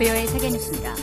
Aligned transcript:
VOA 0.00 0.26
세계뉴스입니다. 0.28 0.94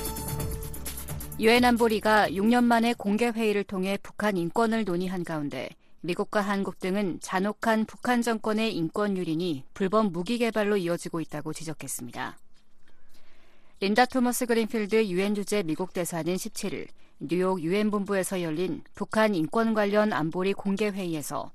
유엔 1.40 1.64
안보리가 1.66 2.30
6년 2.30 2.64
만에 2.64 2.96
공개 2.96 3.28
회의를 3.28 3.64
통해 3.64 4.00
북한 4.02 4.38
인권을 4.38 4.86
논의한 4.86 5.24
가운데 5.24 5.70
미국과 6.02 6.42
한국 6.42 6.80
등은 6.80 7.20
잔혹한 7.22 7.86
북한 7.86 8.24
정권의 8.24 8.76
인권 8.76 9.16
유린이 9.16 9.64
불법 9.76 10.12
무기 10.12 10.40
개발로 10.40 10.78
이어지고 10.78 11.22
있다고 11.22 11.54
지적했습니다. 11.54 12.40
린다 13.82 14.06
토머스 14.06 14.48
그린필드 14.48 15.06
유엔 15.10 15.36
주재 15.36 15.62
미국 15.62 15.94
대사는 15.94 16.34
17일 16.34 16.88
뉴욕 17.20 17.62
유엔 17.62 17.92
본부에서 17.92 18.42
열린 18.42 18.82
북한 18.96 19.36
인권 19.36 19.76
관련 19.76 20.12
안보리 20.12 20.54
공개 20.54 20.88
회의에서 20.90 21.52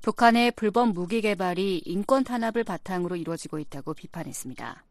북한의 0.00 0.52
불법 0.52 0.92
무기 0.92 1.20
개발이 1.20 1.82
인권 1.84 2.24
탄압을 2.24 2.64
바탕으로 2.64 3.16
이루어지고 3.16 3.58
있다고 3.58 3.94
비판했습니다. 3.94 4.84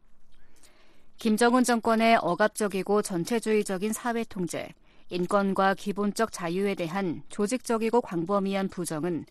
김정은 1.18 1.64
정권의 1.64 2.18
억압적이고 2.22 3.02
전체주의적인 3.02 3.94
사회 3.94 4.24
통제, 4.26 4.70
인권과 5.10 5.74
기본적 5.74 6.32
자유에 6.32 6.76
대한 6.76 7.24
조직적이고 7.30 8.02
광범위한 8.02 8.68
부정은 8.68 9.26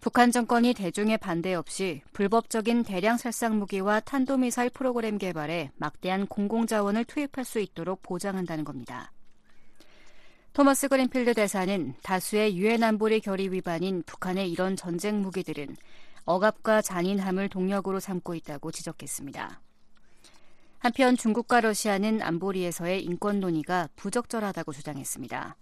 북한 0.00 0.30
정권이 0.30 0.74
대중의 0.74 1.18
반대 1.18 1.54
없이 1.54 2.02
불법적인 2.12 2.84
대량 2.84 3.16
살상 3.16 3.58
무기와 3.58 4.00
탄도미사일 4.00 4.70
프로그램 4.70 5.18
개발에 5.18 5.70
막대한 5.76 6.26
공공자원을 6.26 7.04
투입할 7.04 7.44
수 7.44 7.58
있도록 7.58 8.02
보장한다는 8.02 8.64
겁니다. 8.64 9.12
토머스 10.58 10.88
그린필드 10.88 11.34
대사는 11.34 11.94
다수의 12.02 12.56
유엔 12.56 12.82
안보리 12.82 13.20
결의 13.20 13.52
위반인 13.52 14.02
북한의 14.02 14.50
이런 14.50 14.74
전쟁 14.74 15.22
무기들은 15.22 15.76
억압과 16.24 16.82
잔인함을 16.82 17.48
동력으로 17.48 18.00
삼고 18.00 18.34
있다고 18.34 18.72
지적했습니다. 18.72 19.60
한편 20.80 21.16
중국과 21.16 21.60
러시아는 21.60 22.22
안보리에서의 22.22 23.04
인권 23.04 23.38
논의가 23.38 23.88
부적절하다고 23.94 24.72
주장했습니다. 24.72 25.54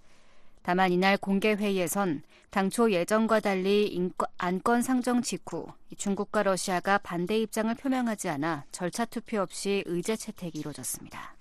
다만 0.63 0.93
이날 0.93 1.19
공개 1.19 1.53
회의에선 1.53 2.23
당초 2.49 2.91
예정과 2.91 3.41
달리 3.41 3.89
인권, 3.89 4.27
안건 4.39 4.81
상정 4.81 5.21
직후 5.21 5.67
중국과 5.99 6.43
러시아가 6.43 6.97
반대 6.97 7.39
입장을 7.39 7.75
표명하지 7.75 8.31
않아 8.31 8.65
절차 8.73 9.05
투표 9.05 9.43
없이 9.43 9.83
의제 9.85 10.17
채택이 10.17 10.61
이루어졌습니다. 10.61 11.36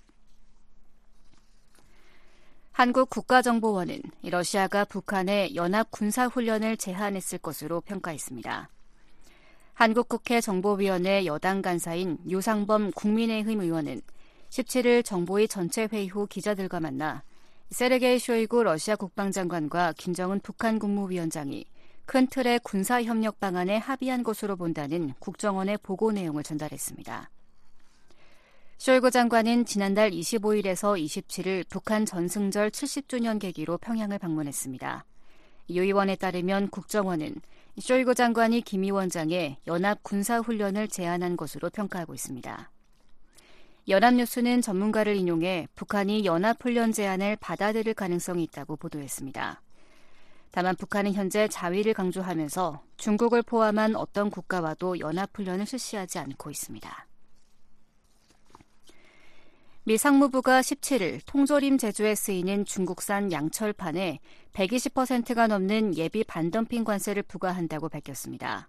한국 2.76 3.08
국가정보원은 3.08 4.02
러시아가 4.22 4.84
북한의 4.84 5.56
연합 5.56 5.90
군사훈련을 5.90 6.76
제한했을 6.76 7.38
것으로 7.38 7.80
평가했습니다. 7.80 8.68
한국국회 9.72 10.42
정보위원회 10.42 11.24
여당 11.24 11.62
간사인 11.62 12.18
유상범 12.28 12.90
국민의힘 12.90 13.62
의원은 13.62 14.02
17일 14.50 15.06
정보위 15.06 15.48
전체 15.48 15.88
회의 15.90 16.06
후 16.06 16.26
기자들과 16.26 16.80
만나 16.80 17.22
세르게이 17.70 18.18
쇼이구 18.18 18.64
러시아 18.64 18.94
국방장관과 18.94 19.94
김정은 19.96 20.40
북한 20.40 20.78
국무위원장이 20.78 21.64
큰 22.04 22.26
틀의 22.26 22.60
군사협력 22.62 23.40
방안에 23.40 23.78
합의한 23.78 24.22
것으로 24.22 24.56
본다는 24.56 25.14
국정원의 25.18 25.78
보고 25.82 26.12
내용을 26.12 26.42
전달했습니다. 26.42 27.30
쇼이구 28.78 29.10
장관은 29.10 29.64
지난달 29.64 30.10
25일에서 30.10 31.02
27일 31.02 31.66
북한 31.68 32.04
전승절 32.04 32.70
70주년 32.70 33.40
계기로 33.40 33.78
평양을 33.78 34.18
방문했습니다. 34.18 35.04
유 35.70 35.82
의원에 35.82 36.14
따르면 36.14 36.68
국정원은 36.68 37.36
쇼이구 37.80 38.14
장관이 38.14 38.60
김 38.60 38.82
위원장의 38.82 39.56
연합 39.66 40.02
군사훈련을 40.02 40.88
제안한 40.88 41.38
것으로 41.38 41.70
평가하고 41.70 42.12
있습니다. 42.12 42.70
연합뉴스는 43.88 44.60
전문가를 44.60 45.16
인용해 45.16 45.68
북한이 45.74 46.26
연합훈련 46.26 46.92
제안을 46.92 47.36
받아들일 47.40 47.94
가능성이 47.94 48.44
있다고 48.44 48.76
보도했습니다. 48.76 49.62
다만 50.50 50.76
북한은 50.76 51.14
현재 51.14 51.48
자위를 51.48 51.94
강조하면서 51.94 52.82
중국을 52.98 53.42
포함한 53.42 53.96
어떤 53.96 54.30
국가와도 54.30 55.00
연합훈련을 55.00 55.64
실시하지 55.66 56.18
않고 56.18 56.50
있습니다. 56.50 57.06
미 59.88 59.96
상무부가 59.96 60.62
17일 60.62 61.20
통조림 61.26 61.78
제조에 61.78 62.16
쓰이는 62.16 62.64
중국산 62.64 63.30
양철판에 63.30 64.18
120%가 64.52 65.46
넘는 65.46 65.96
예비 65.96 66.24
반덤핑 66.24 66.82
관세를 66.82 67.22
부과한다고 67.22 67.88
밝혔습니다. 67.88 68.68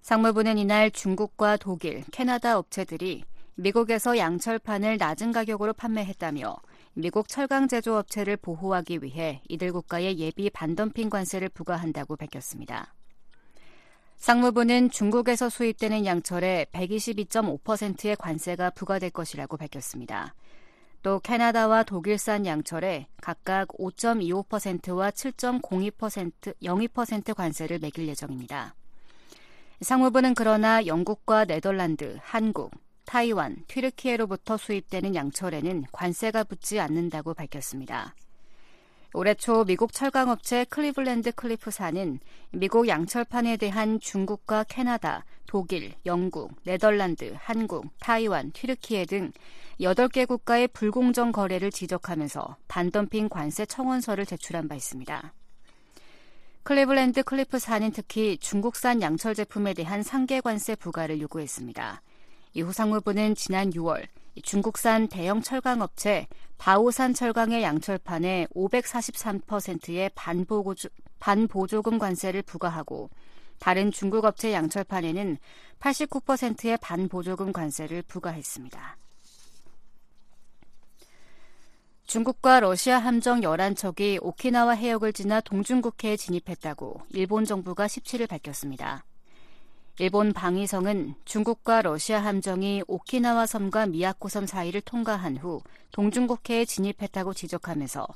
상무부는 0.00 0.56
이날 0.56 0.90
중국과 0.90 1.58
독일, 1.58 2.02
캐나다 2.12 2.56
업체들이 2.56 3.24
미국에서 3.56 4.16
양철판을 4.16 4.96
낮은 4.96 5.32
가격으로 5.32 5.74
판매했다며 5.74 6.56
미국 6.94 7.28
철강 7.28 7.68
제조업체를 7.68 8.38
보호하기 8.38 9.02
위해 9.02 9.42
이들 9.50 9.70
국가의 9.74 10.18
예비 10.18 10.48
반덤핑 10.48 11.10
관세를 11.10 11.50
부과한다고 11.50 12.16
밝혔습니다. 12.16 12.95
상무부는 14.16 14.90
중국에서 14.90 15.48
수입되는 15.48 16.04
양철에 16.04 16.66
122.5%의 16.72 18.16
관세가 18.16 18.70
부과될 18.70 19.10
것이라고 19.10 19.56
밝혔습니다. 19.56 20.34
또 21.02 21.20
캐나다와 21.20 21.84
독일산 21.84 22.46
양철에 22.46 23.06
각각 23.20 23.68
5.25%와 23.68 25.10
7.02% 25.10 26.54
02% 26.60 27.34
관세를 27.34 27.78
매길 27.78 28.08
예정입니다. 28.08 28.74
상무부는 29.80 30.34
그러나 30.34 30.84
영국과 30.86 31.44
네덜란드, 31.44 32.18
한국, 32.22 32.72
타이완, 33.04 33.56
튀르키예로부터 33.68 34.56
수입되는 34.56 35.14
양철에는 35.14 35.84
관세가 35.92 36.44
붙지 36.44 36.80
않는다고 36.80 37.34
밝혔습니다. 37.34 38.14
올해 39.14 39.34
초 39.34 39.64
미국 39.64 39.92
철강업체 39.92 40.64
클리블랜드 40.64 41.32
클리프사는 41.32 42.18
미국 42.50 42.88
양철판에 42.88 43.56
대한 43.56 44.00
중국과 44.00 44.64
캐나다, 44.64 45.24
독일, 45.46 45.94
영국, 46.04 46.54
네덜란드, 46.64 47.34
한국, 47.38 47.86
타이완, 48.00 48.52
튀르키예 48.52 49.06
등 49.06 49.32
8개 49.80 50.26
국가의 50.26 50.68
불공정 50.68 51.32
거래를 51.32 51.70
지적하면서 51.70 52.56
반덤핑 52.68 53.28
관세 53.28 53.64
청원서를 53.64 54.26
제출한 54.26 54.68
바 54.68 54.74
있습니다. 54.74 55.32
클리블랜드 56.64 57.22
클리프사는 57.22 57.92
특히 57.92 58.38
중국산 58.38 59.00
양철 59.00 59.34
제품에 59.36 59.72
대한 59.72 60.02
상계 60.02 60.40
관세 60.40 60.74
부과를 60.74 61.20
요구했습니다. 61.20 62.02
이후 62.54 62.72
상무부는 62.72 63.36
지난 63.36 63.70
6월 63.70 64.08
중국산 64.42 65.08
대형 65.08 65.40
철강 65.40 65.80
업체 65.80 66.26
바오산 66.58 67.14
철강의 67.14 67.62
양철판에 67.62 68.48
543%의 68.54 70.10
반보조, 70.14 70.88
반보조금 71.18 71.98
관세를 71.98 72.42
부과하고 72.42 73.10
다른 73.58 73.90
중국 73.90 74.24
업체 74.24 74.52
양철판에는 74.52 75.38
89%의 75.80 76.78
반보조금 76.78 77.52
관세를 77.52 78.02
부과했습니다. 78.02 78.96
중국과 82.06 82.60
러시아 82.60 82.98
함정 82.98 83.40
11척이 83.40 84.18
오키나와 84.22 84.74
해역을 84.74 85.12
지나 85.12 85.40
동중국해에 85.40 86.16
진입했다고 86.16 87.02
일본 87.10 87.44
정부가 87.44 87.86
17일 87.86 88.28
밝혔습니다. 88.28 89.04
일본 89.98 90.34
방위성은 90.34 91.14
중국과 91.24 91.80
러시아 91.80 92.22
함정이 92.22 92.82
오키나와 92.86 93.46
섬과 93.46 93.86
미야코 93.86 94.28
섬 94.28 94.46
사이를 94.46 94.82
통과한 94.82 95.38
후 95.38 95.62
동중국해에 95.92 96.66
진입했다고 96.66 97.32
지적하면서 97.32 98.06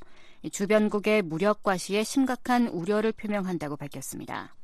주변국의 0.51 1.23
무력 1.23 1.63
과시에 1.63 2.03
심각한 2.03 2.67
우려를 2.67 3.11
표명한다고 3.11 3.77
밝혔습니다. 3.77 4.55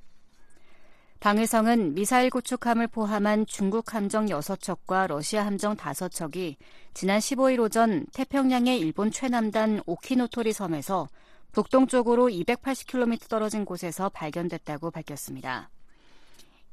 방위성은 1.19 1.95
미사일 1.95 2.29
구축함을 2.29 2.85
포함한 2.89 3.47
중국 3.47 3.95
함정 3.95 4.27
6척과 4.27 5.07
러시아 5.07 5.43
함정 5.43 5.75
5척이 5.75 6.57
지난 6.93 7.17
15일 7.17 7.59
오전 7.59 8.05
태평양의 8.13 8.77
일본 8.77 9.09
최남단 9.09 9.81
오키노토리 9.87 10.53
섬에서 10.53 11.07
북동쪽으로 11.51 12.27
280km 12.27 13.27
떨어진 13.27 13.65
곳에서 13.65 14.09
발견됐다고 14.09 14.91
밝혔습니다. 14.91 15.71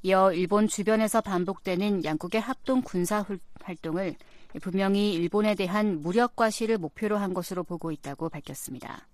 이어 0.04 0.34
일본 0.34 0.68
주변에서 0.68 1.22
반복되는 1.22 2.04
양국의 2.04 2.38
합동 2.38 2.82
군사 2.82 3.24
활동을 3.62 4.14
분명히 4.60 5.14
일본에 5.14 5.54
대한 5.54 6.02
무력 6.02 6.36
과시를 6.36 6.76
목표로 6.76 7.16
한 7.16 7.32
것으로 7.32 7.64
보고 7.64 7.90
있다고 7.90 8.28
밝혔습니다. 8.28 9.08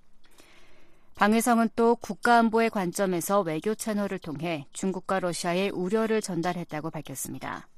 방위성은 1.15 1.69
또 1.77 1.95
국가안보의 1.95 2.71
관점에서 2.71 3.41
외교 3.43 3.77
채널을 3.77 4.19
통해 4.19 4.67
중국과 4.73 5.21
러시아의 5.21 5.71
우려를 5.71 6.21
전달했다고 6.21 6.91
밝혔습니다. 6.91 7.69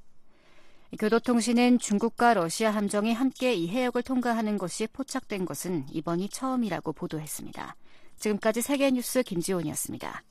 교도통신은 0.99 1.81
중국과 1.81 2.32
러시아 2.32 2.70
함정이 2.70 3.12
함께 3.12 3.53
이 3.53 3.69
해역을 3.69 4.05
통과하는 4.05 4.56
것이 4.56 4.87
포착된 4.87 5.44
것은 5.44 5.85
이번이 5.91 6.31
처음이라고 6.31 6.94
보도했습니다. 6.94 7.76
지금까지 8.17 8.62
세계뉴스 8.62 9.23
김지원이었습니다. 9.23 10.23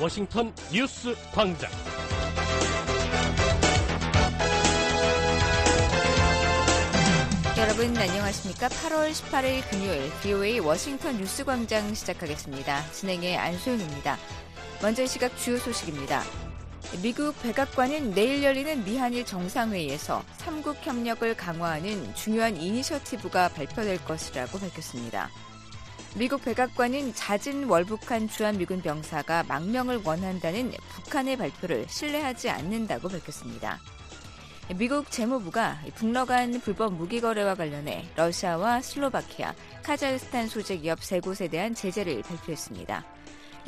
워싱턴 0.00 0.54
뉴스 0.72 1.16
광장. 1.34 1.68
여러분 7.56 7.96
안녕하십니까? 7.96 8.68
8월 8.68 9.10
18일 9.10 9.68
금요일 9.68 10.08
VOA 10.22 10.60
워싱턴 10.60 11.16
뉴스 11.16 11.44
광장 11.44 11.92
시작하겠습니다. 11.92 12.88
진행의 12.92 13.36
안소영입니다. 13.38 14.16
먼저 14.80 15.04
시각 15.04 15.36
주요 15.36 15.58
소식입니다. 15.58 16.22
미국 17.02 17.34
백악관은 17.42 18.12
내일 18.12 18.44
열리는 18.44 18.84
미한일 18.84 19.26
정상회의에서 19.26 20.22
삼국 20.36 20.76
협력을 20.80 21.36
강화하는 21.36 22.14
중요한 22.14 22.56
이니셔티브가 22.56 23.48
발표될 23.48 24.04
것이라고 24.04 24.60
밝혔습니다. 24.60 25.28
미국 26.18 26.42
백악관은 26.42 27.14
잦은 27.14 27.68
월북한 27.68 28.28
주한미군 28.28 28.82
병사가 28.82 29.44
망명을 29.44 30.00
원한다는 30.04 30.72
북한의 30.88 31.36
발표를 31.36 31.86
신뢰하지 31.88 32.50
않는다고 32.50 33.08
밝혔습니다. 33.08 33.78
미국 34.76 35.12
재무부가 35.12 35.78
북러 35.94 36.24
간 36.24 36.60
불법 36.60 36.94
무기 36.94 37.20
거래와 37.20 37.54
관련해 37.54 38.04
러시아와 38.16 38.82
슬로바키아, 38.82 39.54
카자흐스탄 39.84 40.48
소재 40.48 40.76
기업 40.78 41.04
세 41.04 41.20
곳에 41.20 41.46
대한 41.46 41.72
제재를 41.72 42.22
발표했습니다. 42.22 43.17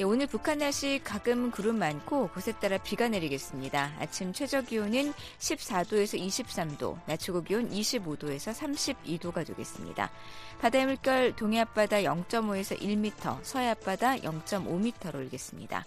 예, 0.00 0.02
오늘 0.02 0.26
북한 0.26 0.56
날씨 0.56 0.98
가끔 1.04 1.50
구름 1.50 1.78
많고 1.78 2.28
곳에 2.28 2.52
따라 2.52 2.78
비가 2.78 3.10
내리겠습니다. 3.10 3.96
아침 3.98 4.32
최저 4.32 4.62
기온은 4.62 5.12
14도에서 5.38 6.18
23도, 6.18 6.98
낮 7.04 7.18
최고 7.18 7.42
기온 7.42 7.68
25도에서 7.68 8.54
32도가 8.54 9.46
되겠습니다. 9.46 10.10
바다의 10.58 10.86
물결 10.86 11.36
동해 11.36 11.60
앞바다 11.60 11.98
0.5에서 11.98 12.80
1m, 12.80 13.44
서해 13.44 13.68
앞바다 13.68 14.16
0.5m로 14.16 15.20
일겠습니다. 15.24 15.84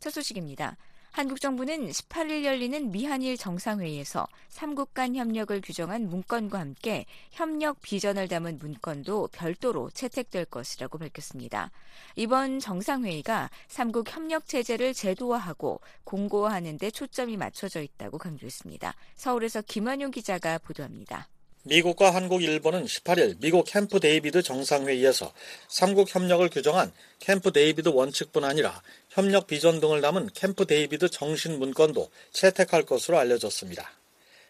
첫 0.00 0.10
소식입니다. 0.10 0.76
한국 1.12 1.42
정부는 1.42 1.90
18일 1.90 2.42
열리는 2.42 2.90
미한일 2.90 3.36
정상회의에서 3.36 4.26
3국 4.48 4.94
간 4.94 5.14
협력을 5.14 5.60
규정한 5.60 6.08
문건과 6.08 6.58
함께 6.58 7.04
협력 7.30 7.82
비전을 7.82 8.28
담은 8.28 8.58
문건도 8.58 9.28
별도로 9.30 9.90
채택될 9.90 10.46
것이라고 10.46 10.96
밝혔습니다. 10.96 11.70
이번 12.16 12.60
정상회의가 12.60 13.50
3국 13.68 14.08
협력 14.08 14.46
체제를 14.46 14.94
제도화하고 14.94 15.82
공고화하는 16.04 16.78
데 16.78 16.90
초점이 16.90 17.36
맞춰져 17.36 17.82
있다고 17.82 18.16
강조했습니다. 18.16 18.94
서울에서 19.14 19.60
김환용 19.60 20.12
기자가 20.12 20.56
보도합니다. 20.56 21.28
미국과 21.64 22.12
한국, 22.12 22.42
일본은 22.42 22.86
18일 22.86 23.36
미국 23.40 23.64
캠프 23.64 24.00
데이비드 24.00 24.42
정상회의에서 24.42 25.32
삼국 25.68 26.12
협력을 26.12 26.48
규정한 26.50 26.92
캠프 27.20 27.52
데이비드 27.52 27.88
원칙뿐 27.90 28.42
아니라 28.42 28.82
협력 29.10 29.46
비전 29.46 29.78
등을 29.78 30.00
담은 30.00 30.30
캠프 30.34 30.66
데이비드 30.66 31.08
정신 31.10 31.60
문건도 31.60 32.10
채택할 32.32 32.82
것으로 32.82 33.16
알려졌습니다. 33.18 33.92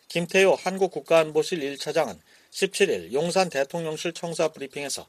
김태효 0.08 0.54
한국 0.54 0.90
국가안보실 0.90 1.60
1차장은 1.60 2.18
17일 2.50 3.12
용산 3.12 3.50
대통령실 3.50 4.14
청사 4.14 4.48
브리핑에서 4.48 5.06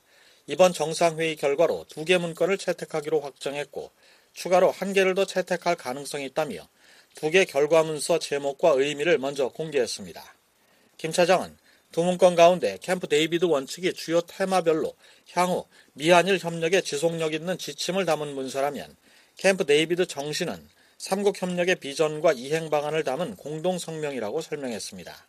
이번 0.47 0.73
정상회의 0.73 1.37
결과로 1.37 1.85
두 1.87 2.03
개 2.03 2.17
문건을 2.17 2.57
채택하기로 2.57 3.21
확정했고 3.21 3.91
추가로 4.33 4.71
한 4.71 4.91
개를 4.91 5.15
더 5.15 5.23
채택할 5.23 5.77
가능성이 5.77 6.25
있다며 6.25 6.67
두 7.15 7.31
개 7.31 7.45
결과문서 7.45 8.19
제목과 8.19 8.71
의미를 8.71 9.19
먼저 9.19 9.47
공개했습니다. 9.47 10.21
김 10.97 11.13
차장은 11.13 11.62
두 11.93 12.03
문건 12.03 12.33
가운데 12.33 12.79
캠프 12.81 13.07
데이비드 13.07 13.45
원칙이 13.45 13.93
주요 13.93 14.19
테마별로 14.21 14.95
향후 15.33 15.67
미한일 15.93 16.39
협력에 16.39 16.81
지속력 16.81 17.35
있는 17.35 17.55
지침을 17.59 18.05
담은 18.05 18.33
문서라면 18.33 18.97
캠프 19.37 19.63
데이비드 19.63 20.07
정신은 20.07 20.67
삼국 20.97 21.39
협력의 21.39 21.75
비전과 21.75 22.33
이행 22.33 22.71
방안을 22.71 23.03
담은 23.03 23.35
공동 23.35 23.77
성명이라고 23.77 24.41
설명했습니다. 24.41 25.27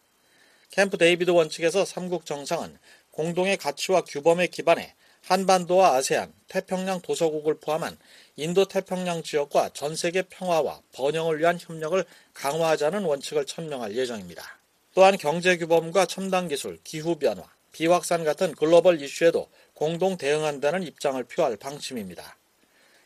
캠프 0.70 0.96
데이비드 0.96 1.32
원칙에서 1.32 1.84
삼국 1.84 2.24
정상은 2.24 2.78
공동의 3.10 3.58
가치와 3.58 4.00
규범에 4.00 4.46
기반해 4.46 4.94
한반도와 5.20 5.96
아세안, 5.96 6.32
태평양 6.48 7.02
도서국을 7.02 7.60
포함한 7.60 7.98
인도 8.36 8.64
태평양 8.64 9.22
지역과 9.22 9.70
전 9.74 9.94
세계 9.94 10.22
평화와 10.22 10.80
번영을 10.92 11.40
위한 11.40 11.58
협력을 11.60 12.02
강화하자는 12.32 13.04
원칙을 13.04 13.44
천명할 13.44 13.94
예정입니다. 13.94 14.63
또한 14.94 15.18
경제규범과 15.18 16.06
첨단기술, 16.06 16.78
기후변화, 16.84 17.42
비확산 17.72 18.22
같은 18.22 18.54
글로벌 18.54 19.02
이슈에도 19.02 19.48
공동 19.74 20.16
대응한다는 20.16 20.84
입장을 20.84 21.22
표할 21.24 21.56
방침입니다. 21.56 22.36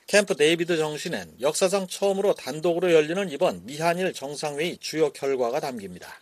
캠프 0.06 0.37
데이비드 0.37 0.76
정신엔 0.76 1.37
역사상 1.40 1.87
처음으로 1.87 2.35
단독으로 2.35 2.93
열리는 2.93 3.31
이번 3.31 3.64
미한일 3.64 4.12
정상회의 4.12 4.76
주요 4.79 5.11
결과가 5.12 5.61
담깁니다. 5.61 6.20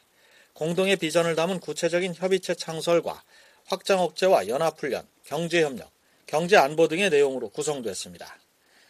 공동의 0.52 0.96
비전을 0.96 1.34
담은 1.34 1.58
구체적인 1.60 2.14
협의체 2.14 2.54
창설과 2.54 3.22
확장 3.66 4.00
억제와 4.00 4.46
연합훈련, 4.46 5.06
경제협력, 5.24 5.90
경제안보 6.26 6.86
등의 6.88 7.10
내용으로 7.10 7.48
구성됐습니다. 7.48 8.38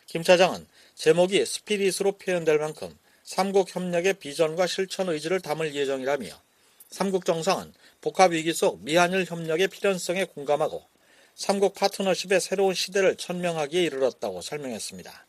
김 0.07 0.23
차장은 0.23 0.67
제목이 0.95 1.45
스피릿으로 1.45 2.13
표현될 2.13 2.59
만큼 2.59 2.97
삼국 3.25 3.75
협력의 3.75 4.15
비전과 4.15 4.67
실천 4.67 5.09
의지를 5.09 5.41
담을 5.41 5.75
예정이라며 5.75 6.46
삼국 6.89 7.25
정상은 7.25 7.73
복합 8.01 8.33
위기 8.33 8.53
속 8.53 8.83
미한일 8.83 9.25
협력의 9.25 9.69
필연성에 9.69 10.25
공감하고 10.27 10.87
삼국 11.35 11.75
파트너십의 11.75 12.41
새로운 12.41 12.75
시대를 12.75 13.17
천명하기에 13.17 13.83
이르렀다고 13.83 14.41
설명했습니다. 14.41 15.27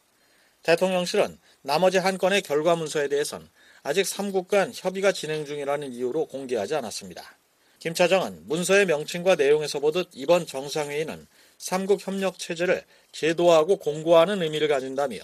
대통령실은 0.63 1.37
나머지 1.61 1.97
한 1.97 2.17
건의 2.17 2.41
결과 2.41 2.75
문서에 2.75 3.07
대해선 3.07 3.49
아직 3.83 4.05
삼국 4.05 4.47
간 4.47 4.71
협의가 4.73 5.11
진행 5.11 5.45
중이라는 5.45 5.93
이유로 5.93 6.27
공개하지 6.27 6.75
않았습니다. 6.75 7.37
김 7.79 7.93
차장은 7.93 8.47
문서의 8.47 8.85
명칭과 8.85 9.35
내용에서 9.35 9.79
보듯 9.79 10.09
이번 10.13 10.45
정상회의는 10.45 11.27
삼국 11.57 12.05
협력 12.05 12.37
체제를 12.39 12.83
제도화하고 13.11 13.77
공고하는 13.77 14.41
의미를 14.41 14.67
가진다며 14.67 15.17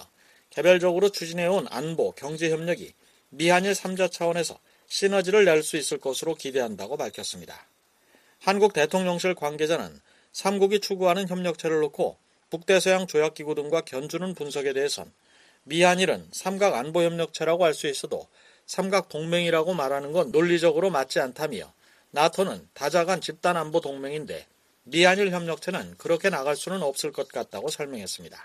개별적으로 0.49 1.09
추진해온 1.09 1.67
안보, 1.69 2.11
경제 2.11 2.49
협력이 2.49 2.93
미한일 3.29 3.71
3자 3.71 4.11
차원에서 4.11 4.59
시너지를 4.93 5.45
낼 5.45 5.63
수 5.63 5.75
있을 5.75 5.97
것으로 5.97 6.35
기대한다고 6.35 6.97
밝혔습니다. 6.97 7.65
한국 8.37 8.73
대통령실 8.73 9.33
관계자는 9.33 9.99
삼국이 10.33 10.81
추구하는 10.81 11.27
협력체를 11.27 11.79
놓고 11.79 12.15
북대서양 12.51 13.07
조약기구 13.07 13.55
등과 13.55 13.81
견주는 13.81 14.35
분석에 14.35 14.71
대해선 14.71 15.11
미한일은 15.63 16.27
삼각 16.31 16.75
안보협력체라고 16.75 17.65
할 17.65 17.73
수 17.73 17.87
있어도 17.87 18.27
삼각 18.67 19.09
동맹이라고 19.09 19.73
말하는 19.73 20.11
건 20.11 20.31
논리적으로 20.31 20.91
맞지 20.91 21.19
않다며 21.19 21.73
나토는 22.11 22.69
다자간 22.75 23.19
집단 23.19 23.57
안보 23.57 23.81
동맹인데 23.81 24.45
미한일 24.83 25.31
협력체는 25.31 25.95
그렇게 25.97 26.29
나갈 26.29 26.55
수는 26.55 26.83
없을 26.83 27.11
것 27.11 27.29
같다고 27.29 27.69
설명했습니다. 27.69 28.37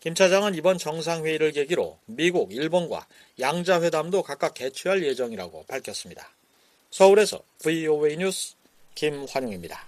김 0.00 0.14
차장은 0.14 0.54
이번 0.54 0.78
정상회의를 0.78 1.52
계기로 1.52 1.98
미국, 2.06 2.54
일본과 2.54 3.06
양자회담도 3.38 4.22
각각 4.22 4.54
개최할 4.54 5.02
예정이라고 5.04 5.66
밝혔습니다. 5.68 6.26
서울에서 6.90 7.42
VOA 7.58 8.16
뉴스 8.16 8.54
김환용입니다. 8.94 9.86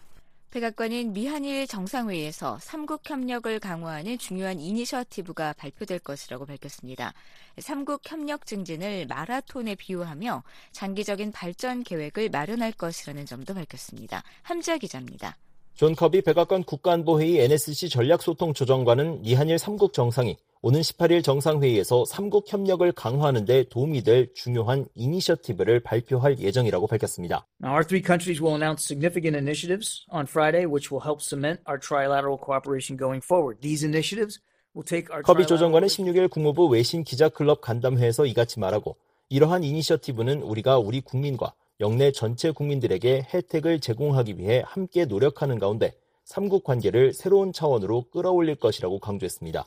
백악관은 0.50 1.14
미한일 1.14 1.66
정상회의에서 1.66 2.58
삼국 2.60 3.08
협력을 3.08 3.58
강화하는 3.58 4.18
중요한 4.18 4.60
이니셔티브가 4.60 5.54
발표될 5.54 6.00
것이라고 6.00 6.44
밝혔습니다. 6.44 7.14
삼국 7.58 8.02
협력 8.04 8.44
증진을 8.44 9.06
마라톤에 9.06 9.76
비유하며 9.76 10.42
장기적인 10.72 11.32
발전 11.32 11.82
계획을 11.82 12.28
마련할 12.28 12.72
것이라는 12.72 13.24
점도 13.24 13.54
밝혔습니다. 13.54 14.22
함지하 14.42 14.76
기자입니다. 14.76 15.38
존 15.74 15.94
커비 15.94 16.20
백악관 16.20 16.64
국가안보회의 16.64 17.40
NSC 17.40 17.88
전략소통조정관은 17.88 19.22
미한일 19.22 19.56
3국 19.56 19.94
정상이 19.94 20.36
오는 20.60 20.80
18일 20.80 21.24
정상회의에서 21.24 22.04
3국 22.04 22.44
협력을 22.46 22.92
강화하는 22.92 23.46
데 23.46 23.64
도움이 23.64 24.02
될 24.02 24.32
중요한 24.34 24.84
이니셔티브를 24.94 25.80
발표할 25.80 26.38
예정이라고 26.38 26.86
밝혔습니다. 26.86 27.46
Now, 27.60 27.72
our 27.72 27.84
three 27.84 28.04
countries 28.04 28.40
will 28.40 28.54
announce 28.54 28.84
significant 28.84 29.34
initiatives 29.34 30.04
on 30.12 30.26
Friday 30.28 30.66
which 30.66 30.92
will 30.92 31.02
help 31.02 31.20
cement 31.22 31.60
our 31.66 31.80
trilateral 31.80 32.38
cooperation 32.38 32.96
going 32.96 33.24
forward. 33.24 33.58
These 33.60 33.82
initiatives 33.82 34.38
will 34.76 34.86
take 34.86 35.10
our 35.10 35.22
커비 35.22 35.46
조정관은 35.46 35.88
16일 35.88 36.30
국무부 36.30 36.68
외신 36.68 37.02
기자클럽 37.02 37.62
간담회에서 37.62 38.26
이같이 38.26 38.60
말하고 38.60 38.96
이러한 39.30 39.64
이니셔티브는 39.64 40.42
우리가 40.42 40.78
우리 40.78 41.00
국민과 41.00 41.54
영내 41.82 42.12
전체 42.12 42.52
국민들에게 42.52 43.26
혜택을 43.34 43.80
제공하기 43.80 44.38
위해 44.38 44.62
함께 44.64 45.04
노력하는 45.04 45.58
가운데 45.58 45.92
삼국 46.24 46.62
관계를 46.62 47.12
새로운 47.12 47.52
차원으로 47.52 48.08
끌어올릴 48.12 48.54
것이라고 48.54 49.00
강조했습니다. 49.00 49.66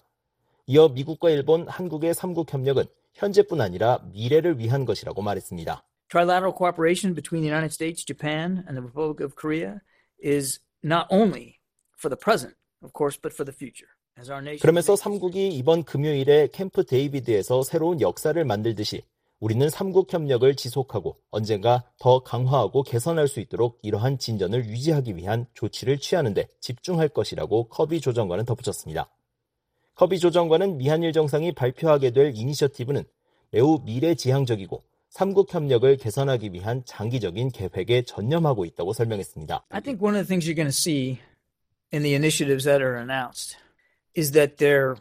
이어 0.68 0.88
미국과 0.88 1.30
일본, 1.30 1.68
한국의 1.68 2.14
삼국 2.14 2.54
협력은 2.54 2.86
현재뿐 3.16 3.60
아니라 3.60 4.00
미래를 4.14 4.60
위한 4.60 4.86
것이라고 4.86 5.22
말했습니다. 5.22 5.84
Trilateral 6.08 6.56
cooperation 6.58 7.14
between 7.14 7.44
the 7.44 7.52
United 7.52 7.74
States, 7.74 8.06
Japan, 8.06 8.64
and 8.66 8.80
the 8.80 8.86
Republic 8.86 9.22
of 9.22 9.36
Korea 9.36 9.82
is 10.24 10.62
not 10.82 11.08
only 11.12 11.60
for 12.00 12.08
the 12.08 12.18
present, 12.18 12.56
of 12.82 12.94
course, 12.96 13.20
but 13.20 13.36
for 13.36 13.44
the 13.44 13.54
future. 13.54 13.92
그러면서 14.62 14.96
삼국이 14.96 15.50
이번 15.50 15.84
금요일에 15.84 16.48
캠프 16.54 16.86
데이비드에서 16.86 17.64
새로운 17.64 18.00
역사를 18.00 18.42
만들듯이 18.46 19.04
우리는 19.40 19.70
삼국 19.70 20.12
협력을 20.12 20.56
지속하고 20.56 21.20
언젠가 21.30 21.84
더 22.00 22.20
강화하고 22.20 22.84
개선할 22.84 23.28
수 23.28 23.42
있도록 23.42 23.80
이러한 23.82 24.18
진전을 24.18 24.66
유지하기 24.66 25.18
위한 25.18 25.46
조치를 25.54 26.00
취하는데 26.00 26.48
집중할 26.62 27.10
것이라고 27.10 27.68
커비 27.68 28.00
조정관은 28.00 28.46
덧붙였습니다. 28.46 29.10
커비 29.96 30.20
조정관은 30.20 30.78
미한일 30.78 31.12
정상이 31.12 31.54
발표하게 31.54 32.12
될 32.12 32.34
이니셔티브는 32.36 33.04
매우 33.52 33.82
미래지향적이고 33.84 34.84
삼국 35.10 35.54
협력을 35.54 35.96
개선하기 35.98 36.52
위한 36.54 36.84
장기적인 36.86 37.52
계획에 37.52 38.04
전념하고 38.04 38.66
있다고 38.66 38.94
설명했습니다. 38.94 39.66
I 39.70 39.82
think 39.82 40.04
one 40.04 40.18
of 40.18 40.26
the 40.26 40.28
things 40.28 40.46
you're 40.46 40.56
going 40.56 40.68
to 40.68 40.76
see 40.76 41.20
in 41.94 42.04
the 42.04 42.16
initiatives 42.16 42.66
that 42.66 42.82
are 42.82 42.98
announced 43.00 43.58
is 44.18 44.32
that 44.32 44.58
they're 44.58 44.96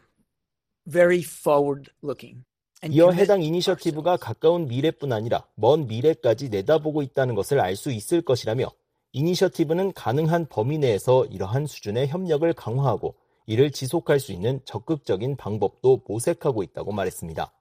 very 0.86 1.22
forward 1.22 1.90
looking. 2.02 2.44
이어 2.90 3.10
해당 3.10 3.42
이니셔티브가 3.42 4.16
가까운 4.16 4.66
미래뿐 4.66 5.12
아니라 5.12 5.46
먼 5.54 5.86
미래까지 5.86 6.48
내다보고 6.50 7.02
있다는 7.02 7.34
것을 7.34 7.60
알 7.60 7.76
수 7.76 7.90
있을 7.90 8.22
것이라며 8.22 8.70
이니셔티브는 9.12 9.92
가능한 9.92 10.46
범위 10.48 10.78
내에서 10.78 11.24
이러한 11.26 11.66
수준의 11.66 12.08
협력을 12.08 12.52
강화하고 12.52 13.14
이를 13.46 13.70
지속할 13.70 14.20
수 14.20 14.32
있는 14.32 14.60
적극적인 14.64 15.36
방법도 15.36 16.02
모색하고 16.06 16.62
있다고 16.62 16.92
말했습니다. 16.92 17.52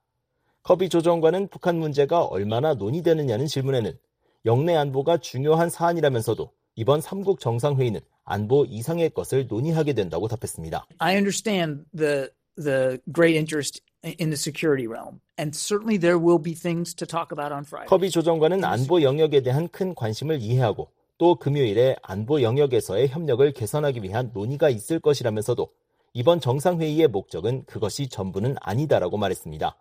커비 0.63 0.89
조정관은 0.89 1.49
북한 1.49 1.77
문제가 1.77 2.23
얼마나 2.23 2.73
논의되느냐는 2.73 3.47
질문에는 3.47 3.97
영내 4.45 4.75
안보가 4.75 5.17
중요한 5.17 5.69
사안이라면서도 5.69 6.51
이번 6.75 7.01
3국 7.01 7.39
정상회의는 7.39 7.99
안보 8.23 8.65
이상의 8.65 9.09
것을 9.11 9.47
논의하게 9.47 9.93
된다고 9.93 10.27
답했습니다. 10.27 10.87
I 10.97 11.15
understand 11.15 11.83
the 11.95 12.29
the 12.55 12.97
great 13.13 13.35
interest 13.35 13.81
in 14.03 14.29
the 14.29 14.37
security 14.37 14.87
realm. 14.87 15.21
And 15.37 15.55
certainly 15.55 15.97
there 15.97 16.19
will 16.19 16.41
be 16.41 16.53
things 16.53 16.93
to 16.95 17.05
talk 17.05 17.31
about 17.31 17.51
on 17.51 17.63
Friday. 17.63 17.87
커비 17.87 18.11
조정관은 18.11 18.63
안보 18.63 19.01
영역에 19.01 19.41
대한 19.41 19.67
큰 19.69 19.95
관심을 19.95 20.41
이해하고 20.41 20.89
또 21.17 21.35
금요일에 21.35 21.95
안보 22.01 22.41
영역에서의 22.41 23.07
협력을 23.09 23.49
개선하기 23.53 24.03
위한 24.03 24.31
논의가 24.33 24.69
있을 24.69 24.99
것이라면서도 24.99 25.69
이번 26.13 26.39
정상회의의 26.39 27.07
목적은 27.07 27.65
그것이 27.65 28.07
전부는 28.07 28.55
아니다라고 28.61 29.17
말했습니다. 29.17 29.75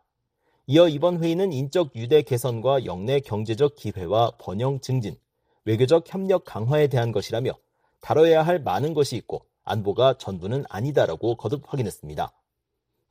이어 0.69 0.89
이번 0.89 1.23
회의는 1.23 1.53
인적 1.53 1.97
유대 1.97 2.23
개선과 2.23 2.85
영내 2.85 3.21
경제적 3.21 3.75
기회와 3.75 4.33
번영 4.39 4.81
증진, 4.81 5.17
외교적 5.65 6.05
협력 6.07 6.45
강화에 6.45 6.87
대한 6.87 7.13
것이라며 7.13 7.53
다뤄야 8.01 8.43
할 8.43 8.61
많은 8.61 8.95
것이 8.95 9.17
있고 9.17 9.45
안보가 9.65 10.15
전부는 10.19 10.65
아니다라고 10.69 11.37
거듭 11.37 11.63
확인했습니다. 11.67 12.33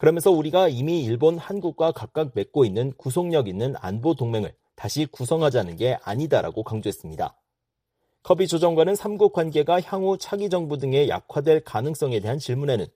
그러면서 0.01 0.31
우리가 0.31 0.67
이미 0.67 1.03
일본, 1.03 1.38
한국과 1.38 1.91
각각 1.91 2.31
맺고 2.34 2.65
있는 2.65 2.91
구속력 2.93 3.48
있는 3.48 3.75
안보 3.77 4.15
동맹을 4.15 4.51
다시 4.75 5.05
구성하자는 5.05 5.75
게 5.75 5.96
아니다라고 6.01 6.63
강조했습니다. 6.63 7.38
커비 8.24 8.48
조정관은 8.48 8.96
삼국 8.96 9.31
관계가 9.31 9.79
향후 9.81 10.17
차기 10.17 10.50
정부 10.50 10.79
등의 10.79 11.08
약화될 11.08 11.63
가능성에 11.65 12.20
대한 12.20 12.39
질문에는 12.39 12.88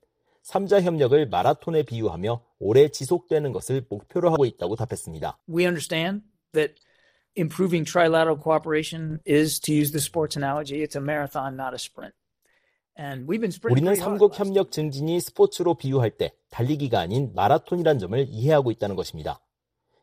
3자 0.46 0.82
협력을 0.82 1.30
마라톤에 1.30 1.84
비유하며 1.84 2.42
오래 2.58 2.88
지속되는 2.88 3.52
것을 3.52 3.86
목표로 3.88 4.32
하고 4.32 4.46
있다고 4.46 4.76
답했습니다. 4.76 5.38
We 5.48 5.66
understand 5.68 6.24
that 6.54 6.74
improving 7.38 7.86
trilateral 7.86 8.42
cooperation 8.42 9.20
is 9.28 9.60
to 9.60 9.76
use 9.76 9.92
the 9.92 10.02
sports 10.02 10.36
analogy, 10.36 10.82
it's 10.84 10.96
a 10.96 11.04
marathon, 11.04 11.54
not 11.54 11.76
a 11.76 11.78
sprint. 11.78 12.16
우리는 13.72 13.94
삼국 13.96 14.40
협력 14.40 14.72
증진이 14.72 15.20
스포츠로 15.20 15.76
비유할 15.76 16.12
때 16.12 16.32
달리기가 16.50 17.00
아닌 17.00 17.34
마라톤이란 17.36 18.00
점을 18.00 18.26
이해하고 18.30 18.72
있다는 18.72 18.96
것입니다. 18.96 19.42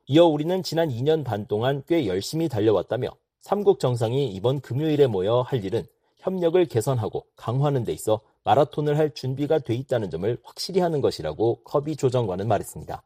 이어 0.07 0.27
우리는 0.27 0.63
지난 0.63 0.91
2년 0.91 1.25
반 1.25 1.47
동안 1.47 1.83
꽤 1.87 2.07
열심히 2.07 2.49
달려왔다며 2.49 3.09
삼국 3.41 3.81
정상이 3.81 4.33
이번 4.33 4.61
금요일에 4.61 5.07
모여 5.07 5.41
할 5.41 5.65
일은 5.65 5.85
협력을 6.19 6.65
개선하고 6.67 7.27
강화하는 7.37 7.85
데 7.85 7.93
있어 7.93 8.21
마라톤을 8.45 8.99
할 8.99 9.15
준비가 9.15 9.59
돼 9.59 9.75
있다는 9.75 10.11
점을 10.11 10.39
확실히 10.43 10.81
하는 10.81 11.01
것이라고 11.01 11.63
커비 11.65 11.97
조정관은 11.97 12.47
말했습니다. 12.47 13.03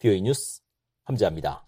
VOA 0.00 0.22
뉴스 0.22 0.62
함지하입니다. 1.04 1.64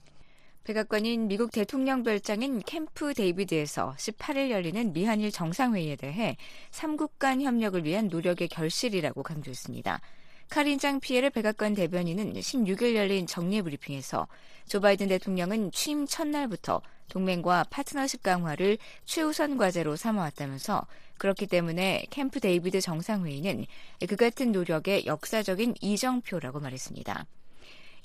백악관은 0.64 1.28
미국 1.28 1.52
대통령 1.52 2.02
별장인 2.02 2.62
캠프 2.64 3.12
데이비드에서 3.12 3.94
18일 3.98 4.48
열리는 4.48 4.94
미한일 4.94 5.30
정상회의에 5.30 5.96
대해 5.96 6.38
3국 6.70 7.18
간 7.18 7.42
협력을 7.42 7.84
위한 7.84 8.08
노력의 8.08 8.48
결실이라고 8.48 9.22
강조했습니다. 9.22 10.00
카린 10.48 10.77
장 10.77 11.00
피에르 11.00 11.28
백악관 11.28 11.74
대변인은 11.74 12.32
16일 12.32 12.94
열린 12.94 13.26
정례 13.26 13.60
브리핑에서 13.60 14.26
조 14.66 14.80
바이든 14.80 15.08
대통령은 15.08 15.70
취임 15.70 16.06
첫날부터 16.06 16.80
동맹과 17.10 17.64
파트너십 17.68 18.22
강화를 18.22 18.78
최우선 19.04 19.58
과제로 19.58 19.96
삼아왔다면서 19.96 20.86
그렇기 21.18 21.46
때문에 21.46 22.06
캠프 22.08 22.40
데이비드 22.40 22.80
정상회의는 22.80 23.66
그 24.08 24.16
같은 24.16 24.52
노력의 24.52 25.04
역사적인 25.04 25.74
이정표라고 25.82 26.60
말했습니다. 26.60 27.26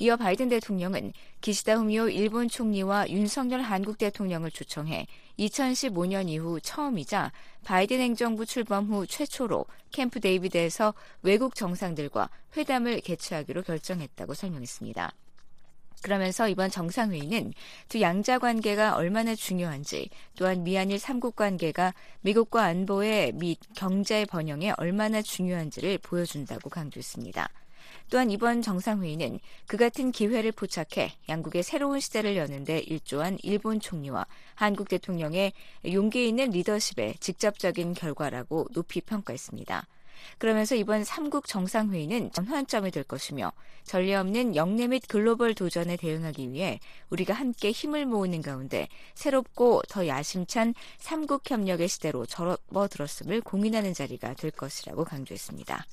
이어 0.01 0.15
바이든 0.15 0.48
대통령은 0.48 1.12
기시다 1.41 1.75
후미오 1.75 2.08
일본 2.08 2.48
총리와 2.48 3.10
윤석열 3.10 3.60
한국 3.60 3.98
대통령을 3.98 4.50
초청해 4.50 5.08
2015년 5.38 6.29
이후 6.29 6.62
처음이자 6.62 7.34
바이든 7.65 8.00
행정부 8.00 8.46
출범 8.46 8.86
후 8.86 9.06
최초로 9.06 9.65
캠프 9.91 10.22
데이비드에서 10.22 10.94
외국 11.22 11.53
정상들과 11.53 12.29
회담을 12.56 13.01
개최하기로 13.01 13.63
결정했다고 13.63 14.34
설명했습니다. 14.34 15.12
그러면서 16.01 16.48
이번 16.48 16.72
정상회의는 16.72 17.51
두 17.89 18.00
양자 18.00 18.39
관계가 18.39 18.96
얼마나 18.96 19.36
중요한지 19.36 20.10
또한 20.38 20.63
미한일 20.63 20.98
삼국 20.98 21.36
관계가 21.36 21.94
미국과 22.22 22.63
안보의 22.63 23.34
및 23.34 23.60
경제 23.75 24.24
번영에 24.24 24.74
얼마나 24.77 25.22
중요한지를 25.22 25.98
보여준다고 25.98 26.70
강조했습니다. 26.70 27.50
또한 28.09 28.31
이번 28.31 28.61
정상회의는 28.61 29.39
그 29.67 29.77
같은 29.77 30.11
기회를 30.11 30.51
포착해 30.51 31.13
양국의 31.29 31.63
새로운 31.63 31.99
시대를 31.99 32.35
여는데 32.37 32.79
일조한 32.79 33.37
일본 33.43 33.79
총리와 33.79 34.25
한국 34.55 34.89
대통령의 34.89 35.53
용기 35.91 36.27
있는 36.27 36.49
리더십의 36.49 37.15
직접적인 37.19 37.93
결과라고 37.93 38.67
높이 38.73 39.01
평가했습니다. 39.01 39.87
그러면서 40.37 40.75
이번 40.75 41.03
3국 41.03 41.45
정상회의는 41.45 42.31
전환점이 42.33 42.91
될 42.91 43.03
것이며 43.03 43.53
전례 43.83 44.15
없는 44.15 44.55
영내 44.55 44.87
및 44.87 45.03
글로벌 45.07 45.53
도전에 45.53 45.95
대응하기 45.95 46.51
위해 46.51 46.79
우리가 47.09 47.33
함께 47.33 47.71
힘을 47.71 48.05
모으는 48.05 48.41
가운데 48.41 48.87
새롭고 49.15 49.83
더 49.87 50.07
야심찬 50.07 50.73
3국 50.99 51.49
협력의 51.49 51.87
시대로 51.87 52.25
접어들었음을 52.25 53.41
공인하는 53.41 53.93
자리가 53.93 54.33
될 54.33 54.51
것이라고 54.51 55.05
강조했습니다. 55.05 55.85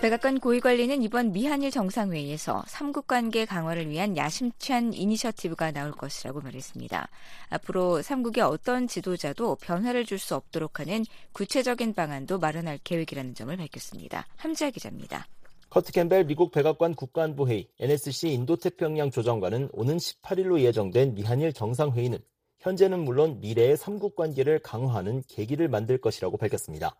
백악관 0.00 0.40
고위관리는 0.40 1.02
이번 1.02 1.30
미한일 1.32 1.70
정상회의에서 1.70 2.64
삼국 2.66 3.06
관계 3.06 3.44
강화를 3.44 3.90
위한 3.90 4.16
야심찬 4.16 4.94
이니셔티브가 4.94 5.72
나올 5.72 5.92
것이라고 5.92 6.40
말했습니다. 6.40 7.06
앞으로 7.50 8.00
삼국의 8.00 8.42
어떤 8.42 8.88
지도자도 8.88 9.56
변화를 9.56 10.06
줄 10.06 10.18
수 10.18 10.34
없도록 10.34 10.80
하는 10.80 11.04
구체적인 11.32 11.92
방안도 11.92 12.38
마련할 12.38 12.78
계획이라는 12.82 13.34
점을 13.34 13.54
밝혔습니다. 13.54 14.26
함지아 14.36 14.70
기자입니다. 14.70 15.26
커트 15.68 15.92
캠벨 15.92 16.24
미국 16.24 16.50
백악관 16.50 16.94
국가안보회의 16.94 17.68
NSC 17.78 18.32
인도태평양 18.32 19.10
조정관은 19.10 19.68
오는 19.72 19.98
18일로 19.98 20.60
예정된 20.60 21.14
미한일 21.14 21.52
정상회의는 21.52 22.18
현재는 22.58 23.00
물론 23.00 23.38
미래의 23.40 23.76
삼국 23.76 24.16
관계를 24.16 24.60
강화하는 24.60 25.22
계기를 25.28 25.68
만들 25.68 25.98
것이라고 25.98 26.38
밝혔습니다. 26.38 26.96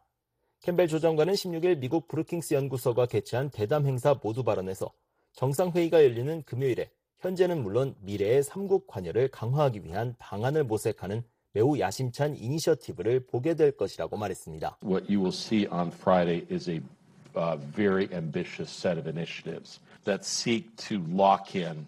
캠벨 0.63 0.89
조정관은 0.89 1.33
16일 1.33 1.79
미국 1.79 2.07
브루킹스 2.07 2.53
연구소가 2.53 3.07
개최한 3.07 3.49
대담 3.49 3.87
행사 3.87 4.15
모두 4.23 4.45
발언에서 4.45 4.93
정상회의가 5.33 6.05
열리는 6.05 6.43
금요일에 6.43 6.91
현재는 7.21 7.63
물론 7.63 7.95
미래의 8.03 8.43
삼국 8.43 8.87
관여를 8.87 9.29
강화하기 9.29 9.85
위한 9.85 10.15
방안을 10.19 10.65
모색하는 10.65 11.23
매우 11.53 11.79
야심찬 11.79 12.37
이니셔티브를 12.37 13.27
보게 13.27 13.55
될 13.55 13.75
것이라고 13.75 14.19
말했습니다. 14.19 14.77
What 14.85 15.07
you 15.11 15.23
will 15.23 15.35
see 15.35 15.67
on 15.67 15.89
Friday 15.89 16.47
is 16.53 16.69
a 16.69 16.83
uh, 17.35 17.59
very 17.75 18.11
ambitious 18.13 18.71
set 18.71 18.99
of 19.01 19.09
initiatives 19.09 19.81
that 20.05 20.27
seek 20.27 20.77
to 20.77 20.99
lock 20.99 21.59
in 21.59 21.87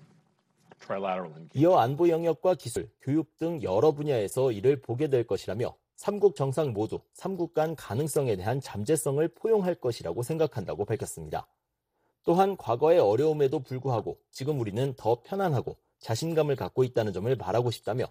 이어 1.54 1.78
안보 1.78 2.08
영역과 2.08 2.54
기술, 2.54 2.88
교육 3.02 3.36
등 3.38 3.62
여러 3.62 3.92
분야에서 3.92 4.50
이를 4.50 4.80
보게 4.80 5.08
될 5.08 5.24
것이라며 5.24 5.74
삼국 5.96 6.36
정상 6.36 6.72
모두 6.72 7.00
삼국 7.12 7.54
간 7.54 7.76
가능성에 7.76 8.36
대한 8.36 8.60
잠재성을 8.60 9.26
포용할 9.28 9.74
것이라고 9.74 10.22
생각한다고 10.22 10.84
밝혔습니다. 10.84 11.46
또한 12.24 12.56
과거의 12.56 12.98
어려움에도 12.98 13.60
불구하고 13.60 14.18
지금 14.30 14.60
우리는 14.60 14.94
더 14.96 15.22
편안하고 15.22 15.76
자신감을 16.00 16.56
갖고 16.56 16.84
있다는 16.84 17.12
점을 17.12 17.34
말하고 17.34 17.70
싶다며 17.70 18.06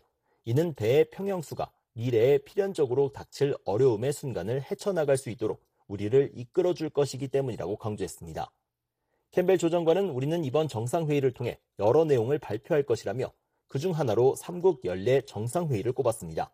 이는 0.45 0.73
배의 0.73 1.09
평형수가 1.11 1.71
미래에 1.93 2.39
필연적으로 2.39 3.11
닥칠 3.11 3.55
어려움의 3.65 4.13
순간을 4.13 4.63
헤쳐나갈 4.69 5.17
수 5.17 5.29
있도록 5.29 5.61
우리를 5.87 6.31
이끌어줄 6.35 6.89
것이기 6.89 7.27
때문이라고 7.27 7.75
강조했습니다. 7.75 8.51
캠벨 9.31 9.57
조정관은 9.57 10.09
우리는 10.09 10.43
이번 10.43 10.67
정상회의를 10.67 11.33
통해 11.33 11.59
여러 11.79 12.05
내용을 12.05 12.39
발표할 12.39 12.83
것이라며 12.83 13.31
그중 13.67 13.93
하나로 13.93 14.35
삼국 14.35 14.83
연례 14.83 15.21
정상회의를 15.21 15.93
꼽았습니다. 15.93 16.51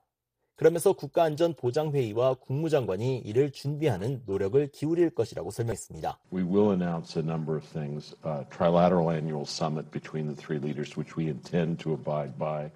그러면서 0.58 0.92
국가안전보장회의와 0.94 2.34
국무장관이 2.34 3.20
이를 3.20 3.52
준비하는 3.52 4.24
노력을 4.26 4.68
기울일 4.70 5.12
것이라고 5.12 5.52
설명했습니다. 5.52 6.20
We 6.34 6.42
will 6.42 6.72
announce 6.72 7.22
a 7.22 7.24
number 7.24 7.56
of 7.60 7.68
things. 7.70 8.16
Uh, 8.26 8.44
trilateral 8.50 9.14
annual 9.14 9.46
summit 9.46 9.92
between 9.92 10.26
the 10.26 10.36
three 10.36 10.58
leaders, 10.60 10.98
which 10.98 11.16
we 11.16 11.28
intend 11.28 11.78
to 11.84 11.94
abide 11.94 12.40
by. 12.40 12.72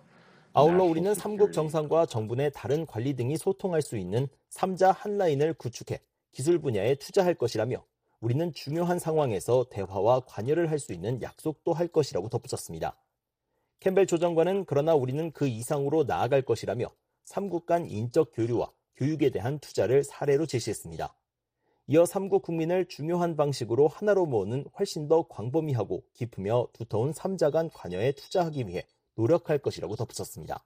아울러 0.54 0.84
우리는 0.84 1.12
삼국 1.16 1.54
정상과 1.54 2.06
정부 2.06 2.36
내 2.36 2.52
다른 2.52 2.86
관리 2.86 3.16
등이 3.16 3.38
소통할 3.38 3.82
수 3.82 3.98
있는 3.98 4.28
3자 4.52 4.94
한 4.96 5.18
라인을 5.18 5.56
구축해 5.56 6.02
기술 6.32 6.60
분야에 6.60 6.96
투자할 6.96 7.34
것이라며 7.34 7.84
우리는 8.20 8.54
중요한 8.54 9.00
상황에서 9.00 9.66
대화와 9.72 10.20
관여를 10.28 10.70
할 10.70 10.78
수 10.78 10.94
있는 10.94 11.20
약속도 11.24 11.74
할 11.74 11.88
것이라고 11.88 12.30
덧붙였습니다. 12.30 12.96
캠벨 13.80 14.06
조정관은 14.06 14.66
그러나 14.66 14.94
우리는 14.94 15.32
그 15.32 15.48
이상으로 15.48 16.04
나아갈 16.04 16.44
것이라며 16.44 16.86
삼국 17.25 17.66
간 17.66 17.86
인적 17.86 18.32
교류와 18.34 18.72
교육에 18.96 19.30
대한 19.30 19.60
투자를 19.60 20.04
사례로 20.04 20.46
제시했습니다. 20.46 21.16
이어 21.88 22.06
삼국 22.06 22.44
국민을 22.44 22.86
중요한 22.88 23.36
방식으로 23.36 23.88
하나로 23.88 24.25
모으는 24.25 24.66
훨씬 24.78 25.08
더 25.08 25.28
광범위하고 25.28 26.04
깊으며 26.13 26.68
두터운 26.74 27.12
삼자 27.12 27.51
간 27.51 27.70
관여에 27.70 28.13
투자하기 28.13 28.68
위해 28.68 28.86
노력할 29.16 29.58
것이라고 29.58 29.96
덧붙였습니다. 29.96 30.63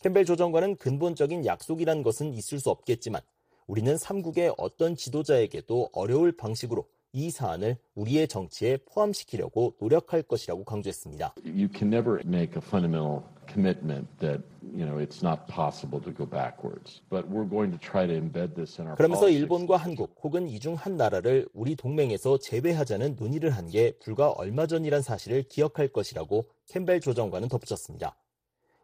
캠벨 0.00 0.24
조정관은 0.24 0.76
근본적인 0.76 1.46
약속이란 1.46 2.02
것은 2.02 2.34
있을 2.34 2.58
수 2.58 2.70
없겠지만 2.70 3.22
우리는 3.66 3.96
삼국의 3.96 4.54
어떤 4.58 4.96
지도자에게도 4.96 5.90
어려울 5.92 6.36
방식으로 6.36 6.88
이 7.14 7.30
사안을 7.30 7.76
우리의 7.94 8.26
정치에 8.26 8.78
포함시키려고 8.86 9.74
노력할 9.78 10.22
것이라고 10.22 10.64
강조했습니다. 10.64 11.34
You 11.44 11.68
can 11.70 11.92
never 11.92 12.20
make 12.24 12.56
a 12.56 12.62
fundamental 12.62 13.22
commitment 13.46 14.08
that 14.20 14.42
you 14.62 14.86
know 14.86 14.96
it's 14.98 15.22
not 15.22 15.44
possible 15.46 16.00
to 16.02 16.10
go 16.14 16.24
backwards. 16.24 17.02
But 17.10 17.28
we're 17.28 17.48
going 17.48 17.70
to 17.70 17.78
try 17.78 18.06
to 18.06 18.14
embed 18.14 18.54
this 18.54 18.80
in 18.80 18.88
our 18.88 18.96
그러면서. 18.96 19.28
일본과 19.28 19.76
한국 19.76 20.16
혹은 20.22 20.48
이중 20.48 20.74
한 20.74 20.96
나라를 20.96 21.48
우리 21.52 21.76
동맹에서 21.76 22.38
제외하자는 22.38 23.16
논의를 23.18 23.50
한 23.50 23.68
게 23.68 23.92
불과 24.00 24.30
얼마 24.30 24.66
전이란 24.66 25.02
사실을 25.02 25.44
기억할 25.44 25.88
것이라고 25.88 26.46
캠벨 26.68 27.00
조정관은 27.00 27.48
덧붙였습니다. 27.48 28.16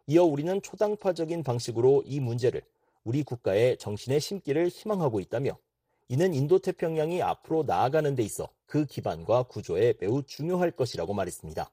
이어 0.07 0.23
우리는 0.23 0.61
초당파적인 0.61 1.43
방식으로 1.43 2.03
이 2.05 2.19
문제를 2.19 2.61
우리 3.03 3.23
국가의 3.23 3.77
정신에 3.77 4.19
심기를 4.19 4.67
희망하고 4.69 5.19
있다며 5.19 5.57
이는 6.11 6.33
인도태평양이 6.33 7.21
앞으로 7.21 7.63
나아가는 7.63 8.15
데 8.15 8.23
있어 8.23 8.49
그 8.65 8.85
기반과 8.85 9.43
구조에 9.43 9.93
매우 9.99 10.23
중요할 10.23 10.71
것이라고 10.71 11.13
말했습니다. 11.13 11.69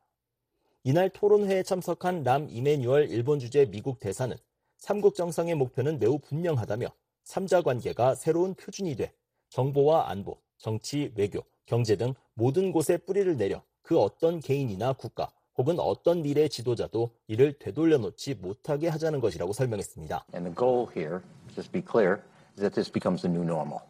이날 0.84 1.08
토론회에 1.08 1.62
참석한 1.62 2.22
람 2.22 2.46
이메뉴얼 2.50 3.08
일본 3.08 3.38
주재 3.38 3.64
미국 3.70 3.98
대사는 3.98 4.36
삼국 4.76 5.14
정상의 5.14 5.54
목표는 5.54 5.98
매우 5.98 6.18
분명하다며 6.18 6.88
삼자 7.24 7.62
관계가 7.62 8.14
새로운 8.14 8.54
표준이 8.54 8.94
돼 8.96 9.14
정보와 9.48 10.10
안보, 10.10 10.38
정치, 10.58 11.12
외교, 11.16 11.42
경제 11.64 11.96
등 11.96 12.12
모든 12.34 12.72
곳에 12.72 12.98
뿌리를 12.98 13.36
내려 13.38 13.62
그 13.80 13.98
어떤 13.98 14.40
개인이나 14.40 14.92
국가 14.92 15.32
혹은 15.56 15.80
어떤 15.80 16.20
미래 16.20 16.46
지도자도 16.46 17.10
이를 17.26 17.58
되돌려 17.58 17.96
놓지 17.96 18.34
못하게 18.34 18.88
하자는 18.88 19.20
것이라고 19.20 19.54
설명했습니다. 19.54 20.26
And 20.34 20.44
the 20.44 20.54
goal 20.54 20.88
here, 20.94 21.22
just 21.54 21.72
be 21.72 21.82
clear, 21.82 22.20
is 22.52 22.60
that 22.60 22.74
this 22.74 22.92
becomes 22.92 23.22
the 23.22 23.32
new 23.32 23.42
normal. 23.42 23.80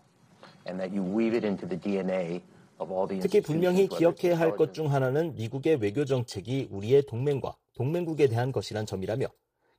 특히 3.23 3.41
분명히 3.41 3.89
기억해야 3.89 4.39
할 4.39 4.57
것 4.57 4.73
중 4.73 4.93
하나는 4.93 5.35
미국의 5.35 5.77
외교 5.77 6.05
정책이 6.05 6.69
우리의 6.71 7.07
동맹과 7.07 7.57
동맹국에 7.75 8.29
대한 8.29 8.53
것이란 8.53 8.85
점이라며 8.87 9.27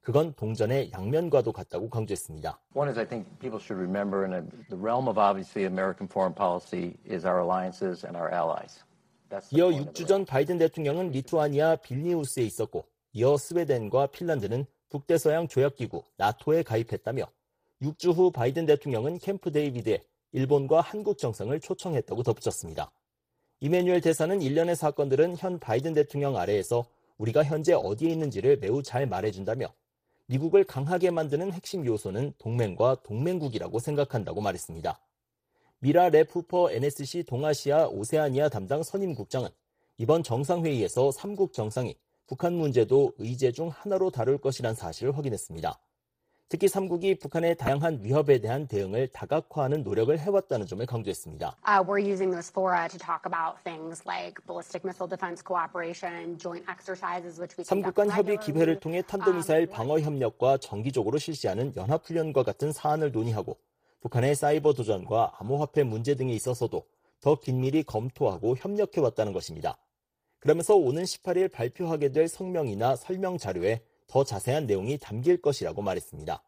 그건 0.01 0.33
동전의 0.33 0.91
양면과도 0.93 1.51
같다고 1.51 1.89
강조했습니다. 1.89 2.59
One 2.73 2.89
is 2.89 2.97
I 2.97 3.05
think 3.05 3.27
people 3.39 3.59
should 3.61 3.77
remember, 3.77 4.23
in 4.23 4.49
the 4.69 4.79
realm 4.81 5.07
of 5.09 5.19
obviously 5.19 5.65
American 5.67 6.07
foreign 6.09 6.33
policy 6.33 6.95
is 7.05 7.27
our 7.27 7.41
alliances 7.41 8.05
and 8.07 8.15
our 8.17 8.31
allies. 8.33 8.81
That's 9.29 9.49
the 9.49 9.59
이어 9.59 9.67
point 9.69 9.83
of 9.83 9.93
6주 9.93 9.99
it. 10.01 10.07
전 10.07 10.25
바이든 10.25 10.57
대통령은 10.59 11.11
리투아니아 11.11 11.75
빌니우스에 11.83 12.43
있었고 12.45 12.85
이어 13.13 13.35
스웨덴과 13.35 14.07
핀란드는 14.07 14.65
북대서양 14.89 15.49
조약기구 15.49 16.01
나토에 16.15 16.63
가입했다며 16.63 17.27
6주 17.81 18.15
후 18.15 18.31
바이든 18.31 18.65
대통령은 18.65 19.19
캠프 19.19 19.51
데이비드에 19.51 20.01
일본과 20.31 20.81
한국 20.81 21.17
정상을 21.17 21.59
초청했다고 21.59 22.23
덧붙였습니다. 22.23 22.91
이메뉴엘 23.59 24.01
대사는 24.01 24.41
일련의 24.41 24.75
사건들은 24.75 25.37
현 25.37 25.59
바이든 25.59 25.93
대통령 25.93 26.37
아래에서 26.37 26.85
우리가 27.17 27.43
현재 27.43 27.73
어디에 27.73 28.11
있는지를 28.11 28.57
매우 28.57 28.83
잘 28.83 29.07
말해준다며 29.07 29.73
미국을 30.27 30.63
강하게 30.63 31.09
만드는 31.09 31.51
핵심 31.53 31.85
요소는 31.85 32.33
동맹과 32.37 32.97
동맹국이라고 33.03 33.79
생각한다고 33.79 34.41
말했습니다. 34.41 34.99
미라 35.79 36.09
레푸퍼 36.09 36.71
NSC 36.71 37.23
동아시아 37.23 37.87
오세아니아 37.87 38.49
담당 38.49 38.83
선임국장은 38.83 39.49
이번 39.97 40.23
정상회의에서 40.23 41.11
삼국 41.11 41.53
정상이 41.53 41.95
북한 42.27 42.53
문제도 42.53 43.13
의제 43.17 43.51
중 43.51 43.69
하나로 43.69 44.11
다룰 44.11 44.37
것이란 44.37 44.75
사실을 44.75 45.17
확인했습니다. 45.17 45.79
특히 46.49 46.69
삼국이 46.69 47.15
북한의 47.15 47.57
다양한 47.57 47.99
위협에 48.01 48.39
대한 48.39 48.67
대응을 48.67 49.09
다각화하는 49.09 49.83
노력을 49.83 50.17
해왔다는 50.17 50.65
점을 50.65 50.85
강조했습니다. 50.85 51.57
Uh, 51.67 51.83
we're 51.83 51.99
using 51.99 52.31
those 52.31 52.49
fora 52.49 52.87
to 52.87 52.97
talk 52.97 53.27
about 53.27 53.59
things 53.65 54.01
like 54.07 54.39
ballistic 54.47 54.87
missile 54.87 55.09
defense 55.09 55.43
cooperation, 55.43 56.37
joint 56.39 56.63
exercises, 56.71 57.35
which 57.35 57.59
we 57.59 57.65
삼국 57.65 57.91
conduct 57.93 57.99
간 57.99 58.09
협의. 58.11 58.37
기회를 58.39 58.79
통해 58.79 59.01
탄도미사일 59.01 59.67
방어 59.67 59.99
협력과 59.99 60.57
정기적으로 60.57 61.17
실시하는 61.17 61.73
연합훈련과 61.75 62.43
같은 62.43 62.71
사안을 62.71 63.11
논의하고 63.11 63.57
북한의 63.99 64.35
사이버 64.35 64.71
도전과 64.71 65.33
암호화폐 65.39 65.83
문제 65.83 66.15
등에 66.15 66.31
있어서도 66.31 66.85
더 67.19 67.35
긴밀히 67.35 67.83
검토하고 67.83 68.55
협력해왔다는 68.55 69.33
것입니다. 69.33 69.77
그러면서 70.39 70.75
오는 70.75 71.03
18일 71.03 71.51
발표하게 71.51 72.13
될 72.13 72.29
성명이나 72.29 72.95
설명 72.95 73.37
자료에 73.37 73.81
더 74.07 74.23
자세한 74.23 74.65
내용이 74.65 74.97
담길 74.97 75.41
것이라고 75.41 75.81
말했습니다. 75.81 76.41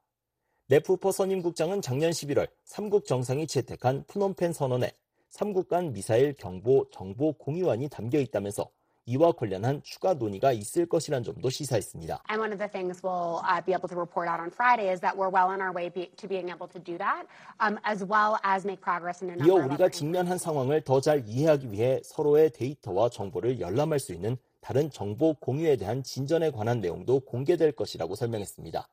네프퍼 0.67 1.12
선임국장은 1.12 1.82
작년 1.82 2.12
11월 2.12 2.48
삼국 2.63 3.06
정상이 3.06 3.48
채택한 3.48 4.04
푸놈펜 4.08 4.54
선언에 4.54 4.91
삼국 5.30 5.67
간 5.67 5.93
미사일 5.93 6.34
경보 6.34 6.89
정보 6.91 7.34
공유안이 7.34 7.89
담겨 7.89 8.19
있다면서 8.19 8.69
이와 9.06 9.32
관련한 9.32 9.82
추가 9.84 10.13
논의가 10.13 10.52
있을 10.52 10.86
것이란 10.86 11.24
점도 11.24 11.50
시사했습니다. 11.50 12.22
And 12.30 12.39
one 12.39 12.52
of 12.54 12.60
the 12.60 12.69
things 12.69 13.02
we'll 13.02 13.41
uh, 13.41 13.60
be 13.65 13.74
able 13.74 13.89
to 13.89 13.98
report 13.98 14.30
out 14.30 14.39
on 14.39 14.52
Friday 14.52 14.91
is 14.93 15.02
that 15.02 15.17
we're 15.17 15.34
well 15.34 15.50
on 15.50 15.62
our 15.62 15.74
way 15.74 15.89
be- 15.89 16.12
to 16.17 16.28
being 16.28 16.50
able 16.54 16.69
to 16.69 16.78
do 16.78 16.95
that, 17.00 17.26
um, 17.60 17.80
as 17.84 18.06
well 18.06 18.38
as 18.45 18.65
make 18.65 18.82
progress 18.82 19.26
in 19.26 19.34
a 19.34 19.38
이어 19.41 19.56
우리가 19.65 19.89
직면한 19.89 20.38
상황을 20.38 20.82
더 20.82 21.02
잘 21.02 21.24
이해하기 21.26 21.72
위해 21.72 22.02
서로의 22.04 22.52
데이터와 22.52 23.10
정보를 23.10 23.60
열람할 23.60 24.00
수 24.00 24.13
있는 24.13 24.38
다른 24.62 24.89
정보 24.91 25.34
공유에 25.36 25.78
대한 25.78 26.04
진전에 26.04 26.52
관한 26.52 26.82
내용도 26.82 27.19
공개될 27.22 27.72
것이라고 27.74 28.15
설명했습니다. 28.15 28.88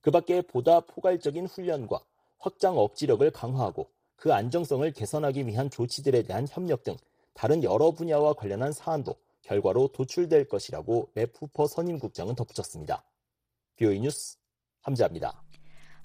그 0.00 0.10
밖에 0.10 0.42
보다 0.42 0.80
포괄적인 0.80 1.46
훈련과 1.46 2.02
확장 2.38 2.78
억지력을 2.78 3.28
강화하고 3.30 3.90
그 4.16 4.32
안정성을 4.32 4.90
개선하기 4.92 5.46
위한 5.46 5.70
조치들에 5.70 6.22
대한 6.22 6.46
협력 6.48 6.84
등 6.84 6.96
다른 7.34 7.62
여러 7.62 7.90
분야와 7.90 8.34
관련한 8.34 8.72
사안도 8.72 9.16
결과로 9.42 9.88
도출될 9.88 10.48
것이라고 10.48 11.10
맵후퍼 11.14 11.66
선임국장은 11.66 12.34
덧붙였습니다. 12.34 13.02
BOE 13.76 14.00
뉴스 14.00 14.36
함재합니다. 14.82 15.49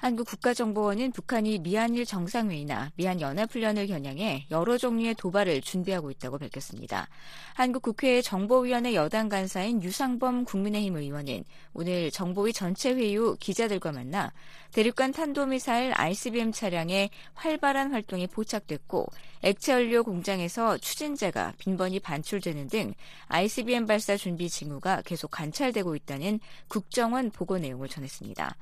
한국 0.05 0.27
국가정보원은 0.27 1.13
북한이 1.13 1.57
미한일 1.57 2.05
정상회의나 2.05 2.91
미한 2.95 3.19
연합훈련을 3.19 3.87
겨냥해 3.87 4.45
여러 4.51 4.77
종류의 4.77 5.15
도발을 5.15 5.61
준비하고 5.61 6.11
있다고 6.11 6.37
밝혔습니다. 6.37 7.07
한국 7.55 7.81
국회 7.81 8.21
정보위원회 8.21 8.93
여당 8.93 9.29
간사인 9.29 9.81
유상범 9.81 10.45
국민의힘 10.45 10.97
의원은 10.97 11.43
오늘 11.73 12.11
정보위 12.11 12.53
전체 12.53 12.93
회의 12.93 13.15
후 13.15 13.35
기자들과 13.39 13.93
만나 13.93 14.31
대륙간 14.73 15.11
탄도미사일 15.11 15.93
ICBM 15.95 16.51
차량에 16.51 17.09
활발한 17.33 17.91
활동이 17.91 18.27
포착됐고 18.27 19.07
액체연료 19.41 20.03
공장에서 20.03 20.77
추진제가 20.77 21.53
빈번히 21.57 21.99
반출되는 21.99 22.67
등 22.67 22.93
ICBM 23.29 23.87
발사 23.87 24.15
준비 24.17 24.51
징후가 24.51 25.01
계속 25.01 25.31
관찰되고 25.31 25.95
있다는 25.95 26.39
국정원 26.67 27.31
보고 27.31 27.57
내용을 27.57 27.89
전했습니다. 27.89 28.55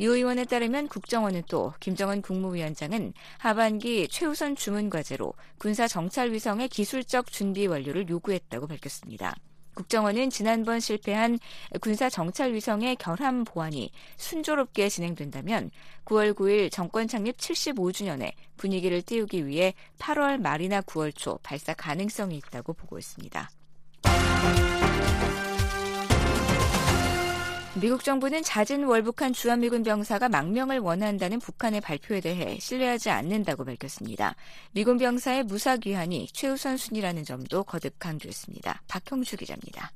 유 0.00 0.14
의원에 0.14 0.44
따르면 0.44 0.88
국정원은 0.88 1.44
또 1.48 1.72
김정은 1.80 2.22
국무위원장은 2.22 3.12
하반기 3.38 4.08
최우선 4.08 4.56
주문 4.56 4.90
과제로 4.90 5.32
군사 5.58 5.88
정찰 5.88 6.32
위성의 6.32 6.68
기술적 6.68 7.30
준비 7.32 7.66
완료를 7.66 8.08
요구했다고 8.08 8.66
밝혔습니다. 8.66 9.34
국정원은 9.76 10.30
지난번 10.30 10.80
실패한 10.80 11.38
군사 11.82 12.08
정찰 12.08 12.54
위성의 12.54 12.96
결함 12.96 13.44
보완이 13.44 13.90
순조롭게 14.16 14.88
진행된다면 14.88 15.70
9월 16.06 16.32
9일 16.34 16.72
정권 16.72 17.06
창립 17.06 17.36
75주년에 17.36 18.32
분위기를 18.56 19.02
띄우기 19.02 19.46
위해 19.46 19.74
8월 19.98 20.40
말이나 20.40 20.80
9월 20.80 21.14
초 21.14 21.38
발사 21.42 21.74
가능성이 21.74 22.38
있다고 22.38 22.72
보고 22.72 22.98
있습니다. 22.98 23.50
미국 27.78 28.02
정부는 28.02 28.42
잦은 28.42 28.84
월북한 28.84 29.34
주한미군 29.34 29.82
병사가 29.82 30.30
망명을 30.30 30.78
원한다는 30.78 31.38
북한의 31.38 31.82
발표에 31.82 32.22
대해 32.22 32.56
신뢰하지 32.58 33.10
않는다고 33.10 33.66
밝혔습니다. 33.66 34.34
미군 34.72 34.96
병사의 34.96 35.42
무사 35.42 35.76
귀환이 35.76 36.26
최우선 36.32 36.78
순위라는 36.78 37.24
점도 37.24 37.64
거듭 37.64 37.98
강조했습니다. 37.98 38.82
박형주 38.88 39.36
기자입니다. 39.36 39.90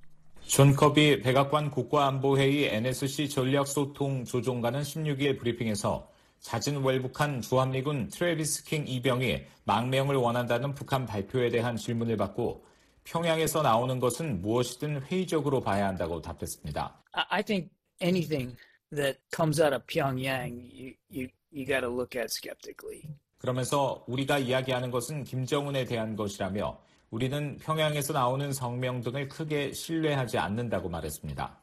존 0.47 0.77
커비 0.77 1.23
백악관 1.23 1.71
국가안보회의 1.71 2.67
NSC 2.67 3.31
전략소통 3.31 4.27
조정관은 4.27 4.83
16일 4.83 5.39
브리핑에서 5.39 6.07
잦은 6.41 6.83
월북한 6.83 7.41
주한미군 7.41 8.09
트레비스 8.09 8.65
킹 8.65 8.85
이병이 8.87 9.41
망명을 9.65 10.17
원한다는 10.17 10.75
북한 10.75 11.07
발표에 11.07 11.49
대한 11.49 11.77
질문을 11.77 12.19
받고 12.19 12.63
평양에서 13.05 13.63
나오는 13.63 13.99
것은 13.99 14.43
무엇이든 14.43 15.03
회의적으로 15.03 15.61
봐야 15.61 15.89
한다고 15.89 16.21
답했습니다. 16.21 17.03
I 17.13 17.43
think 17.43 17.71
anything 18.03 18.57
that 18.95 19.19
comes 19.35 19.61
out 19.61 19.75
of 19.75 19.85
Pyongyang, 19.87 20.71
you 20.73 20.95
you 21.11 21.29
you 21.53 21.67
got 21.67 21.81
to 21.81 21.91
look 21.91 22.19
at 22.19 22.29
skeptically. 22.31 23.03
그러면서 23.39 24.05
우리가 24.07 24.39
이야기하는 24.39 24.91
것은 24.91 25.25
김정은에 25.25 25.85
대한 25.87 26.15
것이라며 26.15 26.79
우리는 27.11 27.57
평양에서 27.57 28.13
나오는 28.13 28.53
성명 28.53 29.01
등을 29.01 29.29
크게 29.29 29.73
신뢰하지 29.73 30.39
않는다고 30.39 30.89
말했습니다. 30.89 31.59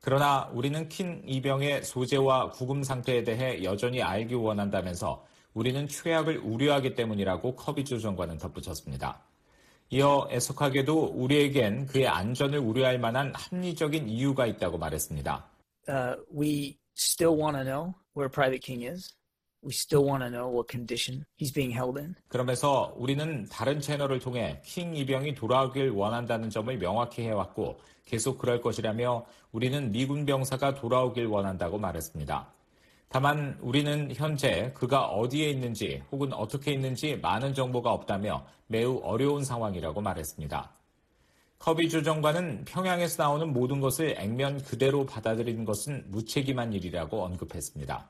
그러나 0.00 0.50
우리는 0.52 0.88
킨 0.88 1.22
이병의 1.26 1.84
소재와 1.84 2.50
구금 2.50 2.82
상태에 2.82 3.22
대해 3.22 3.62
여전히 3.62 4.02
알기 4.02 4.34
원한다면서 4.34 5.24
우리는 5.54 5.86
최악을 5.86 6.38
우려하기 6.38 6.94
때문이라고 6.94 7.54
커비 7.54 7.84
조 7.84 7.98
정관은 7.98 8.38
덧붙였습니다. 8.38 9.22
이어 9.92 10.26
애석하게도 10.30 11.12
우리에겐 11.14 11.84
그의 11.84 12.08
안전을 12.08 12.58
우려할 12.58 12.98
만한 12.98 13.30
합리적인 13.34 14.08
이유가 14.08 14.46
있다고 14.46 14.78
말했습니다. 14.78 15.44
Uh, 15.86 16.16
we 16.34 16.78
still 16.96 17.38
want 17.38 17.58
to 17.58 17.62
know 17.62 17.92
where 18.16 18.30
Private 18.32 18.62
King 18.64 18.86
is. 18.86 19.14
We 19.62 19.72
still 19.72 20.08
want 20.08 20.24
to 20.24 20.30
know 20.30 20.48
what 20.50 20.66
condition 20.66 21.26
he's 21.38 21.52
being 21.52 21.76
held 21.76 22.00
in. 22.00 22.14
그러면서 22.28 22.94
우리는 22.96 23.46
다른 23.50 23.82
채널을 23.82 24.18
통해 24.20 24.62
킹 24.64 24.96
이병이 24.96 25.34
돌아오길 25.34 25.90
원한다는 25.90 26.48
점을 26.48 26.74
명확히 26.78 27.24
해왔고 27.24 27.78
계속 28.06 28.38
그럴 28.38 28.62
것이라며 28.62 29.26
우리는 29.52 29.92
미군 29.92 30.24
병사가 30.24 30.74
돌아오길 30.74 31.26
원한다고 31.26 31.76
말했습니다. 31.76 32.50
다만 33.12 33.58
우리는 33.60 34.10
현재 34.14 34.72
그가 34.72 35.04
어디에 35.04 35.50
있는지 35.50 36.02
혹은 36.10 36.32
어떻게 36.32 36.72
있는지 36.72 37.16
많은 37.16 37.52
정보가 37.52 37.92
없다며 37.92 38.46
매우 38.68 39.02
어려운 39.04 39.44
상황이라고 39.44 40.00
말했습니다. 40.00 40.70
커비 41.58 41.90
주정관은 41.90 42.64
평양에서 42.64 43.22
나오는 43.22 43.52
모든 43.52 43.80
것을 43.80 44.14
액면 44.16 44.62
그대로 44.62 45.04
받아들이는 45.04 45.66
것은 45.66 46.06
무책임한 46.08 46.72
일이라고 46.72 47.22
언급했습니다. 47.22 48.08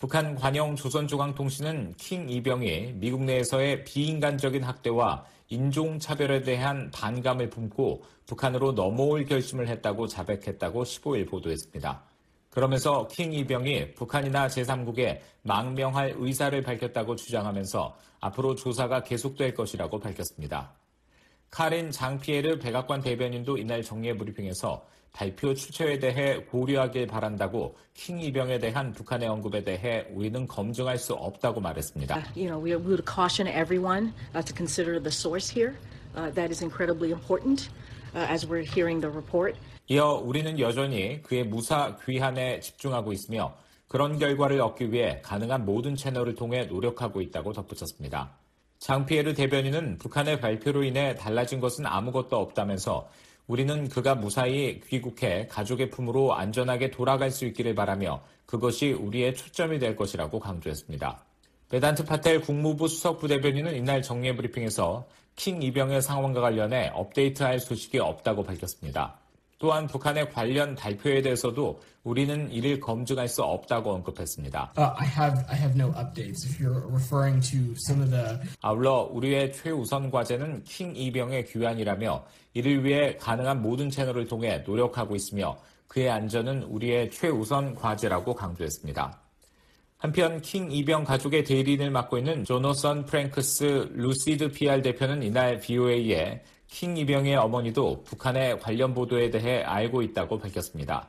북한 0.00 0.34
관영 0.34 0.74
조선중앙통신은 0.74 1.94
킹 1.96 2.28
이병이 2.28 2.94
미국 2.94 3.22
내에서의 3.22 3.84
비인간적인 3.84 4.64
학대와 4.64 5.24
인종차별에 5.48 6.42
대한 6.42 6.90
반감을 6.90 7.50
품고 7.50 8.02
북한으로 8.26 8.72
넘어올 8.72 9.26
결심을 9.26 9.68
했다고 9.68 10.08
자백했다고 10.08 10.82
15일 10.82 11.30
보도했습니다. 11.30 12.11
그러면서 12.52 13.08
킹 13.08 13.32
이병이 13.32 13.94
북한이나 13.94 14.46
제3국에 14.46 15.20
망명할 15.40 16.14
의사를 16.18 16.62
밝혔다고 16.62 17.16
주장하면서 17.16 17.96
앞으로 18.20 18.54
조사가 18.54 19.04
계속될 19.04 19.54
것이라고 19.54 19.98
밝혔습니다. 19.98 20.74
카린 21.50 21.90
장피에르 21.90 22.58
백악관 22.58 23.00
대변인도 23.00 23.56
이날 23.56 23.82
정례 23.82 24.14
브리핑에서 24.14 24.86
발표 25.12 25.54
추체에 25.54 25.98
대해 25.98 26.44
고려하길 26.44 27.06
바란다고 27.06 27.74
킹 27.94 28.20
이병에 28.20 28.58
대한 28.58 28.92
북한의 28.92 29.28
언급에 29.28 29.64
대해 29.64 30.06
우리는 30.10 30.46
검증할 30.46 30.98
수 30.98 31.14
없다고 31.14 31.60
말했습니다. 31.60 32.16
Uh, 32.16 32.22
you 32.34 32.48
know, 32.48 32.62
we 32.62 32.72
report. 39.08 39.56
이어 39.92 40.22
우리는 40.24 40.58
여전히 40.58 41.20
그의 41.22 41.44
무사 41.44 41.98
귀환에 42.06 42.60
집중하고 42.60 43.12
있으며 43.12 43.54
그런 43.88 44.18
결과를 44.18 44.58
얻기 44.62 44.90
위해 44.90 45.20
가능한 45.20 45.66
모든 45.66 45.96
채널을 45.96 46.34
통해 46.34 46.64
노력하고 46.64 47.20
있다고 47.20 47.52
덧붙였습니다. 47.52 48.30
장피에르 48.78 49.34
대변인은 49.34 49.98
북한의 49.98 50.40
발표로 50.40 50.82
인해 50.84 51.14
달라진 51.14 51.60
것은 51.60 51.84
아무것도 51.84 52.38
없다면서 52.38 53.10
우리는 53.46 53.86
그가 53.90 54.14
무사히 54.14 54.80
귀국해 54.80 55.46
가족의 55.48 55.90
품으로 55.90 56.36
안전하게 56.36 56.90
돌아갈 56.90 57.30
수 57.30 57.44
있기를 57.44 57.74
바라며 57.74 58.22
그것이 58.46 58.92
우리의 58.92 59.34
초점이 59.34 59.78
될 59.78 59.94
것이라고 59.94 60.40
강조했습니다. 60.40 61.22
베단트 61.68 62.06
파텔 62.06 62.40
국무부 62.40 62.88
수석 62.88 63.18
부대변인은 63.18 63.76
이날 63.76 64.00
정례 64.00 64.34
브리핑에서 64.34 65.06
킹 65.36 65.60
이병의 65.62 66.00
상황과 66.00 66.40
관련해 66.40 66.92
업데이트할 66.94 67.60
소식이 67.60 67.98
없다고 67.98 68.44
밝혔습니다. 68.44 69.21
또한 69.62 69.86
북한의 69.86 70.28
관련 70.32 70.74
발표에 70.74 71.22
대해서도 71.22 71.80
우리는 72.02 72.50
이를 72.50 72.80
검증할 72.80 73.28
수 73.28 73.44
없다고 73.44 73.92
언급했습니다. 73.92 74.72
Uh, 74.76 74.90
I 74.96 75.06
have 75.06 75.44
I 75.46 75.56
have 75.56 75.80
no 75.80 75.92
updates. 75.92 76.44
If 76.44 76.58
you're 76.60 76.84
referring 76.88 77.40
to 77.52 77.72
some 77.76 78.02
of 78.02 78.10
the 78.10 78.40
아울러 78.60 79.08
우리의 79.12 79.52
최우선 79.52 80.10
과제는 80.10 80.64
킹 80.64 80.96
이병의 80.96 81.46
귀환이라며 81.46 82.24
이를 82.54 82.84
위해 82.84 83.16
가능한 83.18 83.62
모든 83.62 83.88
채널을 83.88 84.26
통해 84.26 84.64
노력하고 84.66 85.14
있으며 85.14 85.56
그의 85.86 86.10
안전은 86.10 86.64
우리의 86.64 87.12
최우선 87.12 87.76
과제라고 87.76 88.34
강조했습니다. 88.34 89.16
한편 89.96 90.40
킹 90.40 90.72
이병 90.72 91.04
가족의 91.04 91.44
대리인을 91.44 91.92
맡고 91.92 92.18
있는 92.18 92.42
조너선 92.42 93.06
프랭크스 93.06 93.90
루시드 93.94 94.50
PR 94.50 94.82
대표는 94.82 95.22
이날 95.22 95.60
VOA에 95.60 96.42
킹 96.72 96.96
이병의 96.96 97.36
어머니도 97.36 98.02
북한의 98.02 98.58
관련 98.58 98.94
보도에 98.94 99.28
대해 99.28 99.62
알고 99.62 100.00
있다고 100.00 100.38
밝혔습니다. 100.38 101.06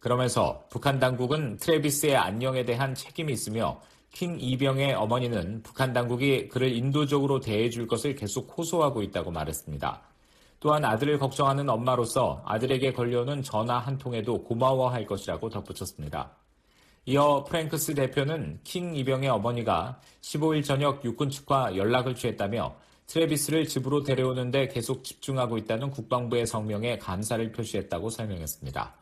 그러면서 0.00 0.64
북한 0.70 0.98
당국은 0.98 1.56
트레비스의 1.58 2.16
안녕에 2.16 2.64
대한 2.64 2.96
책임이 2.96 3.32
있으며 3.32 3.80
킹 4.12 4.36
이병의 4.40 4.94
어머니는 4.94 5.62
북한 5.62 5.92
당국이 5.92 6.48
그를 6.48 6.74
인도적으로 6.74 7.38
대해줄 7.38 7.86
것을 7.86 8.16
계속 8.16 8.52
호소하고 8.58 9.02
있다고 9.02 9.30
말했습니다. 9.30 10.02
또한 10.58 10.84
아들을 10.84 11.20
걱정하는 11.20 11.70
엄마로서 11.70 12.42
아들에게 12.44 12.92
걸려오는 12.92 13.42
전화 13.44 13.78
한 13.78 13.96
통에도 13.96 14.42
고마워할 14.42 15.06
것이라고 15.06 15.48
덧붙였습니다. 15.48 16.32
이어 17.06 17.44
프랭크스 17.44 17.94
대표는 17.94 18.58
킹 18.64 18.96
이병의 18.96 19.28
어머니가 19.28 20.00
15일 20.22 20.64
저녁 20.64 21.04
육군 21.04 21.30
측과 21.30 21.76
연락을 21.76 22.16
취했다며 22.16 22.74
트레비스를 23.06 23.66
집으로 23.66 24.02
데려오는데 24.02 24.68
계속 24.68 25.04
집중하고 25.04 25.58
있다는 25.58 25.90
국방부의 25.90 26.46
성명에 26.46 26.98
감사를 26.98 27.52
표시했다고 27.52 28.10
설명했습니다. 28.10 28.94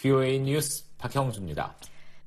VOA 0.00 0.40
뉴스 0.40 0.84
박형주입니다. 0.98 1.74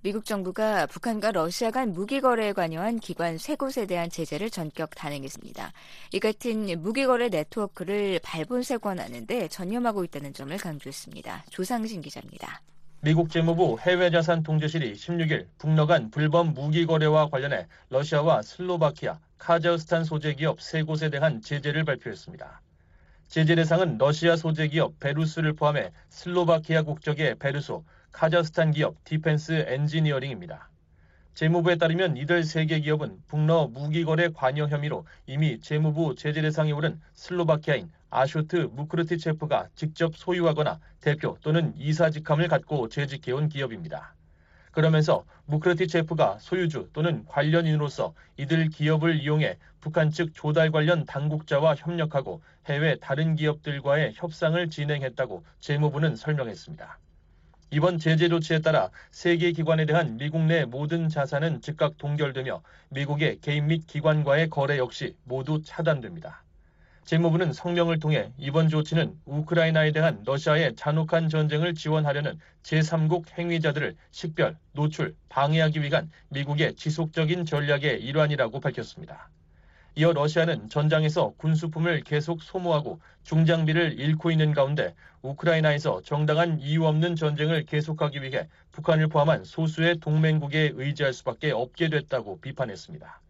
미국 0.03 0.25
정부가 0.25 0.87
북한과 0.87 1.31
러시아 1.31 1.69
간 1.69 1.93
무기 1.93 2.21
거래에 2.21 2.53
관여한 2.53 2.99
기관 2.99 3.37
세 3.37 3.55
곳에 3.55 3.85
대한 3.85 4.09
제재를 4.09 4.49
전격 4.49 4.95
단행했습니다. 4.95 5.71
이 6.13 6.19
같은 6.19 6.81
무기 6.81 7.05
거래 7.05 7.29
네트워크를 7.29 8.19
발본색원하는데 8.23 9.47
전념하고 9.49 10.03
있다는 10.03 10.33
점을 10.33 10.57
강조했습니다. 10.57 11.45
조상진 11.51 12.01
기자입니다. 12.01 12.61
미국 13.01 13.29
재무부 13.29 13.77
해외자산 13.79 14.41
통제실이 14.41 14.93
16일 14.93 15.45
북러 15.59 15.85
간 15.85 16.09
불법 16.09 16.47
무기 16.53 16.87
거래와 16.87 17.29
관련해 17.29 17.67
러시아와 17.89 18.41
슬로바키아, 18.41 19.19
카자흐스탄 19.41 20.03
소재 20.03 20.35
기업 20.35 20.61
세 20.61 20.83
곳에 20.83 21.09
대한 21.09 21.41
제재를 21.41 21.83
발표했습니다. 21.83 22.61
제재 23.27 23.55
대상은 23.55 23.97
러시아 23.97 24.35
소재 24.35 24.67
기업 24.67 24.99
베루스를 24.99 25.53
포함해 25.53 25.91
슬로바키아 26.09 26.83
국적의 26.83 27.39
베루소, 27.39 27.83
카자흐스탄 28.11 28.69
기업 28.69 29.03
디펜스 29.03 29.65
엔지니어링입니다. 29.67 30.69
재무부에 31.33 31.77
따르면 31.77 32.17
이들 32.17 32.43
세 32.43 32.67
개 32.67 32.81
기업은 32.81 33.23
북러 33.27 33.65
무기거래 33.65 34.29
관여 34.29 34.67
혐의로 34.67 35.07
이미 35.25 35.59
재무부 35.59 36.13
제재 36.13 36.43
대상에 36.43 36.71
오른 36.71 37.01
슬로바키아인 37.15 37.91
아쇼트 38.11 38.69
무크르티체프가 38.71 39.69
직접 39.73 40.15
소유하거나 40.15 40.79
대표 40.99 41.35
또는 41.41 41.73
이사 41.77 42.11
직함을 42.11 42.47
갖고 42.47 42.89
재직해온 42.89 43.49
기업입니다. 43.49 44.13
그러면서 44.71 45.25
무크르티체프가 45.45 46.37
소유주 46.39 46.89
또는 46.93 47.25
관련인으로서 47.25 48.13
이들 48.37 48.69
기업을 48.69 49.19
이용해 49.19 49.57
북한 49.81 50.11
측 50.11 50.33
조달 50.33 50.71
관련 50.71 51.05
당국자와 51.05 51.75
협력하고 51.75 52.41
해외 52.67 52.97
다른 52.99 53.35
기업들과의 53.35 54.13
협상을 54.15 54.69
진행했다고 54.69 55.43
재무부는 55.59 56.15
설명했습니다. 56.15 56.99
이번 57.73 57.99
제재 57.99 58.27
조치에 58.27 58.59
따라 58.59 58.89
세계 59.11 59.51
기관에 59.53 59.85
대한 59.85 60.17
미국 60.17 60.41
내 60.43 60.65
모든 60.65 61.07
자산은 61.07 61.61
즉각 61.61 61.97
동결되며 61.97 62.61
미국의 62.89 63.39
개인 63.41 63.67
및 63.67 63.87
기관과의 63.87 64.49
거래 64.49 64.77
역시 64.77 65.15
모두 65.23 65.61
차단됩니다. 65.63 66.43
재무부는 67.05 67.51
성명을 67.51 67.99
통해 67.99 68.31
이번 68.37 68.69
조치는 68.69 69.19
우크라이나에 69.25 69.91
대한 69.91 70.21
러시아의 70.25 70.75
잔혹한 70.75 71.29
전쟁을 71.29 71.73
지원하려는 71.73 72.39
제3국 72.63 73.37
행위자들을 73.37 73.95
식별, 74.11 74.57
노출, 74.73 75.15
방해하기 75.29 75.81
위한 75.81 76.11
미국의 76.29 76.75
지속적인 76.75 77.45
전략의 77.45 78.01
일환이라고 78.03 78.59
밝혔습니다. 78.59 79.29
이어 79.95 80.13
러시아는 80.13 80.69
전장에서 80.69 81.33
군수품을 81.35 82.03
계속 82.03 82.41
소모하고 82.41 83.01
중장비를 83.23 83.99
잃고 83.99 84.31
있는 84.31 84.53
가운데 84.53 84.95
우크라이나에서 85.21 86.01
정당한 86.03 86.61
이유 86.61 86.85
없는 86.85 87.17
전쟁을 87.17 87.65
계속하기 87.65 88.21
위해 88.21 88.47
북한을 88.71 89.09
포함한 89.09 89.43
소수의 89.43 89.99
동맹국에 89.99 90.71
의지할 90.75 91.11
수밖에 91.11 91.51
없게 91.51 91.89
됐다고 91.89 92.39
비판했습니다. 92.39 93.21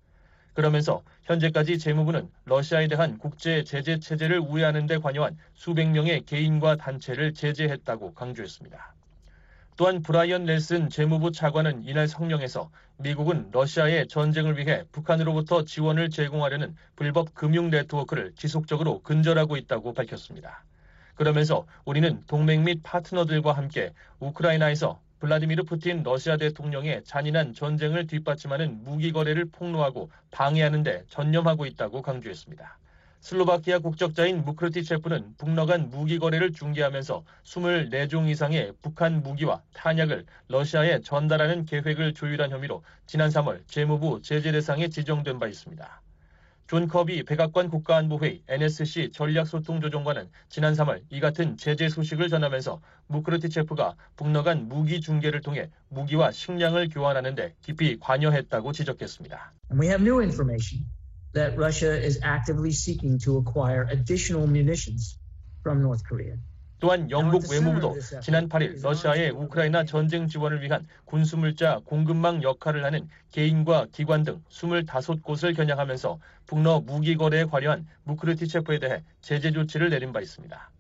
그러면서 0.62 1.02
현재까지 1.24 1.80
재무부는 1.80 2.30
러시아에 2.45 2.88
대한 2.88 3.17
국제 3.17 3.63
제재 3.63 3.97
체제를 3.97 4.38
우회하는 4.38 4.86
데 4.86 5.00
관여한 5.00 5.36
수백 5.56 5.89
명의 5.89 6.21
개인과 6.21 6.76
단체를 6.76 7.34
제재했다고 7.34 8.13
강조했습니다. 8.13 8.93
또한 9.76 10.04
브라이언 10.04 10.45
넬슨 10.45 10.89
재무부 10.89 11.32
차관은 11.32 11.84
이날 11.86 12.08
성명에서 12.08 12.69
미국은 12.97 13.50
러시아의 13.52 14.08
전쟁을 14.08 14.60
위해 14.60 14.84
북한으로부터 14.91 15.65
지원을 15.65 16.12
제공하려는 16.12 16.76
불법 16.95 17.34
금융 17.34 17.71
네트워크를 17.71 18.34
지속적으로 18.36 19.02
근절하고 19.02 19.58
있다고 19.58 19.95
밝혔습니다. 19.95 20.63
그러면서 21.15 21.65
우리는 21.86 22.21
동맹 22.28 22.65
및 22.65 22.82
파트너들과 22.84 23.54
함께 23.54 23.93
우크라이나에서 24.19 25.02
블라디미르 25.21 25.65
푸틴 25.65 26.01
러시아 26.01 26.36
대통령의 26.36 27.03
잔인한 27.03 27.53
전쟁을 27.53 28.07
뒷받침하는 28.07 28.84
무기 28.84 29.12
거래를 29.12 29.45
폭로하고 29.45 30.10
방해하는 30.31 30.81
데 30.81 31.03
전념하고 31.10 31.67
있다고 31.67 32.01
강조했습니다. 32.01 32.79
슬로바키아 33.19 33.79
국적자인 33.79 34.43
무크르티체프는 34.43 35.36
북러 35.38 35.67
간 35.67 35.91
무기 35.91 36.17
거래를 36.17 36.53
중개하면서 36.53 37.23
24종 37.43 38.29
이상의 38.29 38.73
북한 38.81 39.21
무기와 39.21 39.62
탄약을 39.75 40.25
러시아에 40.47 41.01
전달하는 41.01 41.67
계획을 41.67 42.15
조율한 42.15 42.49
혐의로 42.49 42.84
지난 43.05 43.29
3월 43.29 43.62
재무부 43.67 44.23
제재 44.23 44.51
대상에 44.51 44.88
지정된 44.88 45.38
바 45.38 45.47
있습니다. 45.47 46.01
존 46.71 46.88
커비 46.88 47.23
백악관 47.23 47.67
국가안보회의 47.69 48.43
NSC 48.47 49.12
전략소통조정관은 49.12 50.29
지난 50.47 50.73
3월 50.73 51.01
이 51.10 51.19
같은 51.19 51.57
제재 51.57 51.89
소식을 51.89 52.29
전하면서 52.29 52.79
무크르티체프가 53.07 53.97
북러 54.15 54.41
간 54.41 54.69
무기 54.69 55.01
중계를 55.01 55.41
통해 55.41 55.69
무기와 55.89 56.31
식량을 56.31 56.88
교환하는 56.88 57.36
데 57.36 57.55
깊이 57.62 57.99
관여했다고 57.99 58.71
지적했습니다. 58.71 59.53
And 59.69 59.84
we 59.84 59.89
have 59.89 60.01
new 60.01 60.23
information 60.23 60.86
that 61.34 61.57
Russia 61.57 61.91
is 61.91 62.21
actively 62.23 62.71
seeking 62.71 63.19
to 63.25 63.38
acquire 63.38 63.86
additional 63.91 64.47
munitions 64.47 65.19
from 65.63 65.81
North 65.81 66.07
Korea. 66.07 66.38
또한 66.82 67.12
영국 67.12 67.44
외무부도 67.50 67.96
지난 68.22 68.50
8일 68.50 68.82
러시아의 68.82 69.30
우크라이나 69.30 69.86
전쟁 69.86 70.28
지원을 70.28 70.63
위한 70.63 70.88
군수물자 71.06 71.82
공급망 71.86 72.41
역할을 72.41 72.84
하는 72.84 73.08
개인과 73.32 73.86
기관 73.91 74.24
등 74.24 74.44
25곳을 74.50 75.56
겨냥하면서 75.56 76.20
북러 76.48 76.80
무기 76.80 77.15
거래에 77.15 77.46
관여한 77.46 77.88
무크르티체프에 78.04 78.80
대해 78.80 79.04
제재 79.22 79.52
조치를 79.52 79.91
내린 79.91 80.12
바 80.12 80.22
있습니다. 80.22 80.72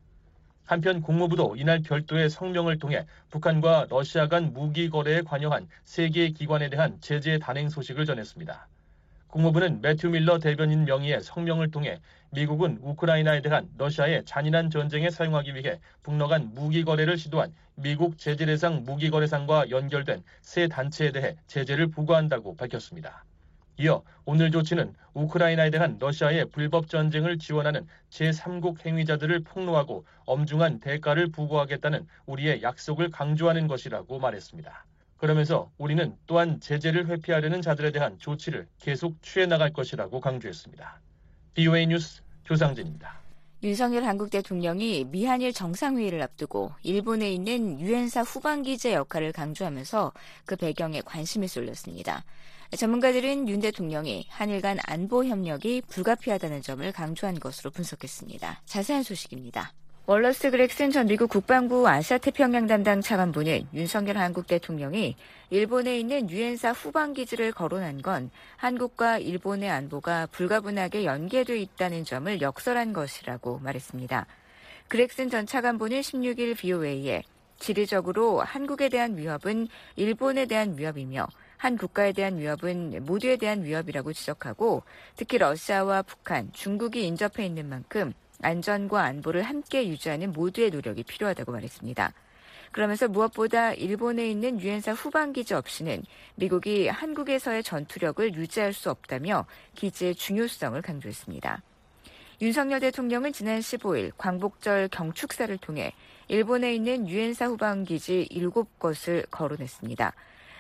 한편 0.65 1.01
국무부도 1.01 1.55
이날 1.55 1.83
별도의 1.83 2.31
성명을 2.31 2.79
통해 2.79 3.05
북한과 3.29 3.85
러시아 3.91 4.27
간 4.27 4.53
무기 4.53 4.89
거래에 4.89 5.21
관여한 5.21 5.67
세 5.83 6.09
개의 6.09 6.33
기관에 6.33 6.69
대한 6.69 6.97
제재 6.99 7.37
단행 7.37 7.69
소식을 7.69 8.07
전했습니다. 8.07 8.67
국무부는 9.27 9.81
매튜 9.81 10.09
밀러 10.09 10.39
대변인 10.39 10.83
명의의 10.83 11.21
성명을 11.21 11.69
통해 11.71 12.01
미국은 12.33 12.79
우크라이나에 12.81 13.41
대한 13.41 13.69
러시아의 13.77 14.23
잔인한 14.23 14.69
전쟁에 14.69 15.09
사용하기 15.09 15.53
위해 15.53 15.81
북러 16.01 16.27
간 16.27 16.51
무기 16.53 16.85
거래를 16.85 17.17
시도한 17.17 17.53
미국 17.75 18.17
제재 18.17 18.45
대상 18.45 18.83
무기 18.85 19.09
거래상과 19.09 19.69
연결된 19.69 20.23
세 20.41 20.69
단체에 20.69 21.11
대해 21.11 21.35
제재를 21.47 21.87
부과한다고 21.87 22.55
밝혔습니다. 22.55 23.25
이어 23.77 24.03
오늘 24.23 24.49
조치는 24.51 24.93
우크라이나에 25.13 25.71
대한 25.71 25.97
러시아의 25.99 26.45
불법 26.51 26.87
전쟁을 26.87 27.37
지원하는 27.37 27.85
제3국 28.09 28.85
행위자들을 28.85 29.43
폭로하고 29.43 30.05
엄중한 30.25 30.79
대가를 30.79 31.31
부과하겠다는 31.31 32.07
우리의 32.27 32.63
약속을 32.63 33.11
강조하는 33.11 33.67
것이라고 33.67 34.19
말했습니다. 34.19 34.85
그러면서 35.17 35.69
우리는 35.77 36.15
또한 36.27 36.61
제재를 36.61 37.07
회피하려는 37.07 37.61
자들에 37.61 37.91
대한 37.91 38.17
조치를 38.19 38.67
계속 38.79 39.21
취해 39.21 39.47
나갈 39.47 39.73
것이라고 39.73 40.21
강조했습니다. 40.21 41.01
BOA 41.53 41.87
뉴스 41.87 42.21
조상진입니다. 42.43 43.19
윤석열 43.63 44.05
한국 44.05 44.31
대통령이 44.31 45.05
미한일 45.05 45.53
정상회의를 45.53 46.21
앞두고 46.21 46.71
일본에 46.81 47.31
있는 47.31 47.79
유엔사 47.79 48.21
후방기제 48.21 48.93
역할을 48.93 49.31
강조하면서 49.31 50.13
그 50.45 50.55
배경에 50.55 51.01
관심이 51.01 51.47
쏠렸습니다. 51.47 52.23
전문가들은 52.75 53.49
윤 53.49 53.59
대통령이 53.59 54.25
한일 54.29 54.61
간 54.61 54.77
안보 54.87 55.25
협력이 55.25 55.83
불가피하다는 55.89 56.61
점을 56.61 56.91
강조한 56.91 57.39
것으로 57.39 57.69
분석했습니다. 57.69 58.61
자세한 58.65 59.03
소식입니다. 59.03 59.73
월러스 60.07 60.49
그렉슨 60.49 60.89
전 60.89 61.05
미국 61.05 61.29
국방부 61.29 61.87
아시아태평양 61.87 62.65
담당 62.65 63.01
차관보는 63.01 63.67
윤석열 63.75 64.17
한국 64.17 64.47
대통령이 64.47 65.15
일본에 65.51 65.99
있는 65.99 66.27
유엔사 66.27 66.71
후방 66.71 67.13
기지를 67.13 67.51
거론한 67.51 68.01
건 68.01 68.31
한국과 68.57 69.19
일본의 69.19 69.69
안보가 69.69 70.29
불가분하게 70.31 71.05
연계돼 71.05 71.59
있다는 71.59 72.03
점을 72.03 72.41
역설한 72.41 72.93
것이라고 72.93 73.59
말했습니다. 73.59 74.25
그렉슨 74.87 75.29
전 75.29 75.45
차관보는 75.45 76.01
16일 76.01 76.57
BOA에 76.57 77.21
지리적으로 77.59 78.41
한국에 78.41 78.89
대한 78.89 79.15
위협은 79.15 79.67
일본에 79.97 80.47
대한 80.47 80.79
위협이며 80.79 81.27
한 81.57 81.77
국가에 81.77 82.11
대한 82.11 82.39
위협은 82.39 83.05
모두에 83.05 83.37
대한 83.37 83.63
위협이라고 83.63 84.13
지적하고 84.13 84.81
특히 85.15 85.37
러시아와 85.37 86.01
북한, 86.01 86.51
중국이 86.53 87.05
인접해 87.05 87.45
있는 87.45 87.69
만큼 87.69 88.13
안전과 88.41 89.03
안보를 89.03 89.43
함께 89.43 89.87
유지하는 89.87 90.31
모두의 90.31 90.69
노력이 90.69 91.03
필요하다고 91.03 91.51
말했습니다. 91.51 92.13
그러면서 92.71 93.07
무엇보다 93.07 93.73
일본에 93.73 94.29
있는 94.29 94.59
유엔사 94.59 94.93
후방 94.93 95.33
기지 95.33 95.53
없이는 95.53 96.03
미국이 96.35 96.87
한국에서의 96.87 97.63
전투력을 97.63 98.33
유지할 98.33 98.73
수 98.73 98.89
없다며 98.89 99.45
기지의 99.75 100.15
중요성을 100.15 100.81
강조했습니다. 100.81 101.61
윤석열 102.41 102.79
대통령은 102.79 103.33
지난 103.33 103.59
15일 103.59 104.13
광복절 104.17 104.87
경축사를 104.87 105.55
통해 105.57 105.93
일본에 106.27 106.73
있는 106.73 107.07
유엔사 107.07 107.47
후방 107.47 107.83
기지 107.83 108.27
7곳을 108.31 109.29
거론했습니다. 109.29 110.13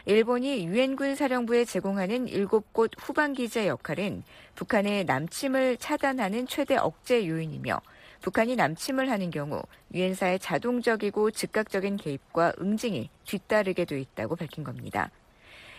일본이 0.05 0.65
유엔군 0.65 1.15
사령부에 1.15 1.65
제공하는 1.65 2.25
7곳 2.25 2.91
후방기지의 2.97 3.67
역할은 3.67 4.23
북한의 4.55 5.05
남침을 5.05 5.77
차단하는 5.77 6.47
최대 6.47 6.75
억제 6.75 7.27
요인이며 7.27 7.79
북한이 8.21 8.55
남침을 8.55 9.11
하는 9.11 9.29
경우 9.29 9.61
유엔사의 9.93 10.39
자동적이고 10.39 11.31
즉각적인 11.31 11.97
개입과 11.97 12.53
응징이 12.59 13.09
뒤따르게 13.25 13.85
돼 13.85 13.99
있다고 13.99 14.35
밝힌 14.35 14.63
겁니다. 14.63 15.11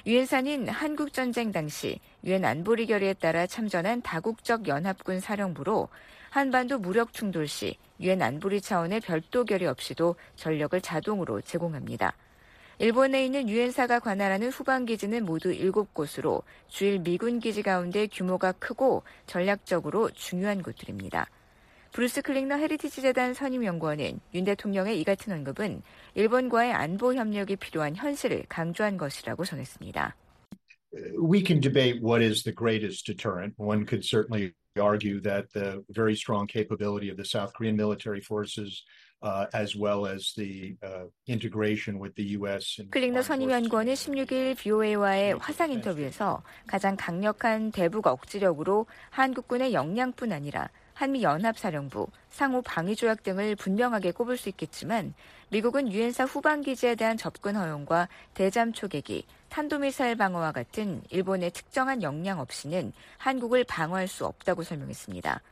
유엔사는 0.07 0.69
한국 0.69 1.13
전쟁 1.13 1.53
당시 1.53 1.99
유엔 2.25 2.45
안보리 2.45 2.87
결의에 2.87 3.15
따라 3.15 3.47
참전한 3.47 4.03
다국적 4.03 4.67
연합군 4.67 5.21
사령부로 5.21 5.89
한반도 6.31 6.79
무력 6.79 7.13
충돌 7.13 7.47
시 7.47 7.77
유엔 8.01 8.23
안보리 8.23 8.61
차원의 8.61 9.01
별도 9.01 9.45
결의 9.45 9.69
없이도 9.69 10.17
전력을 10.35 10.81
자동으로 10.81 11.41
제공합니다. 11.41 12.15
일본에 12.79 13.25
있는 13.25 13.49
유엔사가 13.49 14.01
관할하는 14.01 14.49
후방 14.49 14.87
기지는 14.87 15.25
모두 15.25 15.51
7곳으로 15.51 16.43
주일 16.69 16.99
미군 16.99 17.39
기지 17.39 17.63
가운데 17.63 18.07
규모가 18.07 18.53
크고 18.53 19.03
전략적으로 19.27 20.11
중요한 20.11 20.63
곳들입니다. 20.63 21.29
브루스 21.93 22.23
클링너 22.23 22.57
헤리티지 22.57 23.03
재단 23.03 23.35
선임 23.35 23.65
연구원은 23.65 24.19
윤 24.35 24.45
대통령의 24.45 24.99
이 24.99 25.05
같은 25.05 25.33
언급은 25.35 25.83
일본과의 26.15 26.73
안보 26.73 27.15
협력이 27.15 27.57
필요한 27.57 27.95
현실을 27.95 28.45
강조한 28.49 28.97
것이라고 28.97 29.45
전했습니다. 29.45 30.17
We 31.19 31.45
can 31.45 31.61
debate 31.61 32.01
what 32.03 32.25
is 32.25 32.43
the 32.43 32.55
greatest 32.55 33.05
deterrent. 33.05 33.55
One 33.59 33.85
could 33.87 34.03
certainly 34.03 34.55
argue 34.81 35.21
that 35.21 35.53
the 35.53 35.85
very 35.95 36.15
strong 36.15 36.47
capability 36.47 37.11
of 37.11 37.17
the 37.17 37.25
South 37.25 37.53
Korean 37.53 37.77
military 37.77 38.21
forces 38.21 38.85
uh, 39.23 39.47
as 39.55 39.77
well 39.77 40.07
as 40.07 40.35
the 40.35 40.75
uh, 40.83 41.07
integration 41.29 41.99
with 42.01 42.15
the 42.17 42.37
U.S. 42.39 42.81
in 42.81 42.91
클링너 42.91 43.23
선임연구원은 43.23 43.95
16일 43.95 44.57
BOA와의 44.57 45.39
화상 45.39 45.73
인터뷰에서 45.73 46.43
가장 46.67 46.97
강력한 46.97 47.71
대북 47.71 48.07
억지력으로 48.07 48.87
한국군의 49.11 49.73
역량뿐 49.73 50.33
아니라 50.33 50.69
한미 50.95 51.23
연합사령부, 51.23 52.07
상호 52.31 52.63
방위 52.63 52.95
조약 52.95 53.23
등을 53.23 53.57
분명하게 53.57 54.13
꼽을 54.13 54.37
수 54.37 54.49
있겠지만 54.51 55.15
미국은 55.49 55.91
유엔사 55.93 56.25
후방 56.25 56.63
기지에 56.63 56.95
대한 56.95 57.17
접근 57.17 57.57
허용과 57.57 58.09
대잠 58.35 58.73
초계기, 58.73 59.27
탄도미사일 59.49 60.17
방어와 60.17 60.53
같은 60.53 61.03
일본의 61.11 61.51
특정한 61.51 62.03
역량 62.03 62.41
없이는 62.41 62.93
한국을 63.19 63.65
방어할 63.65 64.09
수 64.09 64.25
없다고 64.27 64.63
설명했습니다. 64.63 65.43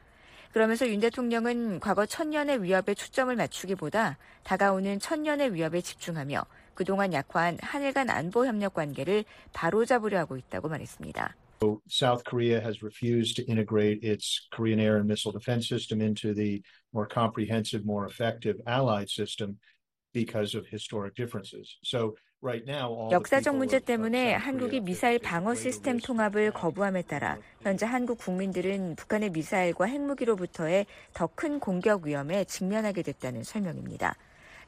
그러면서 0.52 0.88
윤 0.88 0.98
대통령은 1.00 1.78
과거 1.80 2.06
천년의 2.06 2.62
위협에 2.62 2.94
초점을 2.94 3.34
맞추기보다 3.34 4.18
다가오는 4.42 4.98
천년의 4.98 5.54
위협에 5.54 5.80
집중하며 5.80 6.44
그동안 6.74 7.12
약화한 7.12 7.58
한일 7.60 7.92
간 7.92 8.10
안보 8.10 8.46
협력 8.46 8.74
관계를 8.74 9.24
바로잡으려 9.52 10.18
하고 10.18 10.36
있다고 10.36 10.68
말했습니다. 10.68 11.36
South 11.88 12.24
Korea 12.24 12.58
has 12.58 12.82
refused 12.82 13.36
to 13.36 13.44
integrate 13.46 14.02
its 14.02 14.48
Korean 14.50 14.80
air 14.80 14.96
and 14.96 15.06
missile 15.06 15.30
defense 15.30 15.68
system 15.68 16.00
into 16.00 16.32
the 16.32 16.62
more 16.94 17.06
comprehensive, 17.06 17.84
more 17.84 18.06
effective 18.06 18.56
allied 18.66 19.10
system 19.10 19.58
because 20.14 20.54
of 20.54 20.66
historic 20.66 21.14
differences. 21.14 21.76
So 21.84 22.16
역사적 23.10 23.54
문제 23.56 23.78
때문에 23.78 24.32
한국이 24.34 24.80
미사일 24.80 25.18
방어 25.18 25.54
시스템 25.54 25.98
통합을 25.98 26.52
거부함에 26.52 27.02
따라 27.02 27.36
현재 27.60 27.84
한국 27.84 28.16
국민들은 28.16 28.96
북한의 28.96 29.28
미사일과 29.30 29.84
핵무기로부터의 29.84 30.86
더 31.12 31.26
큰 31.34 31.60
공격 31.60 32.04
위험에 32.04 32.44
직면하게 32.44 33.02
됐다는 33.02 33.44
설명입니다. 33.44 34.16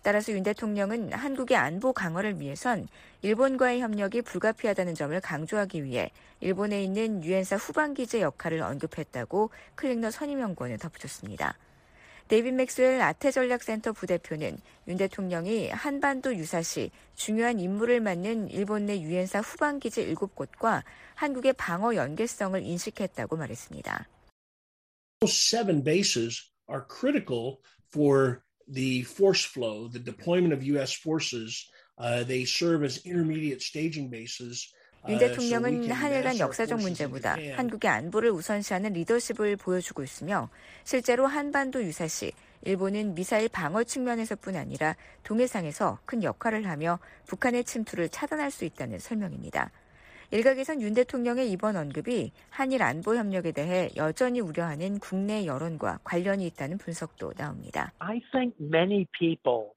따라서 0.02 0.32
윤 0.32 0.42
대통령은 0.42 1.12
한국의 1.12 1.56
안보 1.56 1.92
강화를 1.94 2.40
위해선 2.40 2.88
일본과의 3.22 3.80
협력이 3.80 4.20
불가피하다는 4.22 4.94
점을 4.94 5.18
강조하기 5.20 5.85
위해 5.85 6.11
일본에 6.40 6.82
있는 6.82 7.24
유엔사 7.24 7.56
후방기제 7.56 8.20
역할을 8.20 8.61
언급했다고 8.61 9.50
클링너 9.76 10.11
선임연구원은 10.11 10.76
덧붙였습니다. 10.78 11.56
데이빗 12.32 12.54
맥스웰 12.54 12.98
아태전략센터 13.02 13.92
부대표는 13.92 14.56
윤 14.88 14.96
대통령이 14.96 15.68
한반도 15.68 16.34
유사시 16.34 16.90
중요한 17.14 17.60
임무를 17.60 18.00
맡는 18.00 18.48
일본 18.48 18.86
내 18.86 18.98
유엔사 19.02 19.40
후방기지 19.40 20.06
7곳과 20.14 20.82
한국의 21.14 21.52
방어 21.52 21.94
연계성을 21.94 22.62
인식했다고 22.62 23.36
말했습니다. 23.36 24.08
Seven 25.26 25.84
bases 25.84 26.48
are 26.70 26.86
critical 26.88 27.58
for 27.92 28.40
the 28.66 29.02
force 29.02 29.44
flow, 29.44 29.90
the 29.90 30.02
deployment 30.02 30.54
of 30.54 30.64
U.S. 30.72 30.96
forces. 30.98 31.68
Uh, 31.98 32.24
they 32.24 32.46
serve 32.46 32.82
as 32.82 33.04
intermediate 33.04 33.60
staging 33.60 34.08
bases. 34.08 34.72
윤 35.08 35.18
대통령은 35.18 35.90
한일 35.90 36.22
간 36.22 36.38
역사적 36.38 36.78
문제보다 36.78 37.36
한국의 37.56 37.90
안보를 37.90 38.30
우선시하는 38.30 38.92
리더십을 38.92 39.56
보여주고 39.56 40.04
있으며 40.04 40.48
실제로 40.84 41.26
한반도 41.26 41.82
유사시 41.82 42.30
일본은 42.64 43.14
미사일 43.16 43.48
방어 43.48 43.82
측면에서뿐 43.82 44.54
아니라 44.54 44.94
동해상에서 45.24 45.98
큰 46.04 46.22
역할을 46.22 46.68
하며 46.68 47.00
북한의 47.26 47.64
침투를 47.64 48.10
차단할 48.10 48.52
수 48.52 48.64
있다는 48.64 49.00
설명입니다. 49.00 49.72
일각에선 50.30 50.80
윤 50.80 50.94
대통령의 50.94 51.50
이번 51.50 51.76
언급이 51.76 52.30
한일 52.48 52.84
안보 52.84 53.16
협력에 53.16 53.50
대해 53.50 53.90
여전히 53.96 54.40
우려하는 54.40 55.00
국내 55.00 55.44
여론과 55.44 55.98
관련이 56.04 56.46
있다는 56.46 56.78
분석도 56.78 57.32
나옵니다. 57.34 57.92
I 57.98 58.20
think 58.30 58.54
many 58.58 59.06
people 59.18 59.72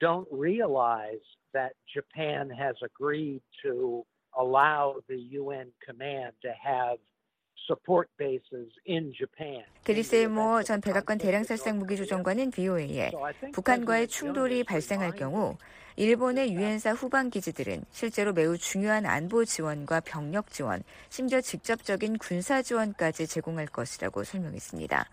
don't 0.00 0.26
realize 0.30 1.22
that 1.52 1.72
Japan 1.86 2.50
has 2.50 2.76
agreed 2.82 3.40
to 3.62 4.04
allow 4.38 5.00
the 5.08 5.18
UN 5.32 5.72
command 5.84 6.32
to 6.42 6.50
have 6.62 6.98
support 7.66 8.08
bases 8.18 8.70
in 8.86 9.12
Japan. 9.12 9.64
그리스 9.84 10.16
엘모 10.16 10.62
전 10.62 10.80
백악관 10.80 11.18
대량살상 11.18 11.78
무기조정관은 11.78 12.50
BOA에 12.50 13.10
북한과의 13.52 14.08
충돌이 14.08 14.64
발생할 14.64 15.12
경우 15.12 15.56
일본의 15.96 16.52
유엔사 16.52 16.92
후방 16.92 17.30
기지들은 17.30 17.84
실제로 17.90 18.32
매우 18.32 18.58
중요한 18.58 19.06
안보 19.06 19.44
지원과 19.44 20.00
병력 20.00 20.50
지원, 20.50 20.82
심지어 21.08 21.40
직접적인 21.40 22.18
군사 22.18 22.62
지원까지 22.62 23.26
제공할 23.28 23.66
것이라고 23.66 24.24
설명했습니다. 24.24 25.08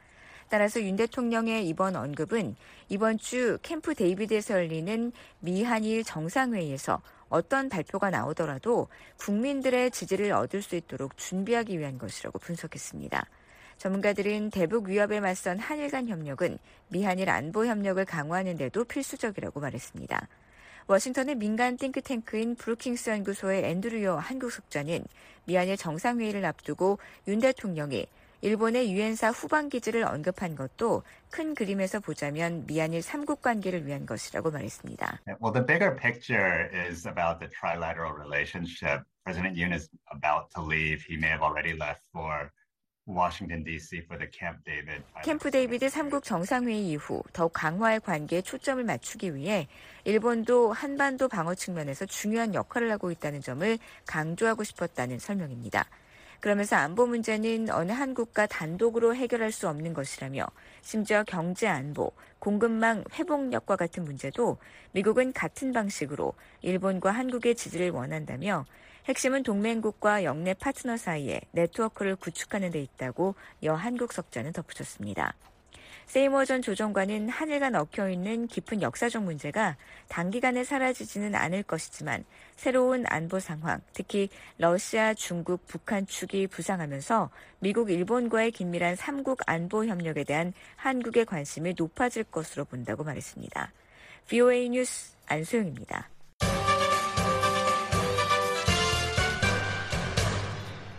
따라서 0.52 0.82
윤 0.82 0.98
대통령의 0.98 1.66
이번 1.70 1.96
언급은 1.96 2.58
이번 2.90 3.18
주 3.18 3.58
캠프 3.62 3.96
데이비드에서 3.96 4.56
열리는 4.56 5.14
미한일 5.40 6.04
정상회의에서 6.04 7.02
어떤 7.30 7.70
발표가 7.70 8.10
나오더라도 8.10 8.90
국민들의 9.16 9.92
지지를 9.92 10.34
얻을 10.34 10.62
수 10.62 10.76
있도록 10.76 11.16
준비하기 11.16 11.80
위한 11.80 11.98
것이라고 11.98 12.38
분석했습니다. 12.40 13.26
전문가들은 13.78 14.50
대북 14.50 14.90
위협에 14.90 15.22
맞선 15.22 15.58
한일 15.58 15.90
간 15.90 16.10
협력은 16.10 16.60
미한일 16.90 17.30
안보 17.30 17.66
협력을 17.66 18.04
강화하는 18.04 18.58
데도 18.58 18.84
필수적이라고 18.84 19.62
말했습니다. 19.62 20.28
워싱턴의 20.88 21.36
민간 21.36 21.78
띵크탱크인 21.78 22.56
브루킹스 22.56 23.10
연구소의 23.10 23.64
앤드류어 23.64 24.18
한국 24.18 24.52
속자는 24.52 25.06
미한일 25.46 25.78
정상회의를 25.78 26.44
앞두고 26.44 27.00
윤 27.30 27.40
대통령이 27.40 28.06
일본의 28.41 28.91
유엔사 28.91 29.30
후방 29.30 29.69
기지를 29.69 30.04
언급한 30.04 30.56
것도 30.56 31.04
큰 31.30 31.54
그림에서 31.54 31.99
보자면 31.99 32.65
미한일 32.65 33.01
삼국 33.01 33.41
관계를 33.41 33.86
위한 33.86 34.06
것이라고 34.06 34.51
말했습니다. 34.51 35.21
Well, 35.41 35.54
the 35.54 35.65
bigger 35.65 35.95
picture 35.95 36.69
is 36.73 37.08
about 37.08 37.39
the 37.39 37.49
trilateral 37.49 38.13
relationship. 38.17 39.04
President 39.23 39.56
Yoon 39.56 39.73
is 39.73 39.89
about 40.12 40.49
to 40.56 40.62
leave. 40.65 41.06
He 41.08 41.17
may 41.17 41.30
have 41.30 41.43
already 41.43 41.77
left 41.77 42.01
for 42.12 42.51
Washington 43.08 43.63
D.C. 43.63 44.01
for 44.06 44.17
the 44.17 44.30
Camp 44.30 44.63
David. 44.63 45.04
캠프 45.23 45.51
데이비드 45.51 45.88
3국 45.88 46.23
정상회의 46.23 46.89
이후 46.89 47.23
더욱 47.34 47.54
강화할 47.54 47.99
관계에 47.99 48.41
초점을 48.41 48.84
맞추기 48.84 49.36
위해 49.36 49.67
일본도 50.04 50.73
한반도 50.73 51.27
방어 51.27 51.54
측면에서 51.56 52.06
중요한 52.06 52.54
역할을 52.54 52.91
하고 52.91 53.12
있다는 53.12 53.41
점을 53.41 53.77
강조하고 54.06 54.63
싶었다는 54.63 55.19
설명입니다. 55.19 55.86
그러면서 56.41 56.75
안보 56.75 57.06
문제는 57.06 57.69
어느 57.69 57.91
한 57.91 58.15
국가 58.15 58.47
단독으로 58.47 59.15
해결할 59.15 59.51
수 59.51 59.69
없는 59.69 59.93
것이라며 59.93 60.47
심지어 60.82 61.23
경제 61.23 61.67
안보, 61.67 62.12
공급망 62.39 63.04
회복력과 63.13 63.75
같은 63.75 64.04
문제도 64.04 64.58
미국은 64.91 65.34
같은 65.34 65.71
방식으로 65.71 66.34
일본과 66.62 67.12
한국의 67.12 67.54
지지를 67.54 67.91
원한다며 67.91 68.65
핵심은 69.06 69.43
동맹국과 69.43 70.23
영내 70.23 70.56
파트너 70.56 70.97
사이에 70.97 71.41
네트워크를 71.51 72.15
구축하는 72.15 72.71
데 72.71 72.82
있다고 72.82 73.36
여 73.63 73.75
한국 73.75 74.12
석자는 74.12 74.51
덧붙였습니다. 74.54 75.36
세이머 76.12 76.43
전 76.43 76.62
조정관은 76.62 77.30
하늘 77.30 77.62
간 77.62 77.74
얽혀 77.74 78.10
있는 78.10 78.45
깊은 78.45 78.82
역사적 78.82 79.24
문제가 79.24 79.78
단기간에 80.10 80.65
사라지지는 80.65 81.36
않을 81.36 81.63
것이지만 81.63 82.26
새로운 82.58 83.06
안보 83.08 83.39
상황, 83.39 83.80
특히 83.93 84.28
러시아, 84.58 85.13
중국, 85.13 85.65
북한 85.67 86.06
축이 86.06 86.47
부상하면서 86.47 87.30
미국, 87.60 87.91
일본과의 87.91 88.52
긴밀한 88.52 88.97
삼국 88.97 89.39
안보 89.45 89.86
협력에 89.86 90.26
대한 90.26 90.52
한국의 90.76 91.24
관심이 91.24 91.76
높아질 91.78 92.26
것으로 92.26 92.65
본다고 92.65 93.06
말했습니다. 93.06 93.71
VOA 94.28 94.67
뉴스 94.67 95.15
안소영입니다. 95.28 96.10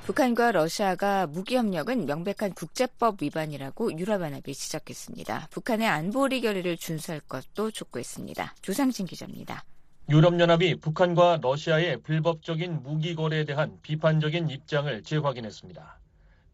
북한과 0.05 0.51
러시아가 0.51 1.29
무기 1.29 1.55
협력은 1.57 2.07
명백한 2.07 2.55
국제법 2.55 3.23
위반이라고 3.23 3.97
유럽연합이 3.97 4.53
지적했습니다. 4.53 5.47
북한의 5.51 5.87
안보리 5.87 6.41
결의를 6.41 6.77
준수할 6.77 7.21
것도 7.21 7.71
촉구했습니다. 7.71 8.57
조상진 8.63 9.07
기자입니다. 9.07 9.65
유럽연합이 10.11 10.81
북한과 10.81 11.39
러시아의 11.41 12.03
불법적인 12.03 12.83
무기 12.83 13.15
거래에 13.15 13.45
대한 13.45 13.79
비판적인 13.83 14.51
입장을 14.51 15.05
재확인했습니다. 15.05 16.01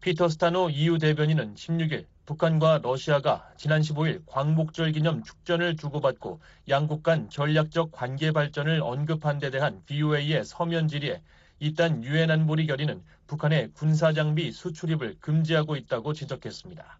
피터 0.02 0.28
스타노 0.28 0.68
EU 0.68 0.98
대변인은 0.98 1.54
16일 1.54 2.04
북한과 2.26 2.80
러시아가 2.82 3.50
지난 3.56 3.80
15일 3.80 4.22
광복절 4.26 4.92
기념 4.92 5.22
축전을 5.22 5.76
주고받고 5.76 6.40
양국 6.68 7.02
간 7.02 7.30
전략적 7.30 7.92
관계 7.92 8.30
발전을 8.30 8.82
언급한 8.82 9.38
데 9.38 9.48
대한 9.48 9.82
VOA의 9.86 10.44
서면 10.44 10.86
질의에 10.86 11.22
이딴 11.60 12.04
유엔 12.04 12.30
안보리 12.30 12.66
결의는 12.66 13.02
북한의 13.26 13.70
군사 13.74 14.12
장비 14.12 14.52
수출입을 14.52 15.16
금지하고 15.20 15.76
있다고 15.76 16.12
지적했습니다. 16.12 16.98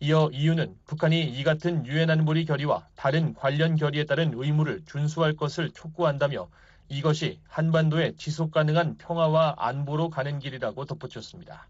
이어 0.00 0.30
EU는 0.32 0.76
북한이 0.86 1.22
이 1.22 1.44
같은 1.44 1.86
유엔 1.86 2.10
안보리 2.10 2.44
결의와 2.44 2.88
다른 2.96 3.34
관련 3.34 3.76
결의에 3.76 4.04
따른 4.04 4.32
의무를 4.34 4.82
준수할 4.86 5.34
것을 5.34 5.70
촉구한다며 5.70 6.48
이것이 6.88 7.38
한반도의 7.48 8.16
지속 8.16 8.50
가능한 8.50 8.98
평화와 8.98 9.54
안보로 9.58 10.10
가는 10.10 10.38
길이라고 10.38 10.84
덧붙였습니다. 10.84 11.68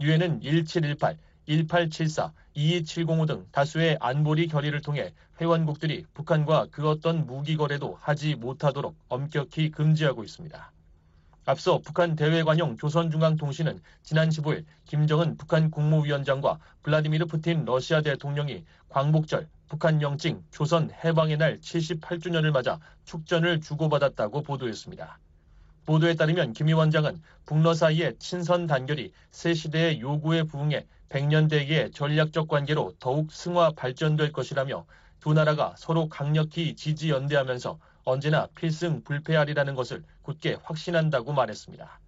유엔은 0.00 0.42
1718 0.42 1.18
1874, 1.48 2.32
22705 2.54 3.26
등 3.26 3.46
다수의 3.52 3.96
안보리 4.00 4.48
결의를 4.48 4.82
통해 4.82 5.14
회원국들이 5.40 6.04
북한과 6.12 6.66
그 6.70 6.88
어떤 6.88 7.26
무기 7.26 7.56
거래도 7.56 7.96
하지 8.00 8.34
못하도록 8.34 8.94
엄격히 9.08 9.70
금지하고 9.70 10.24
있습니다. 10.24 10.72
앞서 11.48 11.78
북한 11.78 12.14
대외관용 12.14 12.76
조선중앙통신은 12.76 13.80
지난 14.02 14.28
15일 14.28 14.66
김정은 14.84 15.38
북한 15.38 15.70
국무위원장과 15.70 16.58
블라디미르 16.82 17.24
푸틴 17.24 17.64
러시아 17.64 18.02
대통령이 18.02 18.66
광복절 18.90 19.48
북한 19.66 20.02
영증 20.02 20.44
조선 20.50 20.90
해방의 21.02 21.38
날 21.38 21.58
78주년을 21.60 22.50
맞아 22.50 22.78
축전을 23.06 23.62
주고받았다고 23.62 24.42
보도했습니다. 24.42 25.18
보도에 25.86 26.16
따르면 26.16 26.52
김 26.52 26.66
위원장은 26.66 27.22
북러 27.46 27.72
사이의 27.72 28.16
친선 28.18 28.66
단결이 28.66 29.14
새 29.30 29.54
시대의 29.54 30.02
요구에 30.02 30.42
부응해 30.42 30.84
100년 31.08 31.48
대기의 31.48 31.92
전략적 31.92 32.48
관계로 32.48 32.92
더욱 32.98 33.32
승화 33.32 33.70
발전될 33.70 34.32
것이라며 34.32 34.84
두 35.20 35.32
나라가 35.32 35.74
서로 35.78 36.10
강력히 36.10 36.76
지지 36.76 37.08
연대하면서 37.08 37.78
언제나 38.08 38.46
필승 38.54 39.04
불패하리라는 39.04 39.74
것을 39.74 40.02
굳게 40.22 40.58
확신한다고 40.62 41.34
말했습니다. 41.34 42.00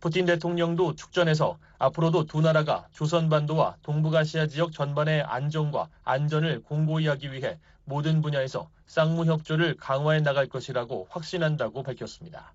푸틴 0.00 0.26
대통령도 0.26 0.96
축전에서 0.96 1.58
앞으로도 1.78 2.24
두 2.24 2.40
나라가 2.40 2.88
조선반도와 2.92 3.76
동북아시아 3.82 4.48
지역 4.48 4.72
전반의 4.72 5.22
안정과 5.22 5.88
안전을 6.02 6.62
공고히 6.62 7.06
하기 7.06 7.32
위해 7.32 7.60
모든 7.84 8.22
분야에서 8.22 8.70
쌍무협조를 8.86 9.76
강화해 9.76 10.20
나갈 10.20 10.48
것이라고 10.48 11.06
확신한다고 11.10 11.84
밝혔습니다. 11.84 12.52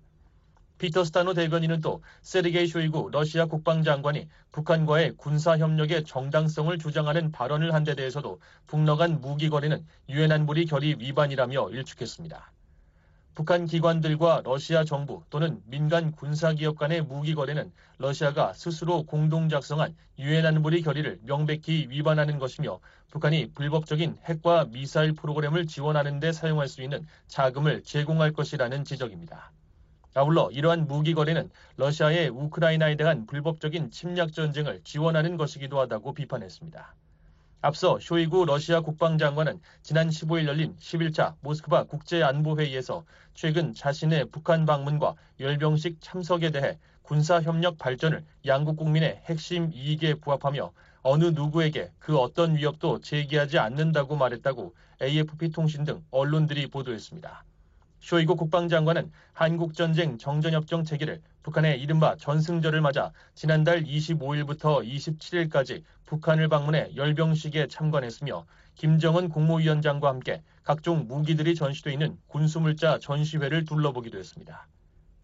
피터 0.78 1.04
스타노 1.04 1.32
대변인은 1.32 1.80
또 1.80 2.02
세르게이 2.20 2.66
쇼이구 2.66 3.08
러시아 3.10 3.46
국방장관이 3.46 4.28
북한과의 4.52 5.12
군사협력의 5.16 6.04
정당성을 6.04 6.76
주장하는 6.78 7.32
발언을 7.32 7.72
한 7.72 7.84
데 7.84 7.94
대해서도 7.94 8.40
북러 8.66 8.96
간 8.96 9.22
무기 9.22 9.48
거래는 9.48 9.86
유엔 10.10 10.30
안보리 10.32 10.66
결의 10.66 10.96
위반이라며 10.98 11.70
일축했습니다. 11.70 12.52
북한 13.36 13.66
기관들과 13.66 14.40
러시아 14.46 14.82
정부 14.84 15.22
또는 15.28 15.60
민간 15.66 16.10
군사기업 16.10 16.78
간의 16.78 17.02
무기 17.02 17.34
거래는 17.34 17.70
러시아가 17.98 18.54
스스로 18.54 19.02
공동 19.02 19.50
작성한 19.50 19.94
유엔 20.18 20.46
안보리 20.46 20.80
결의를 20.80 21.20
명백히 21.22 21.86
위반하는 21.90 22.38
것이며 22.38 22.80
북한이 23.10 23.52
불법적인 23.52 24.16
핵과 24.24 24.68
미사일 24.72 25.12
프로그램을 25.12 25.66
지원하는 25.66 26.18
데 26.18 26.32
사용할 26.32 26.66
수 26.66 26.82
있는 26.82 27.06
자금을 27.26 27.82
제공할 27.82 28.32
것이라는 28.32 28.84
지적입니다. 28.84 29.52
아울러 30.14 30.50
이러한 30.50 30.86
무기 30.86 31.12
거래는 31.12 31.50
러시아의 31.76 32.30
우크라이나에 32.30 32.96
대한 32.96 33.26
불법적인 33.26 33.90
침략 33.90 34.32
전쟁을 34.32 34.80
지원하는 34.82 35.36
것이기도 35.36 35.78
하다고 35.78 36.14
비판했습니다. 36.14 36.94
앞서 37.62 37.98
쇼이구 38.00 38.44
러시아 38.44 38.80
국방장관은 38.80 39.60
지난 39.82 40.08
15일 40.08 40.46
열린 40.46 40.76
11차 40.78 41.34
모스크바 41.40 41.84
국제안보회의에서 41.84 43.04
최근 43.34 43.72
자신의 43.72 44.26
북한 44.30 44.66
방문과 44.66 45.14
열병식 45.40 46.00
참석에 46.00 46.50
대해 46.50 46.78
군사협력 47.02 47.78
발전을 47.78 48.24
양국 48.44 48.76
국민의 48.76 49.22
핵심 49.24 49.72
이익에 49.72 50.14
부합하며 50.14 50.72
어느 51.02 51.24
누구에게 51.24 51.92
그 51.98 52.18
어떤 52.18 52.56
위협도 52.56 53.00
제기하지 53.00 53.58
않는다고 53.58 54.16
말했다고 54.16 54.74
AFP 55.00 55.50
통신 55.50 55.84
등 55.84 56.04
언론들이 56.10 56.66
보도했습니다. 56.66 57.45
쇼이구 58.06 58.36
국방장관은 58.36 59.10
한국전쟁 59.32 60.16
정전협정 60.16 60.84
체결을 60.84 61.20
북한의 61.42 61.80
이른바 61.80 62.14
전승절을 62.14 62.80
맞아 62.80 63.10
지난달 63.34 63.82
25일부터 63.82 64.86
27일까지 64.86 65.82
북한을 66.04 66.46
방문해 66.48 66.92
열병식에 66.94 67.66
참관했으며 67.66 68.46
김정은 68.76 69.28
국무위원장과 69.28 70.08
함께 70.08 70.40
각종 70.62 71.08
무기들이 71.08 71.56
전시돼 71.56 71.94
있는 71.94 72.16
군수물자 72.28 73.00
전시회를 73.00 73.64
둘러보기도 73.64 74.18
했습니다. 74.18 74.68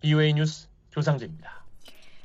BOA 0.01 0.33
뉴스 0.33 0.67
조상재입니다. 0.91 1.63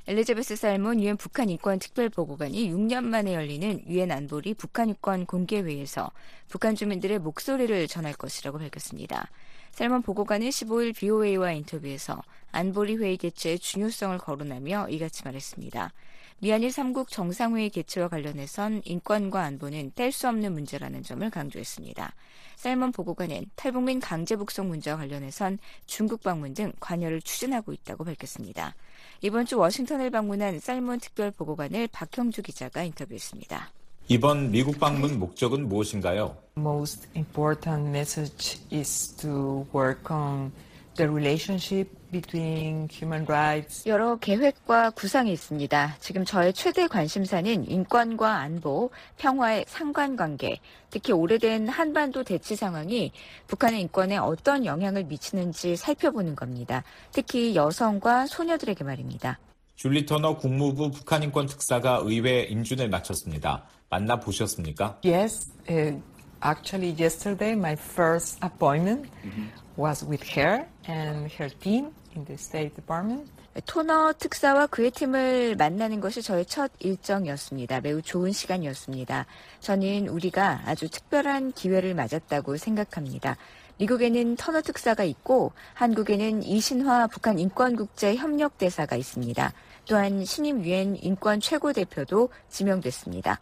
엘리자베스 0.07 0.55
살몬 0.55 1.01
유엔 1.01 1.17
북한 1.17 1.49
인권 1.49 1.77
특별보고관이 1.77 2.71
6년 2.71 3.03
만에 3.03 3.35
열리는 3.35 3.83
유엔 3.87 4.09
안보리 4.09 4.55
북한 4.55 4.89
인권 4.89 5.27
공개회에서 5.27 6.09
북한 6.47 6.73
주민들의 6.73 7.19
목소리를 7.19 7.87
전할 7.87 8.13
것이라고 8.13 8.57
밝혔습니다. 8.57 9.29
셀먼 9.77 10.01
보고관은 10.01 10.49
15일 10.49 10.95
BOA와 10.95 11.51
인터뷰에서 11.51 12.23
안보리 12.51 12.97
회의 12.97 13.15
개최의 13.15 13.59
중요성을 13.59 14.17
거론하며 14.17 14.87
이같이 14.89 15.21
말했습니다. 15.23 15.93
미한일 16.39 16.69
3국 16.69 17.09
정상회의 17.09 17.69
개최와 17.69 18.07
관련해선 18.07 18.81
인권과 18.85 19.43
안보는 19.43 19.91
뗄 19.93 20.11
수 20.11 20.27
없는 20.29 20.53
문제라는 20.53 21.03
점을 21.03 21.29
강조했습니다. 21.29 22.11
셀먼 22.55 22.91
보고관은 22.91 23.51
탈북민 23.55 23.99
강제 23.99 24.35
북송 24.35 24.67
문제와 24.67 24.97
관련해선 24.97 25.59
중국 25.85 26.23
방문 26.23 26.55
등 26.55 26.73
관여를 26.79 27.21
추진하고 27.21 27.71
있다고 27.71 28.03
밝혔습니다. 28.03 28.73
이번 29.21 29.45
주 29.45 29.59
워싱턴을 29.59 30.09
방문한 30.09 30.59
셀먼 30.59 31.01
특별 31.01 31.29
보고관을 31.29 31.87
박형주 31.89 32.41
기자가 32.41 32.81
인터뷰했습니다. 32.81 33.76
이번 34.09 34.51
미국 34.51 34.79
방문 34.79 35.19
목적은 35.19 35.67
무엇인가요? 35.67 36.37
Most 36.57 37.09
important 37.13 37.89
message 37.89 38.57
is 38.71 39.13
to 39.17 39.67
work 39.75 40.09
on 40.09 40.53
the 40.95 41.11
relationship 41.11 41.91
between 42.09 42.87
human 42.89 43.25
rights. 43.27 43.85
여러 43.85 44.15
계획과 44.15 44.91
구상이 44.91 45.33
있습니다. 45.33 45.97
지금 45.99 46.23
저의 46.23 46.53
최대 46.53 46.87
관심사는 46.87 47.69
인권과 47.69 48.33
안보, 48.33 48.91
평화의 49.17 49.65
상관관계, 49.67 50.61
특히 50.89 51.11
오래된 51.11 51.67
한반도 51.67 52.23
대치 52.23 52.55
상황이 52.55 53.11
북한의 53.47 53.81
인권에 53.81 54.15
어떤 54.15 54.65
영향을 54.65 55.03
미치는지 55.03 55.75
살펴보는 55.75 56.37
겁니다. 56.37 56.85
특히 57.11 57.57
여성과 57.57 58.27
소녀들에게 58.27 58.85
말입니다. 58.85 59.37
줄리 59.75 60.05
터너 60.05 60.37
국무부 60.37 60.91
북한인권 60.91 61.47
특사가 61.47 61.99
의회 62.03 62.43
임준을 62.43 62.89
마쳤습니다. 62.89 63.65
만나 63.89 64.19
보셨습니까? 64.19 64.99
Yes, 65.03 65.51
uh, 65.69 65.99
actually 66.43 66.95
yesterday 66.97 67.53
my 67.53 67.73
first 67.73 68.37
appointment 68.43 69.09
mm-hmm. 69.23 69.47
was 69.77 70.05
with 70.05 70.23
her 70.35 70.65
and 70.87 71.31
her 71.33 71.49
team 71.59 71.91
in 72.15 72.25
the 72.25 72.37
State 72.37 72.75
Department. 72.75 73.31
토너 73.65 74.13
특사와 74.13 74.67
그의 74.67 74.91
팀을 74.91 75.55
만나는 75.55 75.99
것이 75.99 76.21
저의 76.21 76.45
첫 76.45 76.71
일정이었습니다. 76.79 77.81
매우 77.81 78.03
좋은 78.03 78.31
시간이었습니다. 78.31 79.25
저는 79.61 80.09
우리가 80.09 80.61
아주 80.65 80.87
특별한 80.89 81.53
기회를 81.53 81.95
맞았다고 81.95 82.57
생각합니다. 82.57 83.35
미국에는 83.79 84.35
터너 84.35 84.61
특사가 84.61 85.03
있고 85.05 85.53
한국에는 85.73 86.43
이신화 86.43 87.07
북한 87.07 87.39
인권국제협력대사가 87.39 88.95
있습니다. 88.95 89.53
또한 89.87 90.25
신임 90.25 90.63
유엔 90.63 90.95
인권 91.01 91.39
최고 91.39 91.73
대표도 91.73 92.29
지명됐습니다. 92.49 93.39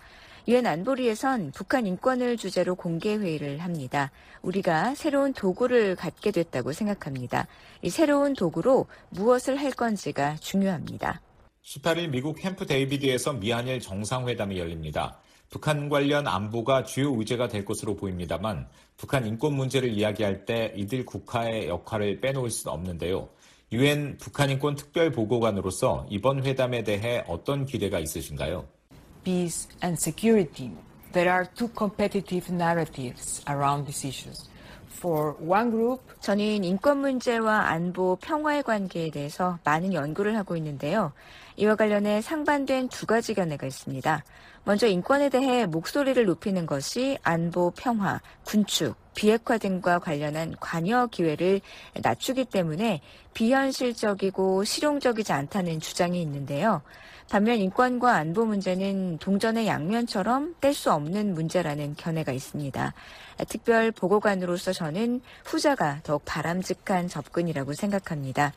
유엔 0.48 0.68
안보리에선 0.68 1.54
북한 1.56 1.88
인권을 1.88 2.38
주제로 2.38 2.76
공개 2.76 3.16
회의를 3.16 3.60
합니다. 3.60 4.12
우리가 4.44 4.94
새로운 4.94 5.34
도구를 5.34 5.96
갖게 5.96 6.30
됐다고 6.30 6.72
생각합니다. 6.72 7.48
이 7.82 7.90
새로운 7.90 8.34
도구로 8.34 8.86
무엇을 9.10 9.56
할 9.56 9.72
건지가 9.72 10.36
중요합니다. 10.36 11.20
18일 11.64 12.10
미국 12.10 12.36
캠프 12.36 12.68
데이비드에서 12.68 13.34
미한일 13.34 13.80
정상회담이 13.80 14.60
열립니다. 14.60 15.18
북한 15.50 15.90
관련 15.90 16.28
안보가 16.28 16.84
주요 16.84 17.16
의제가 17.18 17.48
될 17.48 17.66
것으로 17.66 17.96
보입니다만 17.96 18.68
북한 18.98 19.26
인권 19.26 19.54
문제를 19.56 19.90
이야기할 19.90 20.46
때 20.46 20.74
이들 20.76 21.06
국가의 21.06 21.70
역할을 21.70 22.22
빼놓을 22.22 22.52
수는 22.52 22.72
없는데요. 22.72 23.30
유엔 23.72 24.18
북한 24.18 24.52
인권 24.52 24.76
특별 24.76 25.12
보고관으로서 25.12 26.06
이번 26.12 26.46
회담에 26.46 26.84
대해 26.84 27.24
어떤 27.28 27.66
기대가 27.66 27.98
있으신가요? 27.98 28.75
Peace 29.26 29.68
and 29.84 30.00
security. 30.00 30.72
There 31.12 31.30
are 31.30 31.46
two 31.56 31.70
competitive 31.76 32.50
narratives 32.54 33.42
around 33.50 33.88
these 33.88 34.06
issues. 34.08 34.48
For 34.88 35.36
one 35.40 35.72
group, 35.72 36.02
저는 36.22 36.64
인권 36.64 37.00
문제와 37.00 37.68
안보, 37.68 38.16
평화의 38.16 38.64
관계에 38.64 39.12
대해서 39.12 39.60
많은 39.66 39.94
연구를 39.94 40.38
하고 40.38 40.56
있는데요. 40.56 41.12
이와 41.58 41.76
관련해 41.76 42.22
상반된 42.22 42.90
두 42.90 43.06
가지 43.06 43.34
견해가 43.34 43.68
있습니다. 43.68 44.24
먼저 44.64 44.88
인권에 44.88 45.30
대해 45.30 45.66
목소리를 45.66 46.26
높이는 46.26 46.66
것이 46.66 47.18
안보, 47.24 47.72
평화, 47.72 48.20
군축, 48.46 48.96
비핵화 49.14 49.58
등과 49.58 50.00
관련한 50.00 50.56
관여 50.60 51.08
기회를 51.08 51.62
낮추기 52.02 52.46
때문에 52.46 53.02
비현실적이고 53.34 54.64
실용적이지 54.64 55.32
않다는 55.34 55.80
주장이 55.80 56.22
있는데요. 56.22 56.82
반면 57.30 57.58
인권과 57.58 58.14
안보 58.14 58.46
문제는 58.46 59.18
동전의 59.18 59.68
양면처럼 59.68 60.56
뗄 60.62 60.74
수 60.74 60.92
없는 60.92 61.34
문제라는 61.34 61.96
견해가 61.96 62.32
있습니다. 62.32 62.94
특별 63.48 63.92
보고관으로서 63.92 64.74
저는 64.74 65.22
후자가 65.44 66.02
더욱 66.04 66.24
바람직한 66.26 67.08
접근이라고 67.08 67.74
생각합니다. 67.74 68.54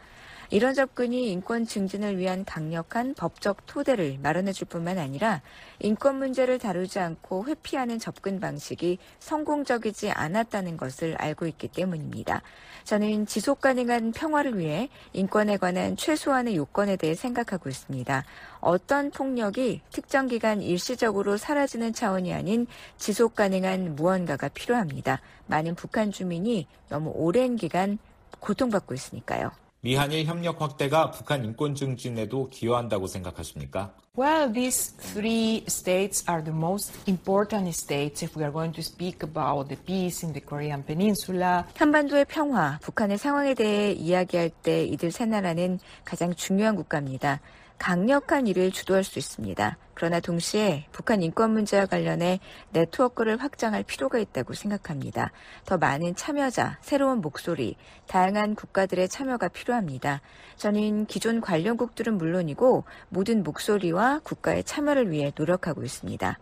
이런 0.50 0.72
접근이 0.72 1.30
인권 1.30 1.66
증진을 1.66 2.16
위한 2.16 2.42
강력한 2.46 3.12
법적 3.12 3.66
토대를 3.66 4.18
마련해 4.22 4.52
줄 4.52 4.66
뿐만 4.66 4.96
아니라 4.96 5.42
인권 5.78 6.16
문제를 6.16 6.58
다루지 6.58 7.00
않고 7.00 7.44
회피하는 7.46 7.98
접근 7.98 8.40
방식이 8.40 8.98
성공적이지 9.18 10.10
않았다는 10.10 10.78
것을 10.78 11.16
알고 11.18 11.46
있기 11.48 11.68
때문입니다. 11.68 12.40
저는 12.84 13.26
지속 13.26 13.60
가능한 13.60 14.12
평화를 14.12 14.58
위해 14.58 14.88
인권에 15.12 15.58
관한 15.58 15.98
최소한의 15.98 16.56
요건에 16.56 16.96
대해 16.96 17.14
생각하고 17.14 17.68
있습니다. 17.68 18.24
어떤 18.60 19.10
폭력이 19.10 19.82
특정 19.92 20.28
기간 20.28 20.62
일시적으로 20.62 21.36
사라지는 21.36 21.92
차원이 21.92 22.32
아닌 22.32 22.66
지속 22.96 23.34
가능한 23.34 23.96
무언가가 23.96 24.48
필요합니다. 24.48 25.20
많은 25.46 25.74
북한 25.74 26.10
주민이 26.10 26.66
너무 26.88 27.12
오랜 27.14 27.56
기간 27.56 27.98
고통받고 28.40 28.94
있으니까요. 28.94 29.67
미한일 29.80 30.24
협력 30.26 30.60
확대가 30.60 31.12
북한 31.12 31.44
인권 31.44 31.76
증진에도 31.76 32.48
기여한다고 32.50 33.06
생각하십니까? 33.06 33.94
Well, 34.18 34.52
these 34.52 34.92
three 34.96 35.62
states 35.68 36.24
are 36.28 36.42
the 36.42 36.56
most 36.56 36.92
important 37.06 37.68
states 37.68 38.24
if 38.24 38.36
we 38.36 38.42
are 38.42 38.52
going 38.52 38.74
to 38.74 38.82
speak 38.82 39.22
about 39.22 39.68
the 39.68 39.80
peace 39.80 40.26
in 40.26 40.32
the 40.32 40.44
Korean 40.44 40.84
Peninsula. 40.84 41.62
한반도의 41.76 42.24
평화, 42.24 42.80
북한의 42.82 43.18
상황에 43.18 43.54
대해 43.54 43.92
이야기할 43.92 44.50
때 44.64 44.84
이들 44.84 45.12
세 45.12 45.24
나라는 45.24 45.78
가장 46.04 46.34
중요한 46.34 46.74
국가입니다. 46.74 47.40
강력한 47.78 48.46
일을 48.46 48.72
주도할 48.72 49.04
수 49.04 49.18
있습니다. 49.18 49.78
그러나 49.94 50.20
동시에 50.20 50.86
북한 50.92 51.22
인권 51.22 51.52
문제와 51.52 51.86
관련해 51.86 52.40
네트워크를 52.70 53.40
확장할 53.40 53.82
필요가 53.84 54.18
있다고 54.18 54.54
생각합니다. 54.54 55.32
더 55.64 55.78
많은 55.78 56.14
참여자, 56.14 56.78
새로운 56.82 57.20
목소리, 57.20 57.76
다양한 58.06 58.54
국가들의 58.54 59.08
참여가 59.08 59.48
필요합니다. 59.48 60.20
저는 60.56 61.06
기존 61.06 61.40
관련국들은 61.40 62.18
물론이고 62.18 62.84
모든 63.08 63.42
목소리와 63.42 64.20
국가의 64.22 64.64
참여를 64.64 65.10
위해 65.10 65.32
노력하고 65.36 65.82
있습니다. 65.82 66.38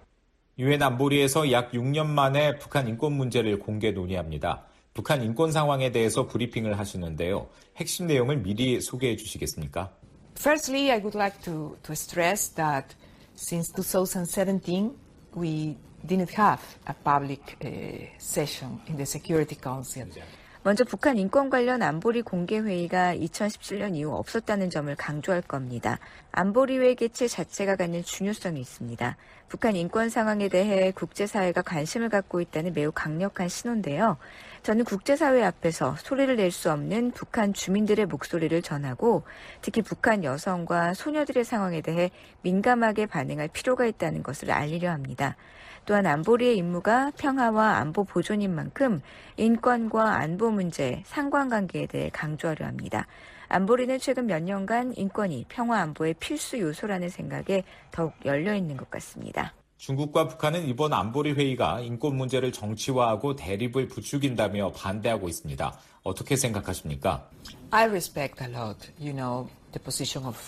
유엔 0.59 0.83
안보리에서 0.83 1.53
약 1.53 1.73
6년 1.73 2.07
만에 2.07 2.59
북한 2.59 2.89
인권 2.89 3.13
문제를 3.13 3.59
공개 3.59 3.91
논의합니다. 3.91 4.65
북한 4.95 5.23
인권 5.23 5.53
상황에 5.53 5.93
대해서 5.93 6.27
브리핑을 6.27 6.79
하시는데요. 6.79 7.49
핵심 7.77 8.07
내용을 8.07 8.39
미리 8.39 8.81
소개해 8.81 9.17
주시겠습니까? 9.17 9.93
Firstly, 10.37 10.93
I 10.93 10.99
would 10.99 11.15
like 11.15 11.43
to, 11.45 11.77
to 11.83 11.97
stress 11.97 12.49
that 12.49 12.95
since 13.35 13.71
2017, 13.73 14.95
we 15.35 15.77
didn't 16.07 16.31
have 16.31 16.61
a 16.87 16.95
public 16.95 17.57
uh, 17.65 17.69
session 18.19 18.81
in 18.87 18.97
the 18.97 19.07
Security 19.07 19.57
Council. 19.57 20.07
먼저 20.63 20.83
북한 20.83 21.17
인권 21.17 21.49
관련 21.49 21.81
안보리 21.81 22.23
공개 22.23 22.59
회의가 22.59 23.15
2017년 23.15 23.95
이후 23.95 24.13
없었다는 24.17 24.69
점을 24.69 24.93
강조할 24.97 25.41
겁니다. 25.43 26.01
안보리회 26.33 26.95
개최 26.95 27.29
자체가 27.29 27.77
갖는 27.77 28.03
중요성이 28.03 28.61
있습니다. 28.61 29.17
북한 29.49 29.77
인권 29.77 30.11
상황에 30.11 30.49
대해 30.49 30.91
국제사회가 30.91 31.63
관심을 31.63 32.09
갖고 32.09 32.41
있다는 32.41 32.73
매우 32.75 32.91
강력한 32.91 33.49
신호인데요. 33.49 34.17
저는 34.67 34.85
국제사회 34.85 35.45
앞에서 35.45 35.95
소리를 35.95 36.35
낼 36.35 36.51
수 36.51 36.73
없는 36.73 37.13
북한 37.13 37.53
주민들의 37.53 38.07
목소리를 38.07 38.61
전하고 38.63 39.23
특히 39.63 39.81
북한 39.81 40.25
여성과 40.25 40.93
소녀들의 40.95 41.45
상황에 41.45 41.83
대해 41.83 42.11
민감하게 42.43 43.07
반응할 43.07 43.47
필요가 43.47 43.87
있다는 43.87 44.25
것을 44.25 44.51
알리려 44.51 44.91
합니다. 44.91 45.37
또한 45.85 46.05
안보리의 46.07 46.57
임무가 46.57 47.13
평화와 47.17 47.77
안보 47.77 48.03
보존인 48.03 48.57
만큼 48.57 49.01
인권과 49.37 50.17
안보 50.17 50.51
문제, 50.51 51.01
상관관계에 51.07 51.87
대해 51.87 52.11
강조하려 52.13 52.67
합니다. 52.67 53.07
안보리는 53.47 54.01
최근 54.01 54.27
몇 54.27 54.43
년간 54.43 54.95
인권이 54.97 55.45
평화 55.49 55.79
안보의 55.83 56.15
필수 56.15 56.59
요소라는 56.59 57.09
생각에 57.09 57.63
더욱 57.93 58.15
열려 58.25 58.53
있는 58.57 58.77
것 58.77 58.91
같습니다. 58.91 59.53
중국과 59.79 60.29
북한은 60.29 60.69
이번 60.69 60.93
안보리 60.93 61.33
회의가 61.33 61.81
인권 61.81 62.17
문제를 62.17 62.51
정치화하고 62.53 63.37
대립을 63.37 63.89
부추긴다며 63.89 64.73
반대하고 64.73 65.29
있습니다. 65.29 65.79
어떻게 66.03 66.37
생각하십니까? 66.37 67.29
I 67.71 67.85
respect 67.87 68.43
a 68.43 68.51
lot, 68.51 68.91
you 68.99 69.13
know, 69.13 69.49
the 69.73 69.83
position 69.83 70.27
of 70.27 70.39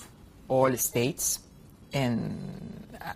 all 0.51 0.73
states. 0.75 1.48
And 1.95 2.35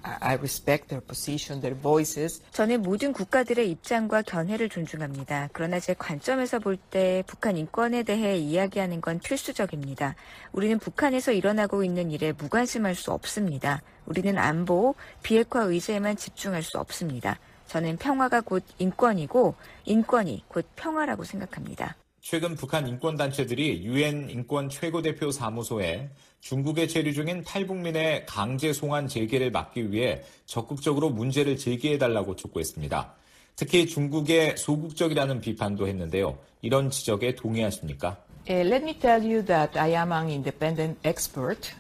I 0.03 0.35
respect 0.37 0.89
their 0.89 1.05
position, 1.05 1.61
their 1.61 1.79
voices. 1.79 2.43
저는 2.53 2.83
모든 2.83 3.13
국가들의 3.13 3.71
입장과 3.71 4.23
견해를 4.23 4.69
존중합니다. 4.69 5.51
그러나 5.53 5.81
제 5.81 5.95
관점에서 5.95 6.59
볼 6.61 6.77
때 6.91 7.23
북한 7.27 7.57
인권에 7.57 8.03
대해 8.03 8.37
이야기하는 8.39 9.01
건 9.01 9.19
필수적입니다. 9.19 10.15
우리는 10.53 10.79
북한에서 10.79 11.33
일어나고 11.33 11.85
있는 11.85 12.11
일에 12.11 12.33
무관심할 12.33 12.95
수 12.95 13.13
없습니다. 13.13 13.83
우리는 14.07 14.39
안보, 14.39 14.95
비핵화 15.23 15.63
의제에만 15.63 16.17
집중할 16.17 16.63
수 16.63 16.79
없습니다. 16.79 17.39
저는 17.67 17.97
평화가 17.99 18.41
곧 18.43 18.65
인권이고 18.79 19.55
인권이 19.85 20.45
곧 20.49 20.67
평화라고 20.77 21.25
생각합니다. 21.25 21.97
최근 22.21 22.55
북한 22.55 22.87
인권단체들이 22.87 23.85
유엔 23.85 24.31
인권 24.31 24.69
최고대표 24.69 25.33
사무소에 25.33 26.11
중국에 26.43 26.89
체류 26.89 27.13
중인 27.13 27.45
탈북민의 27.45 28.27
강제 28.27 28.73
송환 28.73 29.07
재개를 29.07 29.53
막기 29.53 29.93
위해 29.93 30.23
적극적으로 30.45 31.09
문제를 31.09 31.57
제기해달라고 31.57 32.35
촉구했습니다. 32.35 33.15
특히 33.55 33.87
중국의 33.87 34.57
소극적이라는 34.57 35.41
비판도 35.41 35.87
했는데요. 35.87 36.37
이런 36.61 36.91
지적에 36.91 37.37
동의하십니까? 37.37 38.17
Uh, 38.51 38.67
let 38.67 38.83
me 38.83 38.99
tell 38.99 39.23
you 39.25 39.45
that 39.45 39.79
I 39.79 39.93
am 39.95 40.11
an 40.11 40.27
independent 40.29 40.99
expert. 41.05 41.73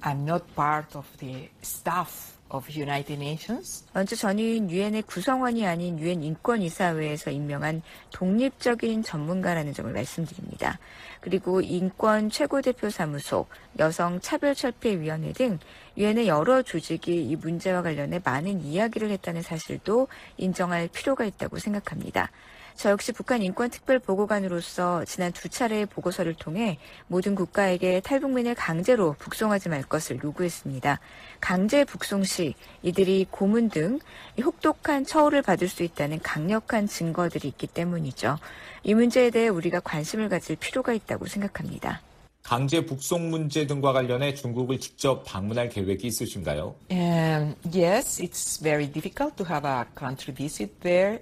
I'm 0.00 0.24
not 0.24 0.44
part 0.56 0.96
of 0.96 1.04
the 1.18 1.50
staff 1.62 2.35
먼저 3.92 4.14
저는 4.14 4.70
유엔의 4.70 5.02
구성원이 5.02 5.66
아닌 5.66 5.98
유엔 5.98 6.22
인권이사회에서 6.22 7.30
임명한 7.30 7.82
독립적인 8.12 9.02
전문가라는 9.02 9.72
점을 9.72 9.92
말씀드립니다. 9.92 10.78
그리고 11.20 11.60
인권 11.60 12.30
최고대표 12.30 12.88
사무소, 12.88 13.46
여성 13.80 14.20
차별 14.20 14.54
철폐 14.54 15.00
위원회 15.00 15.32
등 15.32 15.58
유엔의 15.96 16.28
여러 16.28 16.62
조직이 16.62 17.24
이 17.24 17.34
문제와 17.34 17.82
관련해 17.82 18.20
많은 18.22 18.62
이야기를 18.62 19.10
했다는 19.10 19.42
사실도 19.42 20.06
인정할 20.36 20.88
필요가 20.88 21.24
있다고 21.24 21.58
생각합니다. 21.58 22.30
저 22.76 22.90
역시 22.90 23.12
북한 23.12 23.42
인권특별보고관으로서 23.42 25.04
지난 25.06 25.32
두 25.32 25.48
차례의 25.48 25.86
보고서를 25.86 26.34
통해 26.34 26.78
모든 27.06 27.34
국가에게 27.34 28.00
탈북민을 28.00 28.54
강제로 28.54 29.14
북송하지 29.18 29.70
말 29.70 29.82
것을 29.82 30.20
요구했습니다. 30.22 31.00
강제 31.40 31.84
북송 31.84 32.24
시 32.24 32.54
이들이 32.82 33.26
고문 33.30 33.70
등 33.70 33.98
혹독한 34.38 35.06
처우를 35.06 35.40
받을 35.40 35.68
수 35.68 35.82
있다는 35.82 36.20
강력한 36.22 36.86
증거들이 36.86 37.48
있기 37.48 37.66
때문이죠. 37.66 38.38
이 38.82 38.94
문제에 38.94 39.30
대해 39.30 39.48
우리가 39.48 39.80
관심을 39.80 40.28
가질 40.28 40.56
필요가 40.56 40.92
있다고 40.92 41.26
생각합니다. 41.26 42.02
강제 42.42 42.84
북송 42.84 43.30
문제 43.30 43.66
등과 43.66 43.92
관련해 43.92 44.34
중국을 44.34 44.78
직접 44.78 45.24
방문할 45.24 45.70
계획이 45.70 46.06
있으신가요? 46.06 46.76
Um, 46.92 47.56
yes, 47.74 48.22
it's 48.22 48.62
very 48.62 48.86
difficult 48.86 49.34
to 49.36 49.46
have 49.46 49.66
a 49.68 49.84
country 49.98 50.32
visit 50.32 50.78
there. 50.80 51.20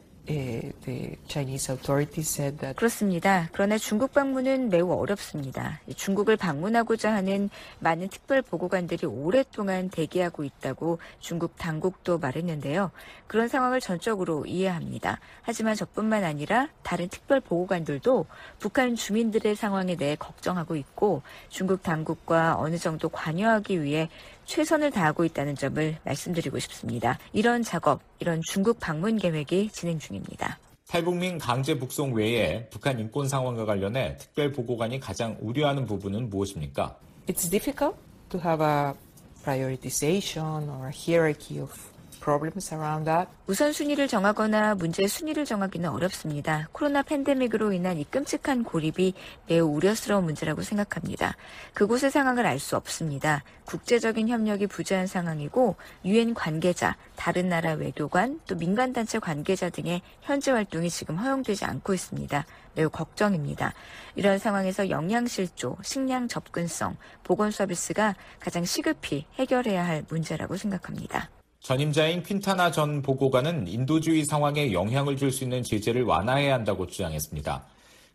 Said 2.22 2.58
that 2.58 2.76
그렇습니다. 2.76 3.48
그러나 3.52 3.76
중국 3.76 4.12
방문은 4.12 4.70
매우 4.70 4.90
어렵습니다. 4.92 5.80
중국을 5.94 6.36
방문하고자 6.36 7.12
하는 7.12 7.50
많은 7.80 8.08
특별 8.08 8.40
보고관들이 8.40 9.06
오랫동안 9.06 9.90
대기하고 9.90 10.44
있다고 10.44 10.98
중국 11.20 11.56
당국도 11.58 12.18
말했는데요. 12.18 12.90
그런 13.26 13.48
상황을 13.48 13.80
전적으로 13.80 14.46
이해합니다. 14.46 15.20
하지만 15.42 15.74
저뿐만 15.74 16.24
아니라 16.24 16.68
다른 16.82 17.08
특별 17.08 17.40
보고관들도 17.40 18.26
북한 18.58 18.96
주민들의 18.96 19.56
상황에 19.56 19.96
대해 19.96 20.16
걱정하고 20.16 20.76
있고 20.76 21.22
중국 21.48 21.82
당국과 21.82 22.56
어느 22.58 22.78
정도 22.78 23.08
관여하기 23.08 23.82
위해 23.82 24.08
최선을 24.44 24.90
다하고 24.90 25.24
있다는 25.24 25.54
점을 25.56 25.96
말씀드리고 26.04 26.58
싶습니다. 26.58 27.18
이런 27.32 27.62
작업, 27.62 28.00
이런 28.18 28.40
중국 28.48 28.78
방문 28.80 29.16
계획이 29.16 29.70
진행 29.72 29.98
중입니다. 29.98 30.58
탈북민 30.88 31.38
강제 31.38 31.78
북송 31.78 32.12
외에 32.14 32.68
북한 32.68 32.98
인권 33.00 33.28
상황과 33.28 33.64
관련해 33.64 34.16
특별 34.18 34.52
보고관이 34.52 35.00
가장 35.00 35.36
우려하는 35.40 35.86
부분은 35.86 36.30
무엇입니까? 36.30 36.96
It's 37.26 37.50
difficult 37.50 37.96
to 38.28 38.40
have 38.40 38.64
a 38.64 38.92
prioritization 39.44 40.68
or 40.68 40.88
a 40.88 40.92
hierarchy 40.94 41.60
of 41.60 41.72
problems 42.24 42.74
around 42.74 43.04
that. 43.04 43.30
우선순위를 43.46 44.08
정하거나 44.08 44.74
문제의 44.76 45.08
순위를 45.08 45.44
정하기는 45.44 45.90
어렵습니다. 45.90 46.68
코로나 46.72 47.02
팬데믹으로 47.02 47.72
인한 47.74 47.98
이 47.98 48.04
끔찍한 48.04 48.64
고립이 48.64 49.12
매우 49.46 49.68
우려스러운 49.68 50.24
문제라고 50.24 50.62
생각합니다. 50.62 51.36
그곳의 51.74 52.10
상황을 52.10 52.46
알 52.46 52.58
수 52.58 52.76
없습니다. 52.76 53.42
국제적인 53.66 54.28
협력이 54.28 54.68
부재한 54.68 55.06
상황이고 55.06 55.76
유엔 56.06 56.32
관계자, 56.32 56.96
다른 57.14 57.50
나라 57.50 57.72
외교관, 57.72 58.40
또 58.46 58.54
민간단체 58.54 59.18
관계자 59.18 59.68
등의 59.68 60.00
현재 60.22 60.50
활동이 60.50 60.88
지금 60.88 61.16
허용되지 61.16 61.66
않고 61.66 61.92
있습니다. 61.92 62.46
매우 62.74 62.88
걱정입니다. 62.88 63.74
이런 64.16 64.38
상황에서 64.38 64.88
영양실조, 64.88 65.76
식량 65.82 66.28
접근성, 66.28 66.96
보건 67.22 67.50
서비스가 67.50 68.14
가장 68.40 68.64
시급히 68.64 69.26
해결해야 69.34 69.84
할 69.84 70.04
문제라고 70.08 70.56
생각합니다. 70.56 71.28
전임자인 71.64 72.22
퀸타나 72.22 72.70
전 72.70 73.00
보고관은 73.00 73.68
인도주의 73.68 74.26
상황에 74.26 74.74
영향을 74.74 75.16
줄 75.16 75.32
수 75.32 75.44
있는 75.44 75.62
제재를 75.62 76.02
완화해야 76.02 76.52
한다고 76.52 76.86
주장했습니다. 76.86 77.64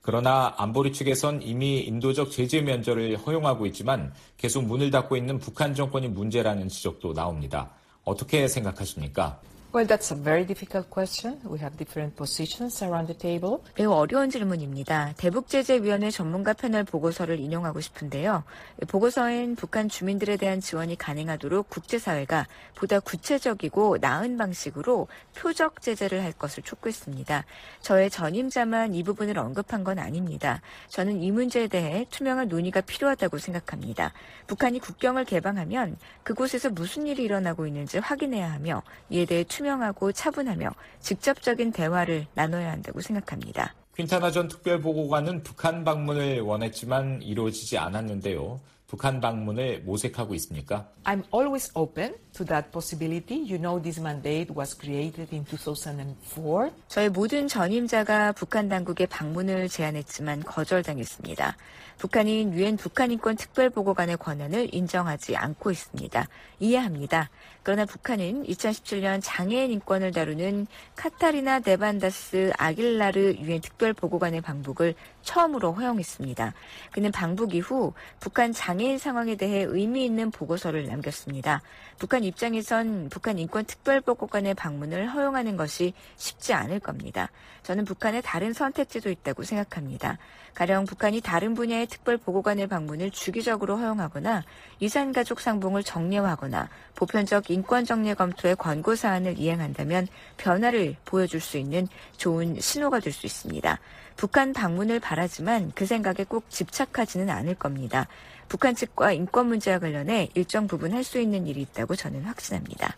그러나 0.03 0.53
안보리 0.57 0.93
측에선 0.93 1.41
이미 1.41 1.79
인도적 1.79 2.29
제재 2.29 2.61
면제를 2.61 3.17
허용하고 3.17 3.65
있지만 3.65 4.13
계속 4.37 4.65
문을 4.65 4.91
닫고 4.91 5.17
있는 5.17 5.39
북한 5.39 5.73
정권이 5.73 6.09
문제라는 6.09 6.69
지적도 6.69 7.15
나옵니다. 7.15 7.71
어떻게 8.03 8.47
생각하십니까? 8.47 9.39
Well, 9.71 9.85
that's 9.85 10.09
a 10.09 10.15
very 10.15 10.45
difficult 10.47 10.89
question. 10.89 11.39
We 11.45 11.59
have 11.59 11.77
different 11.77 12.15
positions 12.15 12.83
around 12.83 13.05
the 13.05 13.15
table. 13.15 13.59
매우 13.77 13.91
어려운 13.91 14.31
질문입니다. 14.31 15.13
대북제재위원회 15.17 16.09
전문가 16.09 16.53
패널 16.53 16.83
보고서를 16.83 17.39
인용하고 17.39 17.79
싶은데요. 17.79 18.43
보고서엔 18.87 19.55
북한 19.55 19.87
주민들에 19.87 20.37
대한 20.37 20.59
지원이 20.59 20.95
가능하도록 20.95 21.69
국제사회가 21.69 22.47
보다 22.73 22.99
구체적이고 22.99 23.99
나은 24.01 24.37
방식으로 24.37 25.07
표적 25.35 25.83
제재를 25.83 26.23
할 26.23 26.31
것을 26.31 26.63
촉구했습니다. 26.63 27.45
저의 27.81 28.09
전임자만 28.09 28.95
이 28.95 29.03
부분을 29.03 29.37
언급한 29.37 29.83
건 29.83 29.99
아닙니다. 29.99 30.61
저는 30.87 31.21
이 31.21 31.29
문제에 31.29 31.67
대해 31.67 32.07
투명한 32.09 32.47
논의가 32.47 32.81
필요하다고 32.81 33.37
생각합니다. 33.37 34.13
북한이 34.47 34.79
국경을 34.79 35.25
개방하면 35.25 35.97
그곳에서 36.23 36.71
무슨 36.71 37.05
일이 37.05 37.21
일어나고 37.21 37.67
있는지 37.67 37.99
확인해야 37.99 38.51
하며 38.51 38.81
이에 39.11 39.27
대해 39.27 39.43
투명하고 39.59 40.13
차분하며 40.13 40.71
직접적인 41.01 41.71
대화를 41.73 42.25
나눠야 42.33 42.71
한다고 42.71 43.01
생각합니다. 43.01 43.75
퀸타나 43.95 44.31
전 44.31 44.47
특별보고관은 44.47 45.43
북한 45.43 45.83
방문을 45.83 46.39
원했지만 46.39 47.21
이루어지지 47.21 47.77
않았는데요. 47.77 48.61
북한 48.87 49.21
방문을 49.21 49.81
모색하고 49.81 50.33
있습니까? 50.35 50.87
I'm 51.03 51.23
always 51.31 51.69
open 51.75 52.15
to 52.33 52.45
that 52.45 52.71
possibility. 52.71 53.37
You 53.37 53.59
know 53.59 53.79
this 53.79 53.99
mandate 53.99 54.55
was 54.55 54.75
created 54.75 55.27
in 55.31 55.45
2004. 55.45 56.71
저희 56.87 57.09
모든 57.09 57.47
전임자가 57.47 58.31
북한 58.31 58.67
당국의 58.67 59.07
방문을 59.07 59.67
제안했지만 59.67 60.43
거절당했습니다. 60.43 61.55
북한인 61.99 62.53
유엔 62.53 62.77
북한인권 62.77 63.35
특별보고관의 63.35 64.15
권한을 64.17 64.73
인정하지 64.73 65.35
않고 65.35 65.69
있습니다. 65.69 66.27
이해합니다. 66.59 67.29
그러나 67.61 67.85
북한은 67.85 68.45
2017년 68.45 69.19
장애인 69.21 69.69
인권을 69.71 70.13
다루는 70.13 70.65
카타리나 70.95 71.59
네반다스 71.59 72.53
아길라르 72.57 73.35
유엔 73.39 73.59
특별보고관의 73.59 74.39
방북을 74.39 74.95
처음으로 75.23 75.73
허용했습니다. 75.73 76.53
그는 76.93 77.11
방북 77.11 77.53
이후 77.53 77.93
북한 78.21 78.53
장애인 78.53 78.97
상황에 78.97 79.35
대해 79.35 79.65
의미 79.67 80.05
있는 80.05 80.31
보고서를 80.31 80.87
남겼습니다. 80.87 81.61
북한 81.97 82.23
입장에선 82.23 83.09
북한 83.09 83.37
인권 83.37 83.65
특별보고관의 83.65 84.53
방문을 84.53 85.09
허용하는 85.09 85.57
것이 85.57 85.93
쉽지 86.15 86.53
않을 86.53 86.79
겁니다. 86.79 87.29
저는 87.63 87.83
북한에 87.83 88.21
다른 88.21 88.53
선택지도 88.53 89.09
있다고 89.11 89.43
생각합니다. 89.43 90.17
가령 90.55 90.85
북한이 90.85 91.21
다른 91.21 91.53
분야의 91.53 91.88
특별보고관의 91.89 92.67
방문을 92.67 93.11
주기적으로 93.11 93.77
허용하거나 93.77 94.43
유산가족 94.81 95.41
상봉을 95.41 95.83
정례화하거나 95.83 96.69
보편적 96.95 97.49
인권 97.49 97.83
정례 97.85 98.13
검토의 98.13 98.55
권고 98.55 98.95
사안을 98.95 99.37
이행한다면 99.37 100.07
변화를 100.37 100.95
보여줄 101.05 101.41
수 101.41 101.57
있는 101.57 101.87
좋은 102.17 102.59
신호가 102.59 102.99
될 102.99 103.11
수 103.11 103.25
있습니다. 103.25 103.79
북한 104.15 104.53
방문을 104.53 104.99
바라지만 104.99 105.71
그 105.75 105.85
생각에 105.85 106.25
꼭 106.27 106.49
집착하지는 106.49 107.29
않을 107.29 107.55
겁니다. 107.55 108.07
북한 108.47 108.75
측과 108.75 109.11
인권 109.11 109.47
문제와 109.47 109.79
관련해 109.79 110.29
일정 110.33 110.67
부분 110.67 110.93
할 110.93 111.03
수 111.03 111.19
있는 111.19 111.47
일이 111.47 111.61
있다고 111.61 111.95
저는 111.95 112.23
확신합니다. 112.23 112.95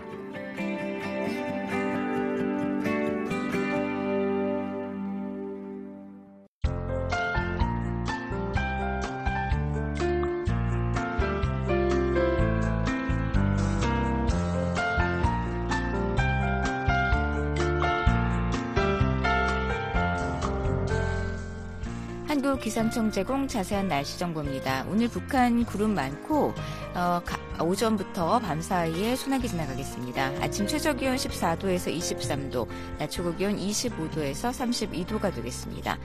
기상청 22.77 23.09
제공 23.09 23.47
자세한 23.47 23.87
날씨 23.87 24.19
정보입니다. 24.19 24.85
오늘 24.87 25.07
북한 25.07 25.65
구름 25.65 25.95
많고 25.95 26.53
어, 26.93 27.19
가, 27.25 27.63
오전부터 27.63 28.37
밤 28.37 28.61
사이에 28.61 29.15
소나기 29.15 29.47
지나가겠습니다. 29.47 30.33
아침 30.41 30.67
최저 30.67 30.93
기온 30.93 31.15
14도에서 31.15 31.91
23도, 31.97 32.67
낮 32.99 33.09
최고 33.09 33.33
기온 33.33 33.57
25도에서 33.57 34.51
32도가 34.51 35.33
되겠습니다. 35.33 35.97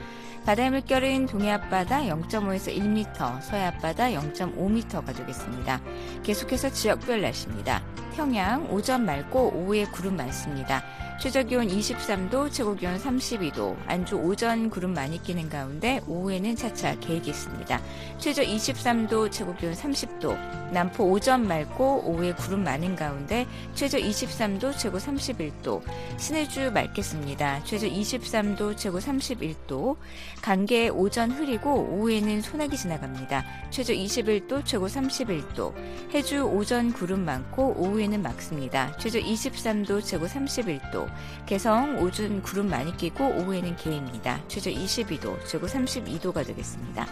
바다의 0.47 0.71
물결은 0.71 1.27
동해 1.27 1.51
앞바다 1.51 2.05
0.5에서 2.05 2.75
1m, 2.75 3.41
서해 3.43 3.65
앞바다 3.65 4.05
0.5m가 4.05 5.15
되겠습니다. 5.15 5.79
계속해서 6.23 6.71
지역별 6.71 7.21
날씨입니다. 7.21 7.83
평양 8.15 8.65
오전 8.71 9.05
맑고 9.05 9.53
오후에 9.57 9.85
구름 9.85 10.17
많습니다. 10.17 10.83
최저 11.23 11.41
기온 11.41 11.69
23도, 11.69 12.51
최고 12.51 12.75
기온 12.75 12.97
32도, 12.97 13.77
안주 13.87 14.17
오전 14.17 14.69
구름 14.69 14.93
많이 14.93 15.23
끼는 15.23 15.47
가운데 15.47 16.01
오후에는 16.05 16.57
차차 16.57 16.99
계획이 16.99 17.29
있습니다. 17.29 17.81
최저 18.17 18.43
23도, 18.43 19.31
최고 19.31 19.55
기온 19.55 19.71
30도, 19.71 20.37
남포 20.73 21.05
오전 21.05 21.47
맑고 21.47 22.09
오후에 22.09 22.33
구름 22.33 22.65
많은 22.65 22.97
가운데 22.97 23.47
최저 23.73 23.99
23도, 23.99 24.77
최고 24.77 24.97
31도, 24.97 25.81
신해주 26.17 26.71
맑겠습니다. 26.71 27.63
최저 27.63 27.87
23도, 27.87 28.75
최고 28.75 28.99
31도, 28.99 29.95
간계 30.41 30.89
오전 30.89 31.31
흐리고 31.31 31.73
오후에는 31.73 32.41
소나기 32.41 32.75
지나갑니다. 32.75 33.45
최저 33.69 33.93
21도, 33.93 34.65
최고 34.65 34.87
31도, 34.87 35.73
해주 36.13 36.41
오전 36.41 36.91
구름 36.91 37.23
많고 37.23 37.75
오후에는 37.77 38.21
맑습니다. 38.21 38.97
최저 38.97 39.19
23도, 39.19 40.03
최고 40.03 40.25
31도, 40.25 41.12
개성 41.45 41.99
오전 42.01 42.41
구름 42.41 42.69
많이 42.69 42.95
끼고 42.95 43.25
오후에는 43.25 43.75
개입니다. 43.77 44.41
최저 44.47 44.69
22도, 44.69 45.37
최고 45.45 45.67
32도가 45.67 46.45
되겠습니다. 46.45 47.07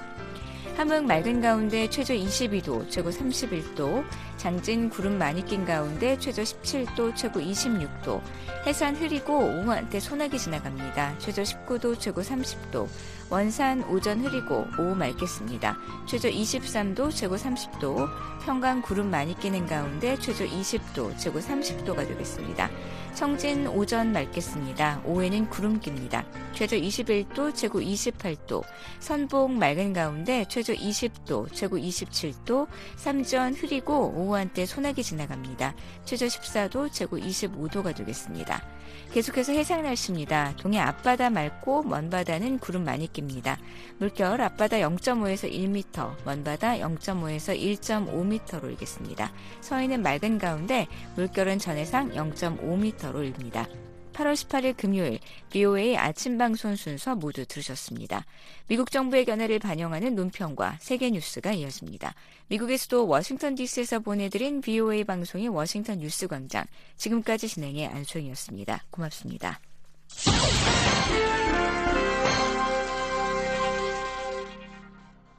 함흥 0.77 1.05
맑은 1.05 1.41
가운데 1.41 1.89
최저 1.89 2.13
22도, 2.13 2.89
최고 2.89 3.09
31도, 3.09 4.03
장진 4.37 4.89
구름 4.89 5.17
많이 5.17 5.45
낀 5.45 5.65
가운데 5.65 6.17
최저 6.17 6.41
17도, 6.41 7.15
최고 7.15 7.39
26도, 7.39 8.21
해산 8.65 8.95
흐리고 8.95 9.37
오후 9.37 9.71
한때 9.71 9.99
소나기 9.99 10.39
지나갑니다. 10.39 11.17
최저 11.19 11.43
19도, 11.43 11.99
최고 11.99 12.21
30도, 12.21 12.87
원산 13.31 13.81
오전 13.85 14.19
흐리고 14.19 14.67
오후 14.77 14.93
맑겠습니다. 14.93 15.77
최저 16.05 16.29
23도, 16.29 17.09
최고 17.15 17.37
30도, 17.37 18.09
평강 18.43 18.81
구름 18.81 19.09
많이 19.09 19.39
끼는 19.39 19.67
가운데 19.67 20.19
최저 20.19 20.43
20도, 20.45 21.17
최고 21.17 21.39
30도가 21.39 22.05
되겠습니다. 22.09 22.69
청진 23.13 23.67
오전 23.67 24.11
맑겠습니다. 24.11 25.03
오후에는 25.05 25.49
구름 25.49 25.79
깁니다. 25.79 26.25
최저 26.53 26.75
21도, 26.75 27.55
최고 27.55 27.79
28도, 27.79 28.63
선봉 28.99 29.57
맑은 29.57 29.93
가운데 29.93 30.43
최저 30.49 30.73
20도, 30.73 31.53
최고 31.53 31.77
27도, 31.77 32.67
삼전 32.97 33.53
흐리고 33.53 34.13
오후 34.13 34.35
한때 34.35 34.65
소나기 34.65 35.03
지나갑니다. 35.03 35.73
최저 36.03 36.25
14도, 36.25 36.91
최고 36.91 37.17
25도가 37.17 37.95
되겠습니다. 37.95 38.61
계속해서 39.11 39.51
해상 39.51 39.83
날씨입니다. 39.83 40.53
동해 40.55 40.79
앞바다 40.79 41.29
맑고 41.29 41.83
먼바다는 41.83 42.59
구름 42.59 42.85
많이 42.85 43.09
낍니다. 43.09 43.57
물결 43.97 44.39
앞바다 44.39 44.77
0.5에서 44.77 45.51
1m, 45.51 46.15
먼바다 46.23 46.77
0.5에서 46.77 47.53
1.5m로 47.59 48.69
일겠습니다. 48.69 49.33
서해는 49.59 50.01
맑은 50.01 50.37
가운데 50.37 50.87
물결은 51.17 51.59
전해상 51.59 52.11
0.5m로 52.11 53.19
일입니다. 53.19 53.67
8월 54.13 54.33
18일 54.33 54.75
금요일 54.77 55.19
BOA 55.49 55.97
아침 55.97 56.37
방송 56.37 56.75
순서 56.75 57.15
모두 57.15 57.45
들으셨습니다. 57.45 58.25
미국 58.67 58.91
정부의 58.91 59.25
견해를 59.25 59.59
반영하는 59.59 60.15
논평과 60.15 60.77
세계 60.79 61.09
뉴스가 61.11 61.53
이어집니다. 61.53 62.13
미국의 62.47 62.77
수도 62.77 63.07
워싱턴 63.07 63.55
DC에서 63.55 63.99
보내드린 63.99 64.61
BOA 64.61 65.03
방송의 65.03 65.47
워싱턴 65.49 65.99
뉴스 65.99 66.27
광장 66.27 66.65
지금까지 66.97 67.47
진행의 67.47 67.87
안소영이었습니다. 67.87 68.85
고맙습니다. 68.89 69.59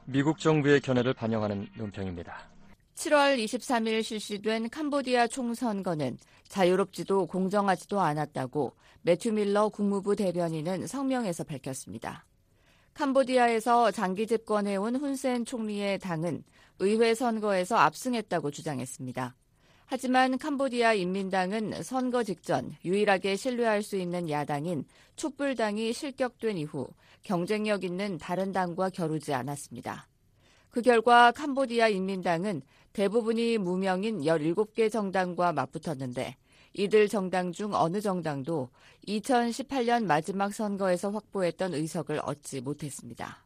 미국 0.05 0.39
정부의 0.39 0.81
견해를 0.81 1.13
반영하는 1.13 1.67
논평입니다. 1.75 2.52
7월 2.95 3.43
23일 3.43 4.03
실시된 4.03 4.69
캄보디아 4.69 5.27
총선거는 5.27 6.17
자유롭지도 6.47 7.25
공정하지도 7.25 7.99
않았다고 7.99 8.73
매튜 9.01 9.31
밀러 9.31 9.69
국무부 9.69 10.15
대변인은 10.15 10.87
성명에서 10.87 11.43
밝혔습니다. 11.43 12.25
캄보디아에서 12.93 13.91
장기 13.91 14.27
집권해온 14.27 14.95
훈센 14.95 15.45
총리의 15.45 15.99
당은 15.99 16.43
의회 16.79 17.15
선거에서 17.15 17.75
압승했다고 17.77 18.51
주장했습니다. 18.51 19.35
하지만 19.85 20.37
캄보디아 20.37 20.93
인민당은 20.93 21.83
선거 21.83 22.23
직전 22.23 22.71
유일하게 22.85 23.35
신뢰할 23.35 23.83
수 23.83 23.97
있는 23.97 24.29
야당인 24.29 24.85
촛불당이 25.15 25.91
실격된 25.93 26.57
이후 26.57 26.87
경쟁력 27.23 27.83
있는 27.83 28.17
다른 28.17 28.51
당과 28.51 28.89
겨루지 28.89 29.33
않았습니다. 29.33 30.07
그 30.69 30.81
결과 30.81 31.31
캄보디아 31.31 31.89
인민당은 31.89 32.63
대부분이 32.93 33.57
무명인 33.57 34.21
17개 34.21 34.91
정당과 34.91 35.51
맞붙었는데 35.53 36.37
이들 36.73 37.07
정당 37.07 37.51
중 37.51 37.73
어느 37.73 38.01
정당도 38.01 38.69
2018년 39.07 40.05
마지막 40.05 40.53
선거에서 40.53 41.11
확보했던 41.11 41.73
의석을 41.73 42.19
얻지 42.23 42.61
못했습니다. 42.61 43.43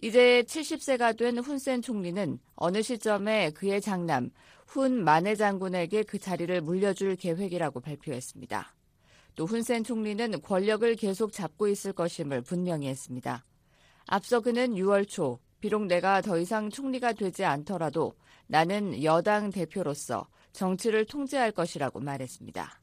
이제 0.00 0.42
70세가 0.46 1.16
된 1.16 1.38
훈센 1.38 1.82
총리는 1.82 2.38
어느 2.54 2.82
시점에 2.82 3.50
그의 3.50 3.80
장남 3.80 4.30
훈 4.66 5.02
마네 5.02 5.34
장군에게 5.34 6.04
그 6.04 6.18
자리를 6.18 6.60
물려줄 6.60 7.16
계획이라고 7.16 7.80
발표했습니다. 7.80 8.74
또 9.34 9.46
훈센 9.46 9.82
총리는 9.82 10.40
권력을 10.42 10.94
계속 10.96 11.32
잡고 11.32 11.68
있을 11.68 11.92
것임을 11.92 12.42
분명히 12.42 12.88
했습니다. 12.88 13.44
앞서 14.06 14.40
그는 14.40 14.74
6월 14.74 15.08
초 15.08 15.38
비록 15.60 15.86
내가 15.86 16.20
더 16.20 16.38
이상 16.38 16.70
총리가 16.70 17.12
되지 17.14 17.44
않더라도 17.44 18.14
나는 18.48 19.02
여당 19.04 19.50
대표로서 19.50 20.26
정치를 20.52 21.04
통제할 21.04 21.52
것이라고 21.52 22.00
말했습니다. 22.00 22.80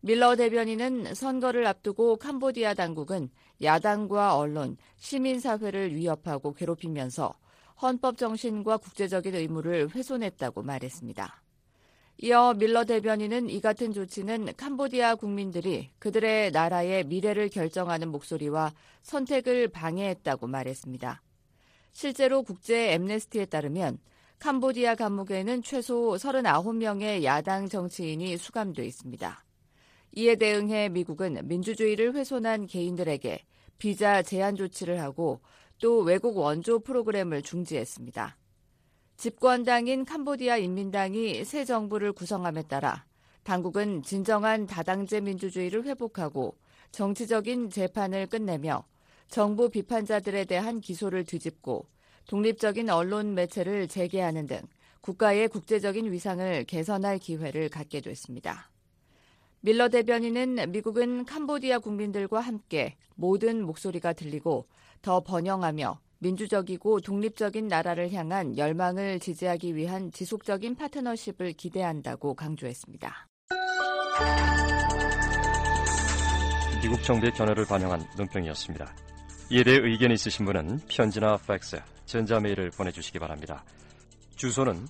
밀러 0.00 0.36
대변인은 0.36 1.14
선거를 1.14 1.66
앞두고 1.66 2.16
캄보디아 2.16 2.74
당국은 2.74 3.30
야당과 3.62 4.36
언론, 4.36 4.76
시민사회를 4.96 5.94
위협하고 5.94 6.54
괴롭히면서 6.54 7.34
헌법 7.82 8.16
정신과 8.16 8.78
국제적인 8.78 9.34
의무를 9.34 9.90
훼손했다고 9.94 10.62
말했습니다. 10.62 11.42
이어 12.20 12.54
밀러 12.54 12.84
대변인은 12.84 13.48
이 13.48 13.60
같은 13.60 13.92
조치는 13.92 14.54
캄보디아 14.56 15.16
국민들이 15.16 15.90
그들의 16.00 16.50
나라의 16.50 17.04
미래를 17.04 17.48
결정하는 17.48 18.08
목소리와 18.08 18.72
선택을 19.02 19.68
방해했다고 19.68 20.48
말했습니다. 20.48 21.22
실제로 21.92 22.42
국제 22.42 22.92
엠네스티에 22.94 23.46
따르면 23.46 23.98
캄보디아 24.40 24.94
감옥에는 24.94 25.64
최소 25.64 26.14
39명의 26.14 27.24
야당 27.24 27.68
정치인이 27.68 28.36
수감돼 28.36 28.86
있습니다. 28.86 29.44
이에 30.12 30.36
대응해 30.36 30.88
미국은 30.88 31.40
민주주의를 31.42 32.14
훼손한 32.14 32.68
개인들에게 32.68 33.44
비자 33.78 34.22
제한 34.22 34.54
조치를 34.54 35.00
하고 35.00 35.40
또 35.80 36.00
외국 36.00 36.36
원조 36.36 36.78
프로그램을 36.78 37.42
중지했습니다. 37.42 38.36
집권당인 39.16 40.04
캄보디아 40.04 40.58
인민당이 40.58 41.44
새 41.44 41.64
정부를 41.64 42.12
구성함에 42.12 42.62
따라 42.62 43.06
당국은 43.42 44.04
진정한 44.04 44.68
다당제 44.68 45.20
민주주의를 45.20 45.82
회복하고 45.82 46.56
정치적인 46.92 47.70
재판을 47.70 48.28
끝내며 48.28 48.84
정부 49.26 49.68
비판자들에 49.68 50.44
대한 50.44 50.80
기소를 50.80 51.24
뒤집고 51.24 51.86
독립적인 52.28 52.90
언론 52.90 53.34
매체를 53.34 53.88
재개하는 53.88 54.46
등 54.46 54.60
국가의 55.00 55.48
국제적인 55.48 56.12
위상을 56.12 56.64
개선할 56.64 57.18
기회를 57.18 57.70
갖게 57.70 58.00
됐습니다. 58.00 58.70
밀러 59.60 59.88
대변인은 59.88 60.70
미국은 60.70 61.24
캄보디아 61.24 61.80
국민들과 61.80 62.40
함께 62.40 62.96
모든 63.16 63.64
목소리가 63.64 64.12
들리고 64.12 64.68
더 65.02 65.20
번영하며 65.20 65.98
민주적이고 66.18 67.00
독립적인 67.00 67.66
나라를 67.66 68.12
향한 68.12 68.56
열망을 68.58 69.20
지지하기 69.20 69.74
위한 69.74 70.12
지속적인 70.12 70.76
파트너십을 70.76 71.54
기대한다고 71.54 72.34
강조했습니다. 72.34 73.28
미국 76.82 77.02
정부의 77.02 77.32
견해를 77.32 77.64
반영한 77.64 78.04
논평이었습니다. 78.16 78.94
이에 79.50 79.64
대해 79.64 79.78
의견이 79.80 80.14
있으신 80.14 80.44
분은 80.44 80.80
편지나 80.88 81.38
팩스, 81.38 81.80
전자메일을 82.08 82.70
보내주시기 82.70 83.18
바랍니다. 83.18 83.64
주소는 84.36 84.86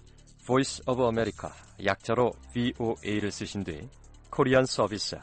Voice 0.47 0.83
of 0.87 1.03
America, 1.03 1.53
약자로 1.85 2.33
VOA를 2.55 3.31
쓰신 3.31 3.65
뒤 3.65 3.89
코리안 4.31 4.65
서비스, 4.65 5.17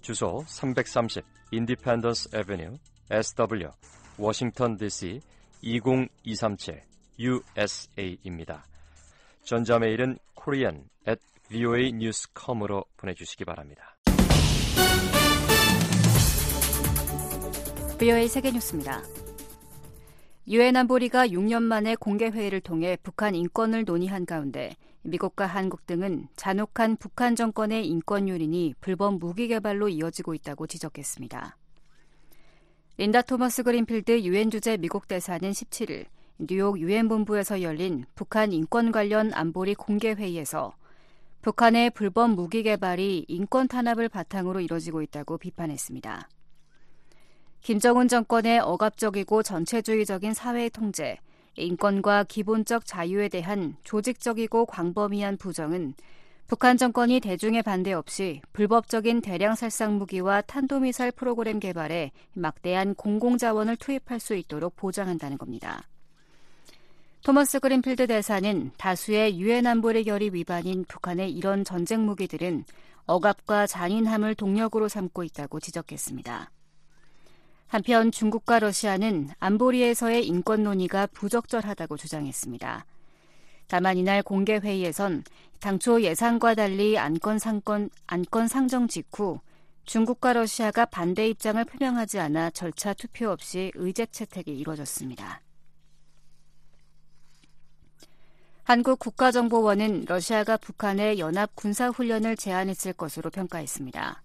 주소 0.00 0.42
330 0.46 1.22
Independence 1.52 2.30
Avenue, 2.34 2.78
SW, 3.10 3.68
워싱턴 4.16 4.76
DC 4.76 5.20
20237 5.60 6.82
USA입니다. 7.18 8.64
전자메일은 9.42 10.18
korean 10.40 10.84
at 11.06 11.20
voanews.com으로 11.50 12.84
보내주시기 12.96 13.44
바랍니다. 13.44 13.96
VOA 17.98 18.28
세계뉴스입니다. 18.28 19.02
유엔 20.50 20.76
안보리가 20.76 21.28
6년 21.28 21.62
만에 21.62 21.94
공개 21.94 22.28
회의를 22.28 22.62
통해 22.62 22.96
북한 23.02 23.34
인권을 23.34 23.84
논의한 23.84 24.24
가운데 24.24 24.74
미국과 25.02 25.44
한국 25.44 25.86
등은 25.86 26.28
잔혹한 26.36 26.96
북한 26.96 27.36
정권의 27.36 27.86
인권 27.86 28.30
유린이 28.30 28.74
불법 28.80 29.18
무기 29.18 29.46
개발로 29.48 29.90
이어지고 29.90 30.32
있다고 30.32 30.66
지적했습니다. 30.66 31.58
린다 32.96 33.20
토머스 33.20 33.62
그린필드 33.62 34.22
유엔 34.22 34.50
주재 34.50 34.78
미국 34.78 35.06
대사는 35.06 35.50
17일 35.50 36.06
뉴욕 36.38 36.80
유엔 36.80 37.08
본부에서 37.08 37.60
열린 37.60 38.06
북한 38.14 38.50
인권 38.50 38.90
관련 38.90 39.34
안보리 39.34 39.74
공개 39.74 40.12
회의에서 40.12 40.72
북한의 41.42 41.90
불법 41.90 42.30
무기 42.30 42.62
개발이 42.62 43.26
인권 43.28 43.68
탄압을 43.68 44.08
바탕으로 44.08 44.60
이뤄지고 44.60 45.02
있다고 45.02 45.36
비판했습니다. 45.36 46.26
김정은 47.68 48.08
정권의 48.08 48.60
억압적이고 48.60 49.42
전체주의적인 49.42 50.32
사회 50.32 50.70
통제, 50.70 51.18
인권과 51.54 52.24
기본적 52.24 52.86
자유에 52.86 53.28
대한 53.28 53.76
조직적이고 53.84 54.64
광범위한 54.64 55.36
부정은 55.36 55.92
북한 56.46 56.78
정권이 56.78 57.20
대중의 57.20 57.62
반대 57.62 57.92
없이 57.92 58.40
불법적인 58.54 59.20
대량 59.20 59.54
살상 59.54 59.98
무기와 59.98 60.40
탄도미사일 60.40 61.12
프로그램 61.12 61.60
개발에 61.60 62.12
막대한 62.32 62.94
공공자원을 62.94 63.76
투입할 63.76 64.18
수 64.18 64.34
있도록 64.34 64.74
보장한다는 64.74 65.36
겁니다. 65.36 65.82
토머스 67.22 67.60
그린필드 67.60 68.06
대사는 68.06 68.70
다수의 68.78 69.38
유엔 69.38 69.66
안보리 69.66 70.04
결의 70.04 70.32
위반인 70.32 70.86
북한의 70.88 71.30
이런 71.32 71.64
전쟁 71.64 72.06
무기들은 72.06 72.64
억압과 73.04 73.66
잔인함을 73.66 74.36
동력으로 74.36 74.88
삼고 74.88 75.22
있다고 75.22 75.60
지적했습니다. 75.60 76.50
한편 77.68 78.10
중국과 78.10 78.58
러시아는 78.60 79.28
안보리에서의 79.38 80.26
인권 80.26 80.64
논의가 80.64 81.06
부적절하다고 81.08 81.98
주장했습니다. 81.98 82.86
다만 83.68 83.98
이날 83.98 84.22
공개 84.22 84.56
회의에선 84.56 85.22
당초 85.60 86.00
예상과 86.02 86.54
달리 86.54 86.96
안건 86.96 87.38
상권 87.38 87.90
안건 88.06 88.48
상정 88.48 88.88
직후 88.88 89.40
중국과 89.84 90.32
러시아가 90.32 90.86
반대 90.86 91.28
입장을 91.28 91.62
표명하지 91.64 92.18
않아 92.20 92.50
절차 92.50 92.94
투표 92.94 93.30
없이 93.30 93.70
의제 93.74 94.06
채택이 94.06 94.50
이뤄졌습니다. 94.58 95.42
한국 98.64 98.98
국가정보원은 98.98 100.04
러시아가 100.06 100.56
북한의 100.58 101.18
연합 101.18 101.54
군사훈련을 101.54 102.36
제안했을 102.36 102.92
것으로 102.92 103.30
평가했습니다. 103.30 104.22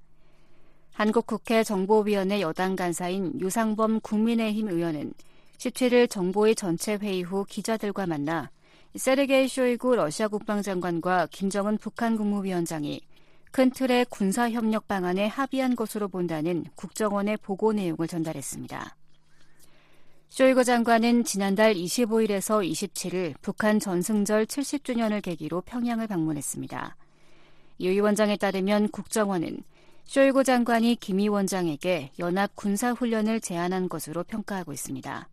한국 0.93 1.25
국회 1.25 1.63
정보위원회 1.63 2.39
여당 2.41 2.75
간사인 2.75 3.39
유상범 3.39 3.99
국민의힘 4.01 4.69
의원은 4.69 5.13
17일 5.57 6.07
정보위 6.07 6.53
전체 6.53 6.93
회의 6.95 7.23
후 7.23 7.45
기자들과 7.49 8.05
만나 8.05 8.51
세르게이 8.95 9.47
쇼이구 9.47 9.95
러시아 9.95 10.27
국방장관과 10.27 11.29
김정은 11.31 11.79
북한 11.79 12.15
국무위원장이 12.15 13.01
큰 13.51 13.71
틀의 13.71 14.05
군사 14.11 14.51
협력 14.51 14.87
방안에 14.87 15.25
합의한 15.25 15.75
것으로 15.75 16.09
본다는 16.09 16.65
국정원의 16.75 17.37
보고 17.37 17.73
내용을 17.73 18.07
전달했습니다. 18.07 18.95
쇼이구 20.29 20.63
장관은 20.63 21.23
지난달 21.23 21.73
25일에서 21.73 22.67
27일 22.67 23.33
북한 23.41 23.79
전승절 23.79 24.45
70주년을 24.45 25.23
계기로 25.23 25.61
평양을 25.61 26.05
방문했습니다. 26.05 26.95
유 27.81 27.89
위원장에 27.89 28.37
따르면 28.37 28.89
국정원은 28.89 29.63
쇼이구 30.05 30.43
장관이 30.43 30.97
김 30.97 31.17
위원장에게 31.17 32.11
연합 32.19 32.55
군사훈련을 32.55 33.41
제안한 33.41 33.89
것으로 33.89 34.23
평가하고 34.23 34.73
있습니다. 34.73 35.29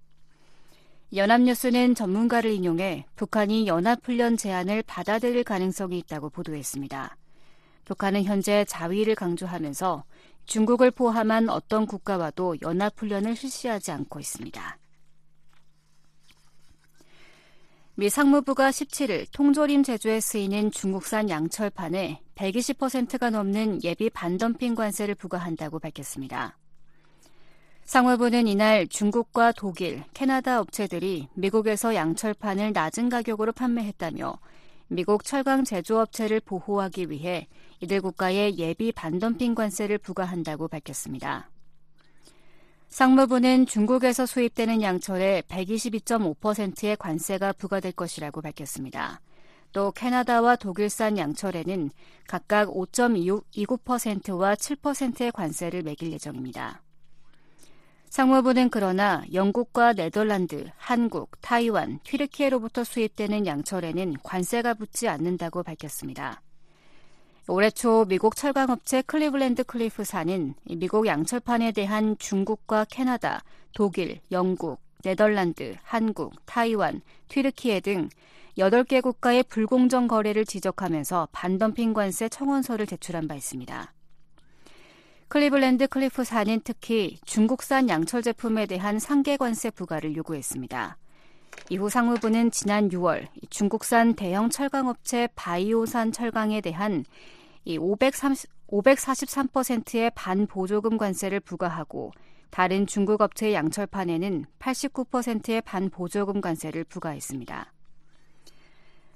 연합뉴스는 1.14 1.96
전문가를 1.96 2.52
인용해 2.52 3.04
북한이 3.16 3.66
연합훈련 3.66 4.36
제안을 4.36 4.84
받아들일 4.84 5.42
가능성이 5.42 5.98
있다고 5.98 6.30
보도했습니다. 6.30 7.16
북한은 7.84 8.22
현재 8.22 8.64
자위를 8.68 9.16
강조하면서 9.16 10.04
중국을 10.46 10.92
포함한 10.92 11.48
어떤 11.48 11.86
국가와도 11.86 12.56
연합훈련을 12.62 13.34
실시하지 13.34 13.90
않고 13.90 14.20
있습니다. 14.20 14.78
미 18.00 18.08
상무부가 18.08 18.70
17일 18.70 19.26
통조림 19.30 19.82
제조에 19.82 20.20
쓰이는 20.20 20.70
중국산 20.70 21.28
양철판에 21.28 22.22
120%가 22.34 23.28
넘는 23.28 23.84
예비 23.84 24.08
반덤핑 24.08 24.74
관세를 24.74 25.14
부과한다고 25.14 25.80
밝혔습니다. 25.80 26.56
상무부는 27.84 28.46
이날 28.46 28.88
중국과 28.88 29.52
독일, 29.52 30.02
캐나다 30.14 30.60
업체들이 30.60 31.28
미국에서 31.34 31.94
양철판을 31.94 32.72
낮은 32.72 33.10
가격으로 33.10 33.52
판매했다며 33.52 34.38
미국 34.88 35.22
철강 35.22 35.64
제조업체를 35.64 36.40
보호하기 36.40 37.10
위해 37.10 37.48
이들 37.80 38.00
국가에 38.00 38.54
예비 38.56 38.92
반덤핑 38.92 39.54
관세를 39.54 39.98
부과한다고 39.98 40.68
밝혔습니다. 40.68 41.50
상무부는 42.90 43.66
중국에서 43.66 44.26
수입되는 44.26 44.82
양철에 44.82 45.42
122.5%의 45.42 46.96
관세가 46.96 47.52
부과될 47.52 47.92
것이라고 47.92 48.42
밝혔습니다. 48.42 49.20
또 49.72 49.92
캐나다와 49.92 50.56
독일산 50.56 51.16
양철에는 51.16 51.90
각각 52.26 52.68
5.29%와 52.68 54.56
7%의 54.56 55.30
관세를 55.30 55.82
매길 55.84 56.10
예정입니다. 56.10 56.82
상무부는 58.08 58.70
그러나 58.70 59.22
영국과 59.32 59.92
네덜란드, 59.92 60.68
한국, 60.76 61.40
타이완, 61.40 62.00
튀르키예로부터 62.02 62.82
수입되는 62.82 63.46
양철에는 63.46 64.16
관세가 64.24 64.74
붙지 64.74 65.06
않는다고 65.06 65.62
밝혔습니다. 65.62 66.42
올해 67.48 67.70
초 67.70 68.04
미국 68.04 68.36
철강업체 68.36 69.02
클리블랜드 69.02 69.64
클리프사는 69.64 70.54
미국 70.76 71.06
양철판에 71.06 71.72
대한 71.72 72.16
중국과 72.18 72.84
캐나다, 72.84 73.42
독일, 73.72 74.20
영국, 74.30 74.80
네덜란드, 75.02 75.76
한국, 75.82 76.34
타이완, 76.46 77.00
튀르키예 77.28 77.80
등 77.80 78.08
8개 78.58 79.02
국가의 79.02 79.42
불공정 79.44 80.06
거래를 80.06 80.44
지적하면서 80.44 81.28
반덤핑 81.32 81.94
관세 81.94 82.28
청원서를 82.28 82.86
제출한 82.86 83.26
바 83.26 83.34
있습니다. 83.34 83.92
클리블랜드 85.28 85.86
클리프사는 85.86 86.60
특히 86.64 87.16
중국산 87.24 87.88
양철 87.88 88.22
제품에 88.22 88.66
대한 88.66 88.98
상계 88.98 89.36
관세 89.36 89.70
부과를 89.70 90.16
요구했습니다. 90.16 90.98
이후 91.68 91.88
상무부는 91.88 92.50
지난 92.50 92.88
6월 92.88 93.26
중국산 93.48 94.14
대형 94.14 94.50
철강업체 94.50 95.28
바오산 95.34 96.12
철강에 96.12 96.60
대한 96.60 97.04
이 97.64 97.78
530, 97.78 98.50
543%의 98.70 100.10
반보조금 100.14 100.96
관세를 100.96 101.40
부과하고 101.40 102.12
다른 102.50 102.86
중국 102.86 103.20
업체의 103.20 103.54
양철판에는 103.54 104.46
89%의 104.58 105.60
반보조금 105.62 106.40
관세를 106.40 106.84
부과했습니다. 106.84 107.72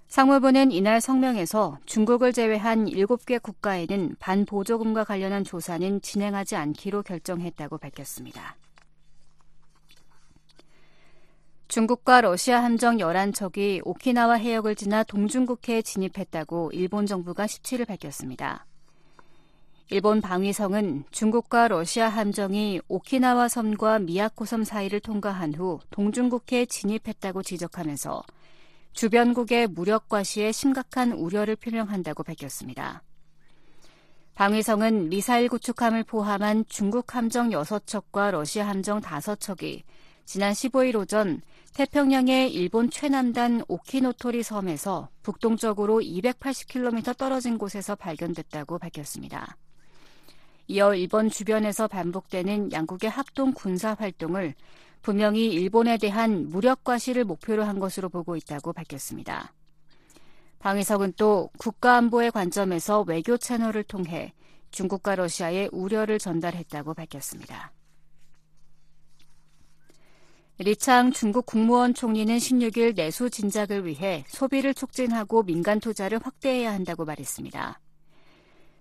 상무부는 0.06 0.70
이날 0.70 1.00
성명에서 1.00 1.78
중국을 1.86 2.32
제외한 2.32 2.86
7개 2.86 3.42
국가에는 3.42 4.16
반보조금과 4.20 5.04
관련한 5.04 5.42
조사는 5.42 6.02
진행하지 6.02 6.54
않기로 6.54 7.02
결정했다고 7.02 7.78
밝혔습니다. 7.78 8.56
중국과 11.68 12.20
러시아 12.20 12.62
함정 12.62 12.98
11척이 12.98 13.80
오키나와 13.84 14.34
해역을 14.34 14.74
지나 14.74 15.02
동중국해에 15.02 15.82
진입했다고 15.82 16.70
일본 16.72 17.06
정부가 17.06 17.46
17일 17.46 17.86
밝혔습니다. 17.86 18.66
일본 19.90 20.20
방위성은 20.20 21.04
중국과 21.10 21.68
러시아 21.68 22.08
함정이 22.08 22.80
오키나와 22.88 23.48
섬과 23.48 24.00
미야코 24.00 24.44
섬 24.44 24.64
사이를 24.64 25.00
통과한 25.00 25.54
후 25.54 25.78
동중국해에 25.90 26.66
진입했다고 26.66 27.42
지적하면서 27.42 28.22
주변국의 28.92 29.66
무력 29.68 30.08
과시에 30.08 30.52
심각한 30.52 31.12
우려를 31.12 31.56
표명한다고 31.56 32.22
밝혔습니다. 32.22 33.02
방위성은 34.34 35.10
미사일 35.10 35.48
구축함을 35.48 36.04
포함한 36.04 36.64
중국 36.68 37.14
함정 37.14 37.50
6척과 37.50 38.30
러시아 38.30 38.66
함정 38.66 39.00
5척이 39.00 39.82
지난 40.24 40.52
15일 40.52 40.96
오전 40.96 41.42
태평양의 41.74 42.52
일본 42.52 42.88
최남단 42.88 43.62
오키노토리 43.68 44.42
섬에서 44.42 45.08
북동쪽으로 45.22 46.00
280km 46.00 47.16
떨어진 47.16 47.58
곳에서 47.58 47.94
발견됐다고 47.94 48.78
밝혔습니다. 48.78 49.56
이어 50.66 50.94
일본 50.94 51.28
주변에서 51.28 51.88
반복되는 51.88 52.72
양국의 52.72 53.10
합동 53.10 53.52
군사 53.52 53.94
활동을 53.94 54.54
분명히 55.02 55.48
일본에 55.52 55.98
대한 55.98 56.48
무력 56.48 56.84
과시를 56.84 57.24
목표로 57.24 57.64
한 57.64 57.78
것으로 57.78 58.08
보고 58.08 58.36
있다고 58.36 58.72
밝혔습니다. 58.72 59.52
방위석은 60.60 61.14
또 61.18 61.50
국가안보의 61.58 62.30
관점에서 62.30 63.02
외교 63.02 63.36
채널을 63.36 63.82
통해 63.82 64.32
중국과 64.70 65.16
러시아에 65.16 65.68
우려를 65.72 66.18
전달했다고 66.18 66.94
밝혔습니다. 66.94 67.72
리창 70.58 71.10
중국 71.10 71.46
국무원 71.46 71.94
총리는 71.94 72.36
16일 72.36 72.94
내수 72.94 73.28
진작을 73.28 73.86
위해 73.86 74.24
소비를 74.28 74.72
촉진하고 74.72 75.42
민간 75.42 75.80
투자를 75.80 76.20
확대해야 76.22 76.72
한다고 76.72 77.04
말했습니다. 77.04 77.80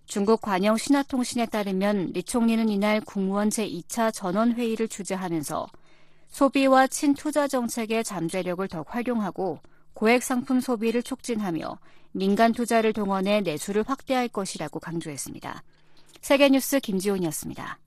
중국 0.06 0.42
관영 0.42 0.78
신화통신에 0.78 1.48
따르면 1.48 2.12
리 2.14 2.22
총리는 2.22 2.70
이날 2.70 3.02
국무원 3.02 3.50
제2차 3.50 4.14
전원회의를 4.14 4.88
주재하면서 4.88 5.68
소비와 6.28 6.86
친투자 6.86 7.48
정책의 7.48 8.04
잠재력을 8.04 8.68
더 8.68 8.86
활용하고 8.88 9.60
고액 9.96 10.22
상품 10.22 10.60
소비를 10.60 11.02
촉진하며 11.02 11.80
민간 12.12 12.52
투자를 12.52 12.94
동원해 12.94 13.42
내수를 13.42 13.84
확대할 13.88 14.28
것이라고 14.28 14.80
강조했습니다. 14.80 15.64
세계뉴스 16.22 16.80
김지훈이었습니다. 16.80 17.80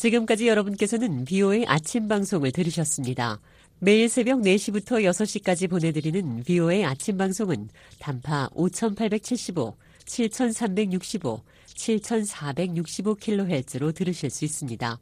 지금까지 0.00 0.48
여러분께서는 0.48 1.24
BOA 1.26 1.66
아침 1.66 2.08
방송을 2.08 2.52
들으셨습니다. 2.52 3.38
매일 3.80 4.08
새벽 4.08 4.40
4시부터 4.40 5.04
6시까지 5.04 5.68
보내드리는 5.68 6.42
BOA 6.44 6.84
아침 6.84 7.18
방송은 7.18 7.68
단파 7.98 8.48
5875, 8.54 9.76
7365, 10.06 11.42
7465kHz로 11.66 13.94
들으실 13.94 14.30
수 14.30 14.46
있습니다. 14.46 14.98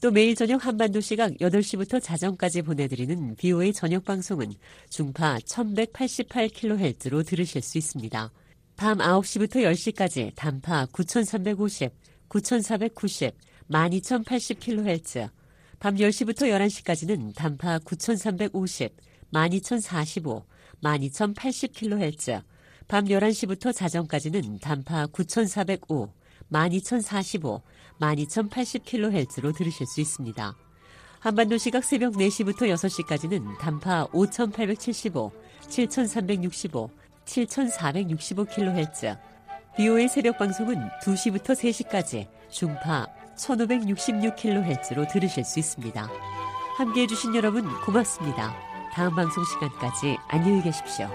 또 0.00 0.10
매일 0.10 0.34
저녁 0.34 0.66
한반도 0.66 1.00
시각 1.00 1.32
8시부터 1.34 2.02
자정까지 2.02 2.62
보내드리는 2.62 3.36
BOA 3.36 3.72
저녁 3.72 4.04
방송은 4.04 4.52
중파 4.88 5.38
1188kHz로 5.44 7.24
들으실 7.24 7.62
수 7.62 7.78
있습니다. 7.78 8.32
밤 8.74 8.98
9시부터 8.98 9.58
10시까지 9.58 10.32
단파 10.34 10.86
9350, 10.86 11.92
9490, 12.26 13.32
12080kHz, 13.70 15.30
밤 15.78 15.94
10시부터 15.94 16.50
11시까지는 16.50 17.34
단파 17.34 17.78
9350, 17.78 18.90
12045, 19.32 20.44
12080kHz, 20.82 22.42
밤 22.88 23.04
11시부터 23.04 23.74
자정까지는 23.74 24.58
단파 24.58 25.06
9405, 25.06 26.12
12045, 26.50 27.62
12080kHz로 28.00 29.56
들으실 29.56 29.86
수 29.86 30.00
있습니다. 30.00 30.56
한반도 31.20 31.56
시각 31.56 31.84
새벽 31.84 32.14
4시부터 32.14 32.62
6시까지는 32.74 33.58
단파 33.58 34.08
5875, 34.12 35.30
7365, 35.68 36.90
7465kHz, 37.24 39.18
BO의 39.76 40.08
새벽 40.08 40.38
방송은 40.38 40.76
2시부터 41.04 41.54
3시까지 41.54 42.26
중파 42.50 43.19
1566kHz로 43.40 45.08
들으실 45.10 45.44
수 45.44 45.58
있습니다. 45.58 46.08
함께 46.76 47.02
해주신 47.02 47.34
여러분 47.34 47.64
고맙습니다. 47.80 48.54
다음 48.92 49.14
방송 49.14 49.44
시간까지 49.44 50.16
안녕히 50.28 50.62
계십시오. 50.62 51.08